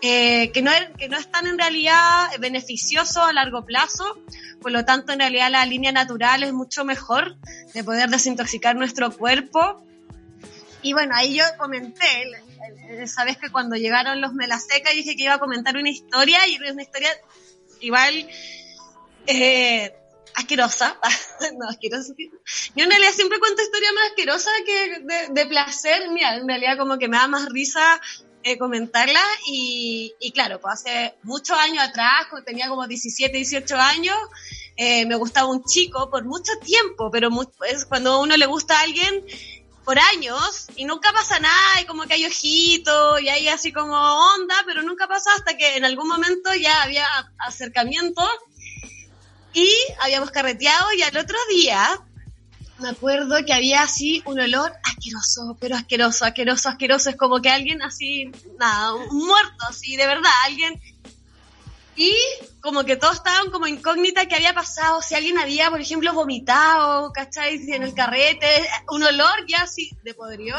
eh, 0.03 0.53
que, 0.53 0.61
no 0.61 0.71
que 0.99 1.09
no 1.09 1.17
es 1.17 1.31
tan 1.31 1.47
en 1.47 1.59
realidad 1.59 2.29
beneficioso 2.39 3.23
a 3.23 3.33
largo 3.33 3.65
plazo, 3.65 4.05
por 4.61 4.71
lo 4.71 4.85
tanto 4.85 5.13
en 5.13 5.21
realidad 5.21 5.51
la 5.51 5.65
línea 5.65 5.93
natural 5.93 6.43
es 6.43 6.53
mucho 6.53 6.85
mejor 6.85 7.37
de 7.73 7.83
poder 7.83 8.11
desintoxicar 8.11 8.77
nuestro 8.77 9.17
cuerpo. 9.17 9.83
Y 10.83 10.93
bueno, 10.93 11.15
ahí 11.17 11.37
yo 11.37 11.45
comenté, 11.59 12.05
sabes 13.07 13.39
que 13.39 13.51
cuando 13.51 13.77
llegaron 13.77 14.21
los 14.21 14.35
Melaseca 14.35 14.91
dije 14.91 15.17
que 15.17 15.23
iba 15.23 15.35
a 15.35 15.39
comentar 15.39 15.77
una 15.77 15.89
historia 15.89 16.47
y 16.47 16.59
una 16.71 16.83
historia 16.83 17.09
igual 17.83 18.29
eh, 19.27 19.95
asquerosa. 20.35 20.97
no, 21.59 21.69
asquerosa. 21.69 22.15
Yo 22.75 22.85
en 22.85 22.91
realidad 22.91 23.13
siempre 23.13 23.39
cuento 23.39 23.63
historias 23.63 23.93
más 23.95 24.09
asquerosas 24.11 24.53
que 24.65 25.33
de, 25.33 25.47
placer. 25.47 26.09
Mira, 26.11 26.37
en 26.37 26.49
realidad 26.49 26.79
como 26.79 26.99
que 26.99 27.09
me 27.09 27.17
da 27.17 27.29
más 27.29 27.49
risa 27.49 28.01
eh, 28.43 28.59
comentarla 28.59 29.23
y, 29.47 30.15
y 30.21 30.33
claro, 30.33 30.61
pues 30.61 30.75
hace 30.81 31.15
muchos 31.23 31.57
años 31.57 31.85
atrás, 31.85 32.27
tenía 32.45 32.69
como 32.69 32.87
17, 32.87 33.37
18 33.37 33.77
años, 33.77 34.17
eh, 34.77 35.07
me 35.07 35.15
gustaba 35.17 35.49
un 35.49 35.65
chico 35.65 36.11
por 36.11 36.25
mucho 36.25 36.51
tiempo, 36.65 37.11
pero 37.11 37.31
mu- 37.31 37.45
es 37.69 37.85
cuando 37.85 38.21
uno 38.21 38.37
le 38.37 38.47
gusta 38.47 38.79
a 38.79 38.83
alguien 38.83 39.25
por 39.85 39.99
años 39.99 40.69
y 40.77 40.85
nunca 40.85 41.13
pasa 41.13 41.39
nada 41.41 41.81
y 41.81 41.87
como 41.87 42.05
que 42.05 42.15
hay 42.15 42.27
ojitos 42.27 43.21
y 43.21 43.29
hay 43.29 43.49
así 43.49 43.73
como 43.73 43.95
onda, 43.95 44.55
pero 44.67 44.83
nunca 44.83 45.09
pasa 45.09 45.31
hasta 45.35 45.57
que 45.57 45.77
en 45.77 45.85
algún 45.85 46.09
momento 46.09 46.55
ya 46.55 46.83
había 46.83 47.07
acercamiento 47.39 48.23
y 49.53 49.69
habíamos 50.01 50.31
carreteado 50.31 50.93
y 50.95 51.03
al 51.03 51.17
otro 51.17 51.39
día 51.51 52.01
me 52.83 52.89
acuerdo 52.89 53.37
que 53.47 53.53
había 53.53 53.83
así 53.83 54.23
un 54.27 54.41
olor 54.41 54.73
asqueroso, 54.83 55.57
pero 55.61 55.77
asqueroso, 55.77 56.25
asqueroso, 56.25 56.69
asqueroso. 56.69 57.11
Es 57.11 57.17
como 57.17 57.41
que 57.41 57.49
alguien 57.49 57.81
así, 57.81 58.31
nada, 58.59 58.95
muerto, 59.11 59.65
así, 59.69 59.97
de 59.97 60.07
verdad, 60.07 60.31
alguien. 60.45 60.81
Y 61.97 62.15
como 62.61 62.85
que 62.85 62.97
todos 62.97 63.17
estaban 63.17 63.51
como 63.51 63.67
incógnita 63.67 64.27
qué 64.27 64.37
había 64.37 64.55
pasado, 64.55 65.03
si 65.03 65.15
alguien 65.15 65.39
había, 65.39 65.71
por 65.71 65.81
ejemplo, 65.81 66.13
vomitado, 66.15 67.13
¿cachai? 67.13 67.59
Si 67.59 67.73
en 67.73 67.83
el 67.83 67.95
carrete, 67.95 68.49
un 68.91 69.03
olor 69.03 69.47
ya 69.47 69.63
así 69.63 69.91
de 70.03 70.15
podrido. 70.15 70.57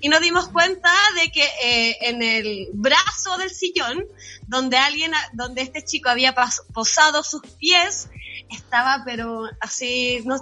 Y 0.00 0.08
nos 0.08 0.20
dimos 0.20 0.48
cuenta 0.48 0.92
de 1.20 1.30
que 1.30 1.44
eh, 1.62 1.96
en 2.02 2.22
el 2.22 2.68
brazo 2.72 3.38
del 3.38 3.50
sillón, 3.50 4.04
donde 4.46 4.76
alguien, 4.76 5.12
donde 5.32 5.62
este 5.62 5.84
chico 5.84 6.08
había 6.08 6.34
posado 6.72 7.22
sus 7.22 7.42
pies, 7.58 8.08
estaba 8.50 9.02
pero 9.04 9.44
así, 9.60 10.22
no, 10.24 10.36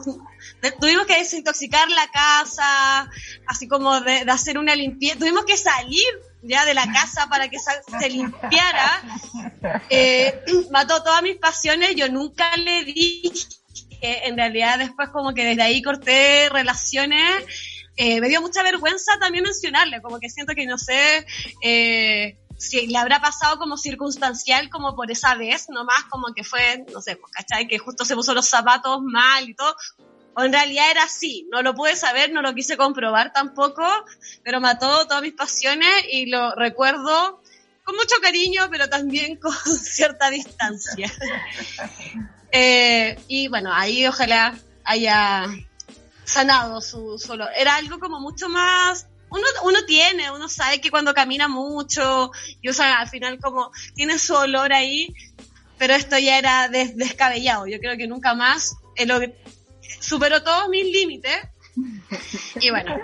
de- 0.62 0.72
tuvimos 0.72 1.06
que 1.06 1.18
desintoxicar 1.18 1.88
la 1.90 2.06
casa, 2.08 3.10
así 3.46 3.68
como 3.68 4.00
de, 4.00 4.24
de 4.24 4.30
hacer 4.30 4.58
una 4.58 4.74
limpieza, 4.74 5.18
tuvimos 5.18 5.44
que 5.44 5.56
salir 5.56 6.04
ya 6.42 6.64
de 6.66 6.74
la 6.74 6.86
casa 6.92 7.26
para 7.28 7.48
que 7.48 7.56
se 7.58 8.08
limpiara, 8.10 9.02
Eh, 9.88 10.40
mató 10.70 11.02
todas 11.02 11.22
mis 11.22 11.36
pasiones, 11.36 11.94
yo 11.96 12.08
nunca 12.08 12.54
le 12.56 12.84
dije, 12.84 13.46
en 14.00 14.36
realidad 14.36 14.78
después 14.78 15.08
como 15.10 15.32
que 15.32 15.44
desde 15.44 15.62
ahí 15.62 15.82
corté 15.82 16.48
relaciones, 16.50 17.44
eh, 17.96 18.20
me 18.20 18.28
dio 18.28 18.42
mucha 18.42 18.62
vergüenza 18.62 19.12
también 19.20 19.44
mencionarle, 19.44 20.02
como 20.02 20.18
que 20.18 20.28
siento 20.28 20.52
que 20.54 20.66
no 20.66 20.76
sé, 20.76 21.24
eh, 21.62 22.36
si 22.68 22.86
le 22.86 22.98
habrá 22.98 23.20
pasado 23.20 23.58
como 23.58 23.76
circunstancial, 23.76 24.70
como 24.70 24.94
por 24.94 25.10
esa 25.10 25.34
vez 25.34 25.68
nomás, 25.68 26.04
como 26.10 26.32
que 26.34 26.44
fue, 26.44 26.84
no 26.92 27.00
sé, 27.00 27.16
pues, 27.16 27.32
¿cachai? 27.32 27.68
Que 27.68 27.78
justo 27.78 28.04
se 28.04 28.14
puso 28.14 28.34
los 28.34 28.48
zapatos 28.48 29.00
mal 29.02 29.48
y 29.48 29.54
todo. 29.54 29.74
O 30.36 30.42
en 30.42 30.52
realidad 30.52 30.90
era 30.90 31.04
así, 31.04 31.46
no 31.52 31.62
lo 31.62 31.74
pude 31.74 31.94
saber, 31.94 32.32
no 32.32 32.42
lo 32.42 32.54
quise 32.54 32.76
comprobar 32.76 33.32
tampoco, 33.32 33.86
pero 34.42 34.60
mató 34.60 35.06
todas 35.06 35.22
mis 35.22 35.34
pasiones 35.34 35.88
y 36.10 36.26
lo 36.26 36.54
recuerdo 36.56 37.40
con 37.84 37.96
mucho 37.96 38.16
cariño, 38.20 38.68
pero 38.70 38.88
también 38.88 39.36
con 39.40 39.52
cierta 39.52 40.30
distancia. 40.30 41.12
Eh, 42.56 43.18
y 43.26 43.48
bueno, 43.48 43.72
ahí 43.74 44.06
ojalá 44.06 44.56
haya 44.84 45.44
sanado 46.22 46.80
su, 46.80 47.20
olor. 47.28 47.48
Era 47.56 47.74
algo 47.74 47.98
como 47.98 48.20
mucho 48.20 48.48
más 48.48 49.08
uno, 49.34 49.46
uno 49.64 49.84
tiene, 49.86 50.30
uno 50.30 50.48
sabe 50.48 50.80
que 50.80 50.90
cuando 50.90 51.12
camina 51.14 51.48
mucho, 51.48 52.30
y 52.62 52.68
o 52.68 52.72
sea, 52.72 53.00
al 53.00 53.08
final 53.08 53.38
como 53.40 53.70
tiene 53.94 54.18
su 54.18 54.34
olor 54.34 54.72
ahí, 54.72 55.12
pero 55.78 55.94
esto 55.94 56.16
ya 56.18 56.38
era 56.38 56.68
des- 56.68 56.96
descabellado. 56.96 57.66
Yo 57.66 57.78
creo 57.78 57.96
que 57.96 58.06
nunca 58.06 58.34
más 58.34 58.76
eh, 58.96 59.06
superó 60.00 60.42
todos 60.42 60.68
mis 60.68 60.84
límites. 60.84 61.36
Y 62.60 62.70
bueno, 62.70 62.96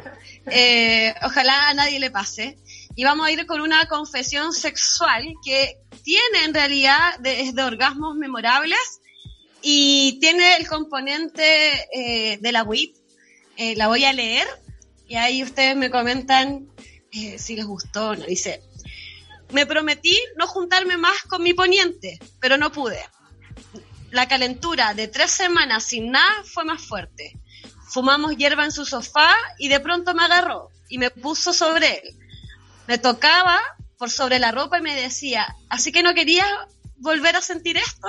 eh, 0.46 1.12
ojalá 1.22 1.68
a 1.70 1.74
nadie 1.74 1.98
le 1.98 2.10
pase. 2.10 2.56
Y 2.94 3.04
vamos 3.04 3.26
a 3.26 3.32
ir 3.32 3.44
con 3.46 3.60
una 3.60 3.86
confesión 3.86 4.52
sexual 4.52 5.24
que 5.44 5.78
tiene 6.04 6.44
en 6.44 6.54
realidad 6.54 7.18
de, 7.18 7.50
de 7.52 7.62
orgasmos 7.62 8.16
memorables 8.16 8.78
y 9.62 10.18
tiene 10.20 10.56
el 10.56 10.66
componente 10.68 11.88
eh, 11.92 12.38
de 12.40 12.52
la 12.52 12.62
WIT. 12.62 12.94
La 13.76 13.88
voy 13.88 14.04
a 14.04 14.12
leer 14.12 14.46
y 15.10 15.16
ahí 15.16 15.42
ustedes 15.42 15.76
me 15.76 15.90
comentan 15.90 16.68
eh, 17.10 17.36
si 17.36 17.56
les 17.56 17.66
gustó 17.66 18.10
o 18.10 18.14
no. 18.14 18.24
Dice, 18.26 18.62
me 19.50 19.66
prometí 19.66 20.16
no 20.36 20.46
juntarme 20.46 20.96
más 20.96 21.22
con 21.28 21.42
mi 21.42 21.52
poniente, 21.52 22.20
pero 22.38 22.56
no 22.56 22.70
pude. 22.70 23.02
La 24.12 24.28
calentura 24.28 24.94
de 24.94 25.08
tres 25.08 25.32
semanas 25.32 25.82
sin 25.82 26.12
nada 26.12 26.44
fue 26.44 26.64
más 26.64 26.80
fuerte. 26.80 27.36
Fumamos 27.88 28.36
hierba 28.36 28.64
en 28.64 28.70
su 28.70 28.84
sofá 28.84 29.34
y 29.58 29.66
de 29.66 29.80
pronto 29.80 30.14
me 30.14 30.22
agarró 30.22 30.70
y 30.88 30.98
me 30.98 31.10
puso 31.10 31.52
sobre 31.52 32.02
él. 32.04 32.16
Me 32.86 32.96
tocaba 32.96 33.60
por 33.98 34.10
sobre 34.10 34.38
la 34.38 34.52
ropa 34.52 34.78
y 34.78 34.82
me 34.82 34.94
decía, 34.94 35.56
así 35.68 35.90
que 35.90 36.04
no 36.04 36.14
querías 36.14 36.46
volver 36.98 37.34
a 37.34 37.42
sentir 37.42 37.76
esto. 37.78 38.06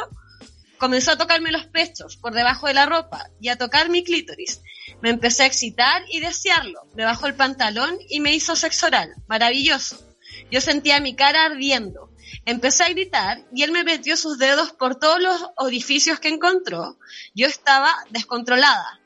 Comenzó 0.82 1.12
a 1.12 1.16
tocarme 1.16 1.52
los 1.52 1.68
pechos 1.68 2.18
por 2.18 2.34
debajo 2.34 2.66
de 2.66 2.74
la 2.74 2.88
ropa 2.88 3.30
y 3.40 3.50
a 3.50 3.56
tocar 3.56 3.90
mi 3.92 4.04
clítoris. 4.04 4.62
Me 5.00 5.12
empecé 5.12 5.44
a 5.44 5.46
excitar 5.46 6.02
y 6.10 6.22
desearlo. 6.22 6.88
Me 6.96 7.06
bajó 7.06 7.28
el 7.28 7.36
pantalón 7.36 8.00
y 8.10 8.20
me 8.20 8.34
hizo 8.34 8.56
sexo 8.56 8.88
oral. 8.88 9.14
Maravilloso. 9.28 10.04
Yo 10.50 10.60
sentía 10.60 11.00
mi 11.00 11.16
cara 11.16 11.46
ardiendo. 11.46 12.10
Empecé 12.46 12.84
a 12.84 12.90
gritar 12.90 13.44
y 13.54 13.62
él 13.62 13.72
me 13.72 13.84
metió 13.84 14.18
sus 14.18 14.40
dedos 14.40 14.72
por 14.72 14.96
todos 14.96 15.22
los 15.22 15.52
orificios 15.58 16.20
que 16.20 16.30
encontró. 16.30 16.98
Yo 17.36 17.46
estaba 17.46 17.94
descontrolada. 18.10 19.00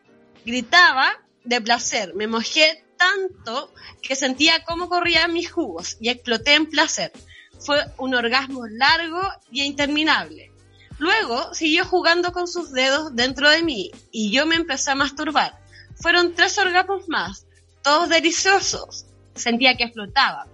Gritaba 0.46 1.12
de 1.44 1.60
placer. 1.60 2.16
Me 2.16 2.28
mojé 2.28 2.86
tanto 2.96 3.74
que 4.02 4.16
sentía 4.16 4.64
cómo 4.64 4.88
corrían 4.88 5.34
mis 5.34 5.52
jugos 5.52 5.98
y 6.00 6.08
exploté 6.08 6.54
en 6.54 6.68
placer. 6.68 7.12
Fue 7.60 7.84
un 7.98 8.16
orgasmo 8.16 8.66
largo 8.66 9.22
y 9.52 9.64
interminable. 9.64 10.55
Luego 10.98 11.54
siguió 11.54 11.86
jugando 11.86 12.32
con 12.32 12.48
sus 12.48 12.72
dedos 12.72 13.16
dentro 13.16 13.50
de 13.50 13.64
mí 13.64 13.92
y 14.12 14.32
yo 14.32 14.46
me 14.46 14.56
empecé 14.56 14.92
a 14.92 14.96
masturbar. 14.96 15.60
Fueron 16.02 16.36
tres 16.36 16.58
orgasmos 16.58 17.08
más, 17.08 17.46
todos 17.84 18.10
deliciosos. 18.10 19.06
Sentía 19.36 19.76
que 19.76 19.84
explotaba. 19.84 20.48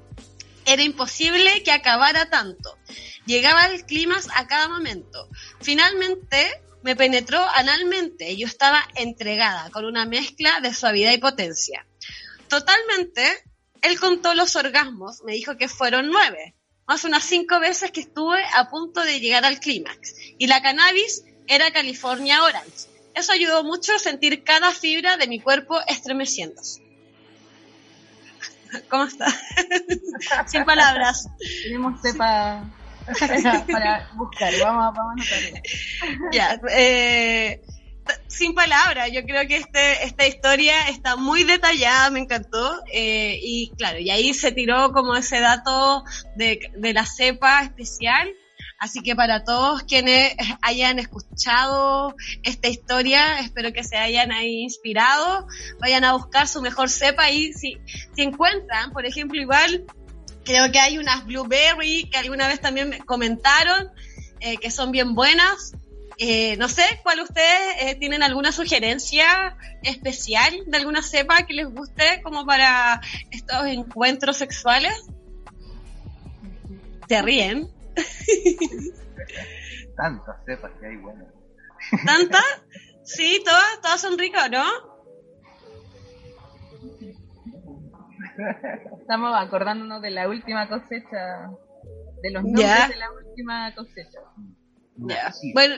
Era 0.65 0.81
imposible 0.83 1.63
que 1.63 1.71
acabara 1.71 2.29
tanto. 2.29 2.77
Llegaba 3.25 3.63
al 3.63 3.85
clímax 3.85 4.27
a 4.35 4.47
cada 4.47 4.67
momento. 4.67 5.27
Finalmente 5.59 6.61
me 6.83 6.95
penetró 6.95 7.43
analmente 7.55 8.31
y 8.31 8.37
yo 8.37 8.47
estaba 8.47 8.83
entregada 8.95 9.69
con 9.69 9.85
una 9.85 10.05
mezcla 10.05 10.59
de 10.61 10.73
suavidad 10.73 11.11
y 11.11 11.19
potencia. 11.19 11.85
Totalmente, 12.47 13.23
él 13.81 13.99
contó 13.99 14.33
los 14.33 14.55
orgasmos, 14.55 15.21
me 15.23 15.33
dijo 15.33 15.57
que 15.57 15.67
fueron 15.67 16.09
nueve, 16.09 16.55
más 16.91 17.05
unas 17.05 17.23
cinco 17.23 17.57
veces 17.61 17.89
que 17.89 18.01
estuve 18.01 18.43
a 18.53 18.69
punto 18.69 19.01
de 19.01 19.21
llegar 19.21 19.45
al 19.45 19.61
clímax. 19.61 20.13
Y 20.37 20.47
la 20.47 20.61
cannabis 20.61 21.23
era 21.47 21.71
California 21.71 22.43
Orange. 22.43 22.89
Eso 23.15 23.31
ayudó 23.31 23.63
mucho 23.63 23.95
a 23.95 23.97
sentir 23.97 24.43
cada 24.43 24.73
fibra 24.73 25.15
de 25.15 25.25
mi 25.27 25.39
cuerpo 25.39 25.79
estremeciéndose. 25.87 26.81
¿Cómo 28.89 29.05
está? 29.05 29.27
Sin 30.47 30.65
palabras. 30.65 31.29
Tenemos 31.63 32.01
cepa 32.01 32.61
para, 33.71 34.11
buscar, 34.15 34.53
vamos, 34.61 34.93
vamos 34.93 35.31
a 35.31 35.35
anotarlo. 35.37 36.29
Ya, 36.33 36.59
eh, 36.71 37.61
sin 38.27 38.55
palabras, 38.55 39.09
yo 39.11 39.23
creo 39.23 39.47
que 39.47 39.57
este, 39.57 40.05
esta 40.05 40.25
historia 40.25 40.87
está 40.89 41.15
muy 41.15 41.43
detallada, 41.43 42.09
me 42.09 42.19
encantó. 42.19 42.81
eh, 42.91 43.39
y 43.41 43.71
claro, 43.77 43.99
y 43.99 44.09
ahí 44.09 44.33
se 44.33 44.51
tiró 44.51 44.91
como 44.91 45.15
ese 45.15 45.39
dato 45.39 46.03
de, 46.35 46.59
la 46.93 47.05
cepa 47.05 47.63
especial. 47.63 48.29
Así 48.79 49.01
que 49.01 49.15
para 49.15 49.43
todos 49.43 49.83
quienes 49.83 50.33
hayan 50.63 50.97
escuchado 50.97 52.15
esta 52.43 52.67
historia, 52.67 53.39
espero 53.39 53.71
que 53.73 53.83
se 53.83 53.95
hayan 53.95 54.31
ahí 54.31 54.63
inspirado, 54.63 55.45
vayan 55.79 56.03
a 56.03 56.13
buscar 56.13 56.47
su 56.47 56.61
mejor 56.61 56.89
cepa 56.89 57.29
y 57.29 57.53
si, 57.53 57.77
si 58.15 58.21
encuentran, 58.23 58.91
por 58.91 59.05
ejemplo, 59.05 59.39
igual, 59.39 59.85
creo 60.43 60.71
que 60.71 60.79
hay 60.79 60.97
unas 60.97 61.25
blueberry 61.25 62.09
que 62.09 62.17
alguna 62.17 62.47
vez 62.47 62.59
también 62.59 62.89
me 62.89 62.99
comentaron, 62.99 63.91
eh, 64.39 64.57
que 64.57 64.71
son 64.71 64.91
bien 64.91 65.13
buenas. 65.13 65.73
Eh, 66.23 66.55
no 66.57 66.69
sé, 66.69 66.83
¿cuál 67.01 67.19
ustedes 67.21 67.77
eh, 67.79 67.95
tienen 67.95 68.21
alguna 68.21 68.51
sugerencia 68.51 69.57
especial 69.81 70.53
de 70.67 70.77
alguna 70.77 71.01
cepa 71.01 71.47
que 71.47 71.55
les 71.55 71.67
guste 71.67 72.21
como 72.21 72.45
para 72.45 73.01
estos 73.31 73.65
encuentros 73.65 74.37
sexuales? 74.37 75.09
Se 77.09 77.23
ríen. 77.23 77.71
Tantas 79.97 80.45
cepas 80.45 80.71
que 80.79 80.85
hay, 80.85 80.97
bueno. 80.97 81.25
¿Tantas? 82.05 82.45
Sí, 83.03 83.41
todas, 83.43 83.81
todas 83.81 83.99
son 83.99 84.19
ricas, 84.19 84.47
¿no? 84.51 84.63
Estamos 88.99 89.33
acordándonos 89.35 90.03
de 90.03 90.11
la 90.11 90.29
última 90.29 90.69
cosecha, 90.69 91.49
de 92.21 92.29
los 92.29 92.43
nombres 92.43 92.89
de 92.89 92.95
la 92.95 93.11
última 93.11 93.73
cosecha. 93.73 94.19
Bueno, 95.53 95.75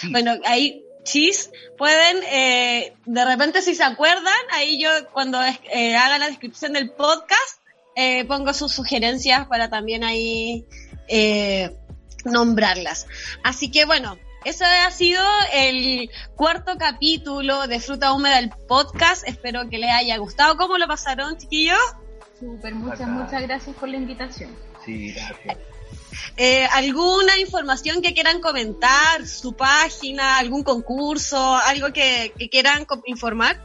sí. 0.00 0.10
bueno, 0.10 0.34
ahí 0.44 0.84
chis 1.04 1.50
pueden, 1.76 2.22
eh, 2.30 2.94
de 3.06 3.24
repente 3.24 3.62
si 3.62 3.74
se 3.74 3.82
acuerdan, 3.82 4.32
ahí 4.52 4.80
yo 4.80 4.90
cuando 5.12 5.40
eh, 5.42 5.96
haga 5.96 6.18
la 6.18 6.26
descripción 6.28 6.72
del 6.72 6.90
podcast, 6.90 7.60
eh, 7.94 8.24
pongo 8.24 8.54
sus 8.54 8.72
sugerencias 8.72 9.46
para 9.48 9.68
también 9.68 10.04
ahí 10.04 10.64
eh, 11.08 11.76
nombrarlas. 12.24 13.06
Así 13.42 13.70
que 13.70 13.84
bueno, 13.84 14.16
ese 14.44 14.64
ha 14.64 14.90
sido 14.90 15.22
el 15.52 16.10
cuarto 16.34 16.76
capítulo 16.78 17.66
de 17.66 17.80
Fruta 17.80 18.12
Húmeda 18.12 18.36
del 18.36 18.50
podcast. 18.68 19.26
Espero 19.28 19.68
que 19.68 19.78
les 19.78 19.90
haya 19.90 20.16
gustado. 20.16 20.56
¿Cómo 20.56 20.78
lo 20.78 20.86
pasaron, 20.86 21.36
chiquillos? 21.36 21.78
Súper, 22.38 22.74
muchas, 22.74 23.08
muchas 23.08 23.42
gracias 23.42 23.76
por 23.76 23.88
la 23.88 23.96
invitación. 23.96 24.50
Sí, 24.84 25.12
gracias. 25.12 25.58
Eh, 26.36 26.66
¿Alguna 26.72 27.38
información 27.38 28.02
que 28.02 28.14
quieran 28.14 28.40
comentar? 28.40 29.26
¿Su 29.26 29.54
página? 29.54 30.38
¿Algún 30.38 30.62
concurso? 30.62 31.56
¿Algo 31.56 31.92
que, 31.92 32.32
quieran 32.50 32.86
informar? 33.06 33.60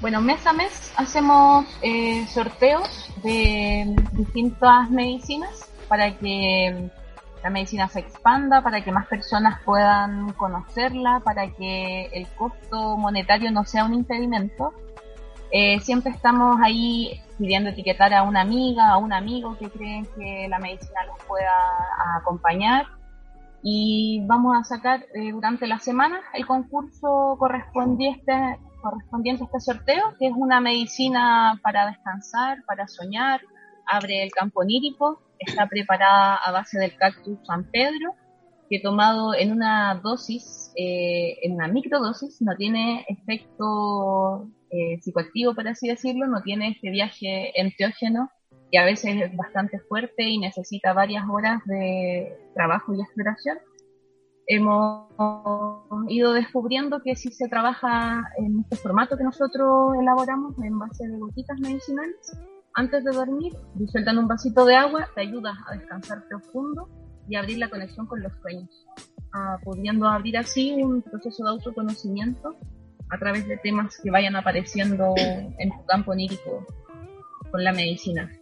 Bueno, 0.00 0.20
mes 0.20 0.44
a 0.46 0.52
mes 0.52 0.92
hacemos 0.96 1.66
eh, 1.80 2.26
sorteos 2.32 3.08
de 3.22 3.94
distintas 4.12 4.90
medicinas 4.90 5.68
para 5.88 6.16
que 6.18 6.90
la 7.42 7.50
medicina 7.50 7.88
se 7.88 8.00
expanda, 8.00 8.62
para 8.62 8.82
que 8.82 8.92
más 8.92 9.06
personas 9.06 9.60
puedan 9.64 10.32
conocerla, 10.32 11.20
para 11.24 11.50
que 11.50 12.06
el 12.12 12.26
costo 12.28 12.96
monetario 12.96 13.50
no 13.50 13.64
sea 13.64 13.84
un 13.84 13.94
impedimento. 13.94 14.72
Eh, 15.50 15.80
siempre 15.80 16.12
estamos 16.12 16.58
ahí 16.62 17.20
pidiendo 17.42 17.70
etiquetar 17.70 18.14
a 18.14 18.22
una 18.22 18.42
amiga, 18.42 18.90
a 18.90 18.98
un 18.98 19.12
amigo 19.12 19.58
que 19.58 19.68
creen 19.68 20.06
que 20.16 20.46
la 20.48 20.60
medicina 20.60 21.04
los 21.06 21.16
pueda 21.26 21.50
acompañar. 22.20 22.86
Y 23.64 24.22
vamos 24.26 24.56
a 24.56 24.62
sacar 24.62 25.04
eh, 25.12 25.32
durante 25.32 25.66
la 25.66 25.80
semana 25.80 26.20
el 26.34 26.46
concurso 26.46 27.34
correspondiente, 27.40 28.32
correspondiente 28.80 29.42
a 29.42 29.46
este 29.46 29.58
sorteo, 29.58 30.14
que 30.20 30.28
es 30.28 30.32
una 30.36 30.60
medicina 30.60 31.58
para 31.64 31.86
descansar, 31.86 32.62
para 32.64 32.86
soñar, 32.86 33.40
abre 33.90 34.22
el 34.22 34.30
campo 34.30 34.60
onírico, 34.60 35.20
está 35.40 35.66
preparada 35.66 36.36
a 36.36 36.52
base 36.52 36.78
del 36.78 36.96
cactus 36.96 37.40
San 37.44 37.64
Pedro, 37.64 38.14
que 38.70 38.78
tomado 38.78 39.34
en 39.34 39.50
una 39.50 39.96
dosis, 39.96 40.72
eh, 40.76 41.38
en 41.42 41.54
una 41.54 41.66
microdosis, 41.66 42.40
no 42.40 42.54
tiene 42.54 43.04
efecto 43.08 44.46
eh, 44.72 44.98
psicoactivo, 45.02 45.54
por 45.54 45.68
así 45.68 45.86
decirlo, 45.86 46.26
no 46.26 46.40
tiene 46.42 46.70
este 46.70 46.90
viaje 46.90 47.52
enteógeno 47.60 48.30
que 48.70 48.78
a 48.78 48.86
veces 48.86 49.20
es 49.20 49.36
bastante 49.36 49.78
fuerte 49.80 50.22
y 50.22 50.38
necesita 50.38 50.94
varias 50.94 51.24
horas 51.28 51.60
de 51.66 52.34
trabajo 52.54 52.94
y 52.94 53.02
exploración. 53.02 53.58
Hemos 54.46 55.08
ido 56.08 56.32
descubriendo 56.32 57.02
que 57.02 57.16
si 57.16 57.30
se 57.30 57.48
trabaja 57.48 58.24
en 58.38 58.60
este 58.60 58.76
formato 58.76 59.18
que 59.18 59.24
nosotros 59.24 59.94
elaboramos 60.00 60.56
en 60.64 60.78
base 60.78 61.06
de 61.06 61.18
gotitas 61.18 61.60
medicinales, 61.60 62.16
antes 62.74 63.04
de 63.04 63.12
dormir, 63.12 63.52
disuelta 63.74 64.12
en 64.12 64.18
un 64.18 64.26
vasito 64.26 64.64
de 64.64 64.74
agua, 64.74 65.06
te 65.14 65.20
ayuda 65.20 65.52
a 65.68 65.76
descansar 65.76 66.26
profundo 66.28 66.88
y 67.28 67.36
abrir 67.36 67.58
la 67.58 67.68
conexión 67.68 68.06
con 68.06 68.22
los 68.22 68.32
sueños, 68.40 68.86
ah, 69.34 69.58
pudiendo 69.62 70.08
abrir 70.08 70.38
así 70.38 70.82
un 70.82 71.02
proceso 71.02 71.44
de 71.44 71.50
autoconocimiento 71.50 72.56
a 73.12 73.18
través 73.18 73.46
de 73.46 73.58
temas 73.58 73.98
que 74.02 74.10
vayan 74.10 74.34
apareciendo 74.36 75.14
en 75.16 75.70
tu 75.70 75.84
campo 75.84 76.12
onírico 76.12 76.66
con 77.50 77.62
la 77.62 77.72
medicina. 77.72 78.32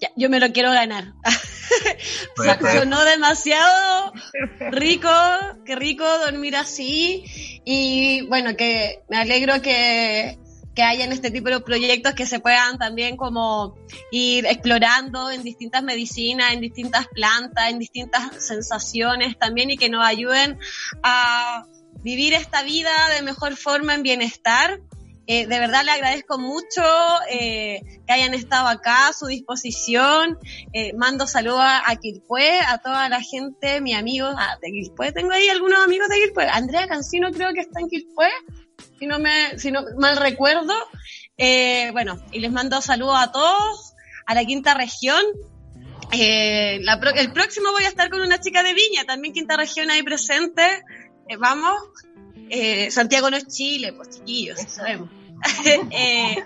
Ya, 0.00 0.08
yo 0.16 0.30
me 0.30 0.40
lo 0.40 0.50
quiero 0.50 0.70
ganar. 0.72 1.12
Puede 2.36 2.58
ser. 2.58 2.80
Sonó 2.80 3.04
demasiado 3.04 4.12
rico, 4.70 5.10
qué 5.66 5.76
rico 5.76 6.04
dormir 6.24 6.56
así. 6.56 7.24
Y 7.64 8.26
bueno, 8.28 8.56
que 8.56 9.02
me 9.10 9.18
alegro 9.18 9.60
que, 9.60 10.38
que 10.74 10.82
hayan 10.82 11.12
este 11.12 11.30
tipo 11.30 11.50
de 11.50 11.60
proyectos 11.60 12.14
que 12.14 12.24
se 12.24 12.40
puedan 12.40 12.78
también 12.78 13.18
como 13.18 13.76
ir 14.10 14.46
explorando 14.46 15.30
en 15.30 15.42
distintas 15.42 15.82
medicinas, 15.82 16.54
en 16.54 16.60
distintas 16.60 17.06
plantas, 17.08 17.68
en 17.68 17.78
distintas 17.78 18.42
sensaciones 18.42 19.38
también 19.38 19.70
y 19.70 19.76
que 19.76 19.90
nos 19.90 20.04
ayuden 20.04 20.58
a 21.02 21.66
vivir 22.02 22.34
esta 22.34 22.62
vida 22.62 22.90
de 23.14 23.22
mejor 23.22 23.56
forma 23.56 23.94
en 23.94 24.02
bienestar. 24.02 24.80
Eh, 25.28 25.46
de 25.46 25.58
verdad 25.60 25.84
le 25.84 25.92
agradezco 25.92 26.36
mucho 26.36 26.82
eh, 27.30 27.80
que 28.06 28.12
hayan 28.12 28.34
estado 28.34 28.66
acá 28.66 29.08
a 29.08 29.12
su 29.12 29.26
disposición. 29.26 30.36
Eh, 30.72 30.92
mando 30.94 31.28
saludos 31.28 31.60
a, 31.62 31.94
Quilpué, 31.96 32.58
a 32.60 32.78
toda 32.78 33.08
la 33.08 33.20
gente, 33.20 33.80
mis 33.80 33.94
amigos 33.96 34.34
ah, 34.36 34.58
de 34.60 34.72
Quilpué. 34.72 35.12
Tengo 35.12 35.30
ahí 35.30 35.48
algunos 35.48 35.82
amigos 35.84 36.08
de 36.08 36.16
Quilpué. 36.16 36.48
Andrea 36.48 36.88
Cancino 36.88 37.30
creo 37.30 37.52
que 37.54 37.60
está 37.60 37.78
en 37.80 37.88
Quilpué, 37.88 38.28
si 38.98 39.06
no 39.06 39.20
me, 39.20 39.58
si 39.58 39.70
no 39.70 39.82
mal 39.96 40.16
recuerdo. 40.16 40.74
Eh, 41.38 41.90
bueno, 41.92 42.20
y 42.32 42.40
les 42.40 42.50
mando 42.50 42.82
saludos 42.82 43.16
a 43.18 43.30
todos, 43.30 43.94
a 44.26 44.34
la 44.34 44.44
quinta 44.44 44.74
región. 44.74 45.22
Eh, 46.10 46.80
la 46.82 46.98
pro- 47.00 47.14
el 47.14 47.32
próximo 47.32 47.70
voy 47.72 47.84
a 47.84 47.88
estar 47.88 48.10
con 48.10 48.20
una 48.20 48.40
chica 48.40 48.62
de 48.64 48.74
Viña, 48.74 49.04
también 49.06 49.32
quinta 49.32 49.56
región 49.56 49.88
ahí 49.90 50.02
presente. 50.02 50.82
Eh, 51.28 51.36
vamos. 51.36 51.80
Eh, 52.50 52.90
Santiago 52.90 53.30
no 53.30 53.36
es 53.36 53.46
Chile, 53.48 53.92
pues 53.92 54.10
chiquillos, 54.10 54.58
sabemos. 54.66 55.08
Eh, 55.90 56.36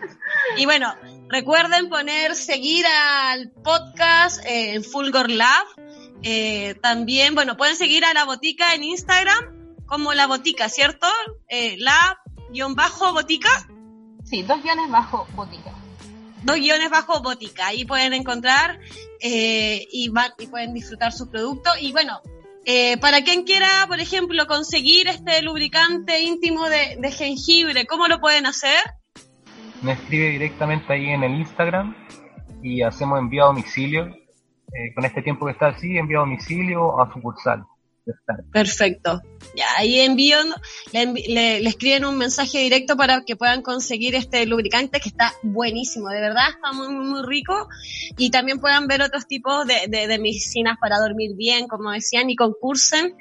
y 0.56 0.64
bueno, 0.64 0.94
recuerden 1.28 1.90
poner 1.90 2.34
seguir 2.34 2.86
al 2.86 3.50
podcast 3.62 4.42
eh, 4.46 4.74
en 4.74 4.84
Fulgor 4.84 5.28
Lab. 5.30 5.66
También, 6.80 7.34
bueno, 7.34 7.56
pueden 7.58 7.76
seguir 7.76 8.04
a 8.06 8.14
la 8.14 8.24
botica 8.24 8.74
en 8.74 8.84
Instagram 8.84 9.76
como 9.86 10.14
la 10.14 10.26
botica, 10.26 10.68
¿cierto? 10.70 11.06
Eh, 11.48 11.76
la-botica, 11.78 13.68
Sí, 14.24 14.42
dos 14.42 14.62
guiones 14.62 14.90
bajo 14.90 15.26
botica. 15.34 15.70
dos 16.42 16.56
guiones 16.56 16.90
bajo 16.90 17.20
botica. 17.22 17.66
Ahí 17.68 17.84
pueden 17.84 18.12
encontrar 18.14 18.80
y, 19.20 20.08
van- 20.08 20.32
y 20.38 20.46
pueden 20.48 20.72
disfrutar 20.74 21.12
sus 21.12 21.28
productos. 21.28 21.74
Y 21.80 21.92
bueno, 21.92 22.20
eh, 22.68 22.98
para 22.98 23.22
quien 23.22 23.44
quiera, 23.44 23.68
por 23.86 24.00
ejemplo, 24.00 24.44
conseguir 24.48 25.06
este 25.06 25.40
lubricante 25.40 26.20
íntimo 26.20 26.68
de, 26.68 27.12
jengibre, 27.12 27.86
¿cómo 27.86 28.08
lo 28.08 28.18
pueden 28.18 28.44
hacer? 28.44 28.80
Me 29.82 29.92
escribe 29.92 30.30
directamente 30.30 30.92
ahí 30.92 31.10
en 31.10 31.22
el 31.22 31.36
Instagram 31.36 31.94
y 32.64 32.82
hacemos 32.82 33.20
envío 33.20 33.44
a 33.44 33.46
domicilio. 33.46 34.06
Eh, 34.06 34.92
con 34.96 35.04
este 35.04 35.22
tiempo 35.22 35.46
que 35.46 35.52
está 35.52 35.68
así, 35.68 35.96
envío 35.96 36.18
a 36.18 36.20
domicilio 36.22 37.00
a 37.00 37.12
sucursal. 37.12 37.64
Perfecto. 38.52 39.20
Ya, 39.56 39.66
ahí 39.76 40.00
envío, 40.00 40.36
le, 40.92 41.06
le- 41.06 41.60
le 41.60 41.68
escriben 41.68 42.04
un 42.04 42.16
mensaje 42.18 42.58
directo 42.58 42.96
para 42.96 43.22
que 43.24 43.36
puedan 43.36 43.62
conseguir 43.62 44.14
este 44.14 44.44
lubricante 44.46 45.00
que 45.00 45.08
está 45.08 45.32
buenísimo, 45.42 46.08
de 46.10 46.20
verdad 46.20 46.50
está 46.50 46.72
muy, 46.72 46.88
muy, 46.88 47.06
muy 47.06 47.22
rico. 47.26 47.68
Y 48.16 48.30
también 48.30 48.60
puedan 48.60 48.86
ver 48.86 49.02
otros 49.02 49.26
tipos 49.26 49.66
de, 49.66 49.86
de- 49.88 50.06
de 50.06 50.18
medicinas 50.18 50.76
para 50.80 50.98
dormir 50.98 51.32
bien, 51.36 51.66
como 51.68 51.90
decían, 51.90 52.30
y 52.30 52.36
concursen. 52.36 53.16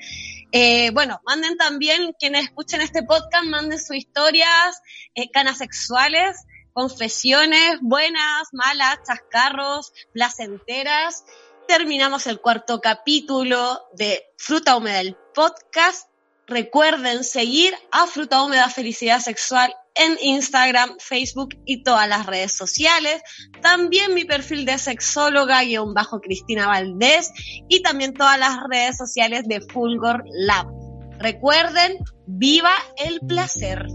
Eh, 0.51 0.91
bueno, 0.91 1.19
manden 1.25 1.57
también, 1.57 2.13
quienes 2.19 2.43
escuchen 2.45 2.81
este 2.81 3.03
podcast, 3.03 3.45
manden 3.45 3.79
sus 3.79 3.95
historias, 3.95 4.81
eh, 5.15 5.29
canas 5.31 5.57
sexuales, 5.57 6.37
confesiones, 6.73 7.77
buenas, 7.81 8.49
malas, 8.51 8.99
chascarros, 9.07 9.91
placenteras 10.13 11.23
terminamos 11.67 12.27
el 12.27 12.39
cuarto 12.39 12.79
capítulo 12.81 13.81
de 13.93 14.23
Fruta 14.37 14.75
Húmeda, 14.75 15.01
el 15.01 15.17
podcast. 15.33 16.09
Recuerden 16.47 17.23
seguir 17.23 17.73
a 17.91 18.05
Fruta 18.05 18.43
Húmeda 18.43 18.69
Felicidad 18.69 19.19
Sexual 19.19 19.73
en 19.95 20.17
Instagram, 20.21 20.97
Facebook 20.99 21.49
y 21.65 21.83
todas 21.83 22.07
las 22.07 22.25
redes 22.25 22.51
sociales. 22.51 23.21
También 23.61 24.13
mi 24.13 24.25
perfil 24.25 24.65
de 24.65 24.77
sexóloga 24.77 25.63
guion 25.63 25.93
bajo 25.93 26.19
Cristina 26.19 26.67
Valdés 26.67 27.31
y 27.67 27.81
también 27.81 28.13
todas 28.13 28.37
las 28.37 28.57
redes 28.69 28.97
sociales 28.97 29.47
de 29.47 29.61
Fulgor 29.61 30.23
Lab. 30.31 30.67
Recuerden, 31.17 31.97
viva 32.27 32.73
el 32.97 33.19
placer. 33.21 33.87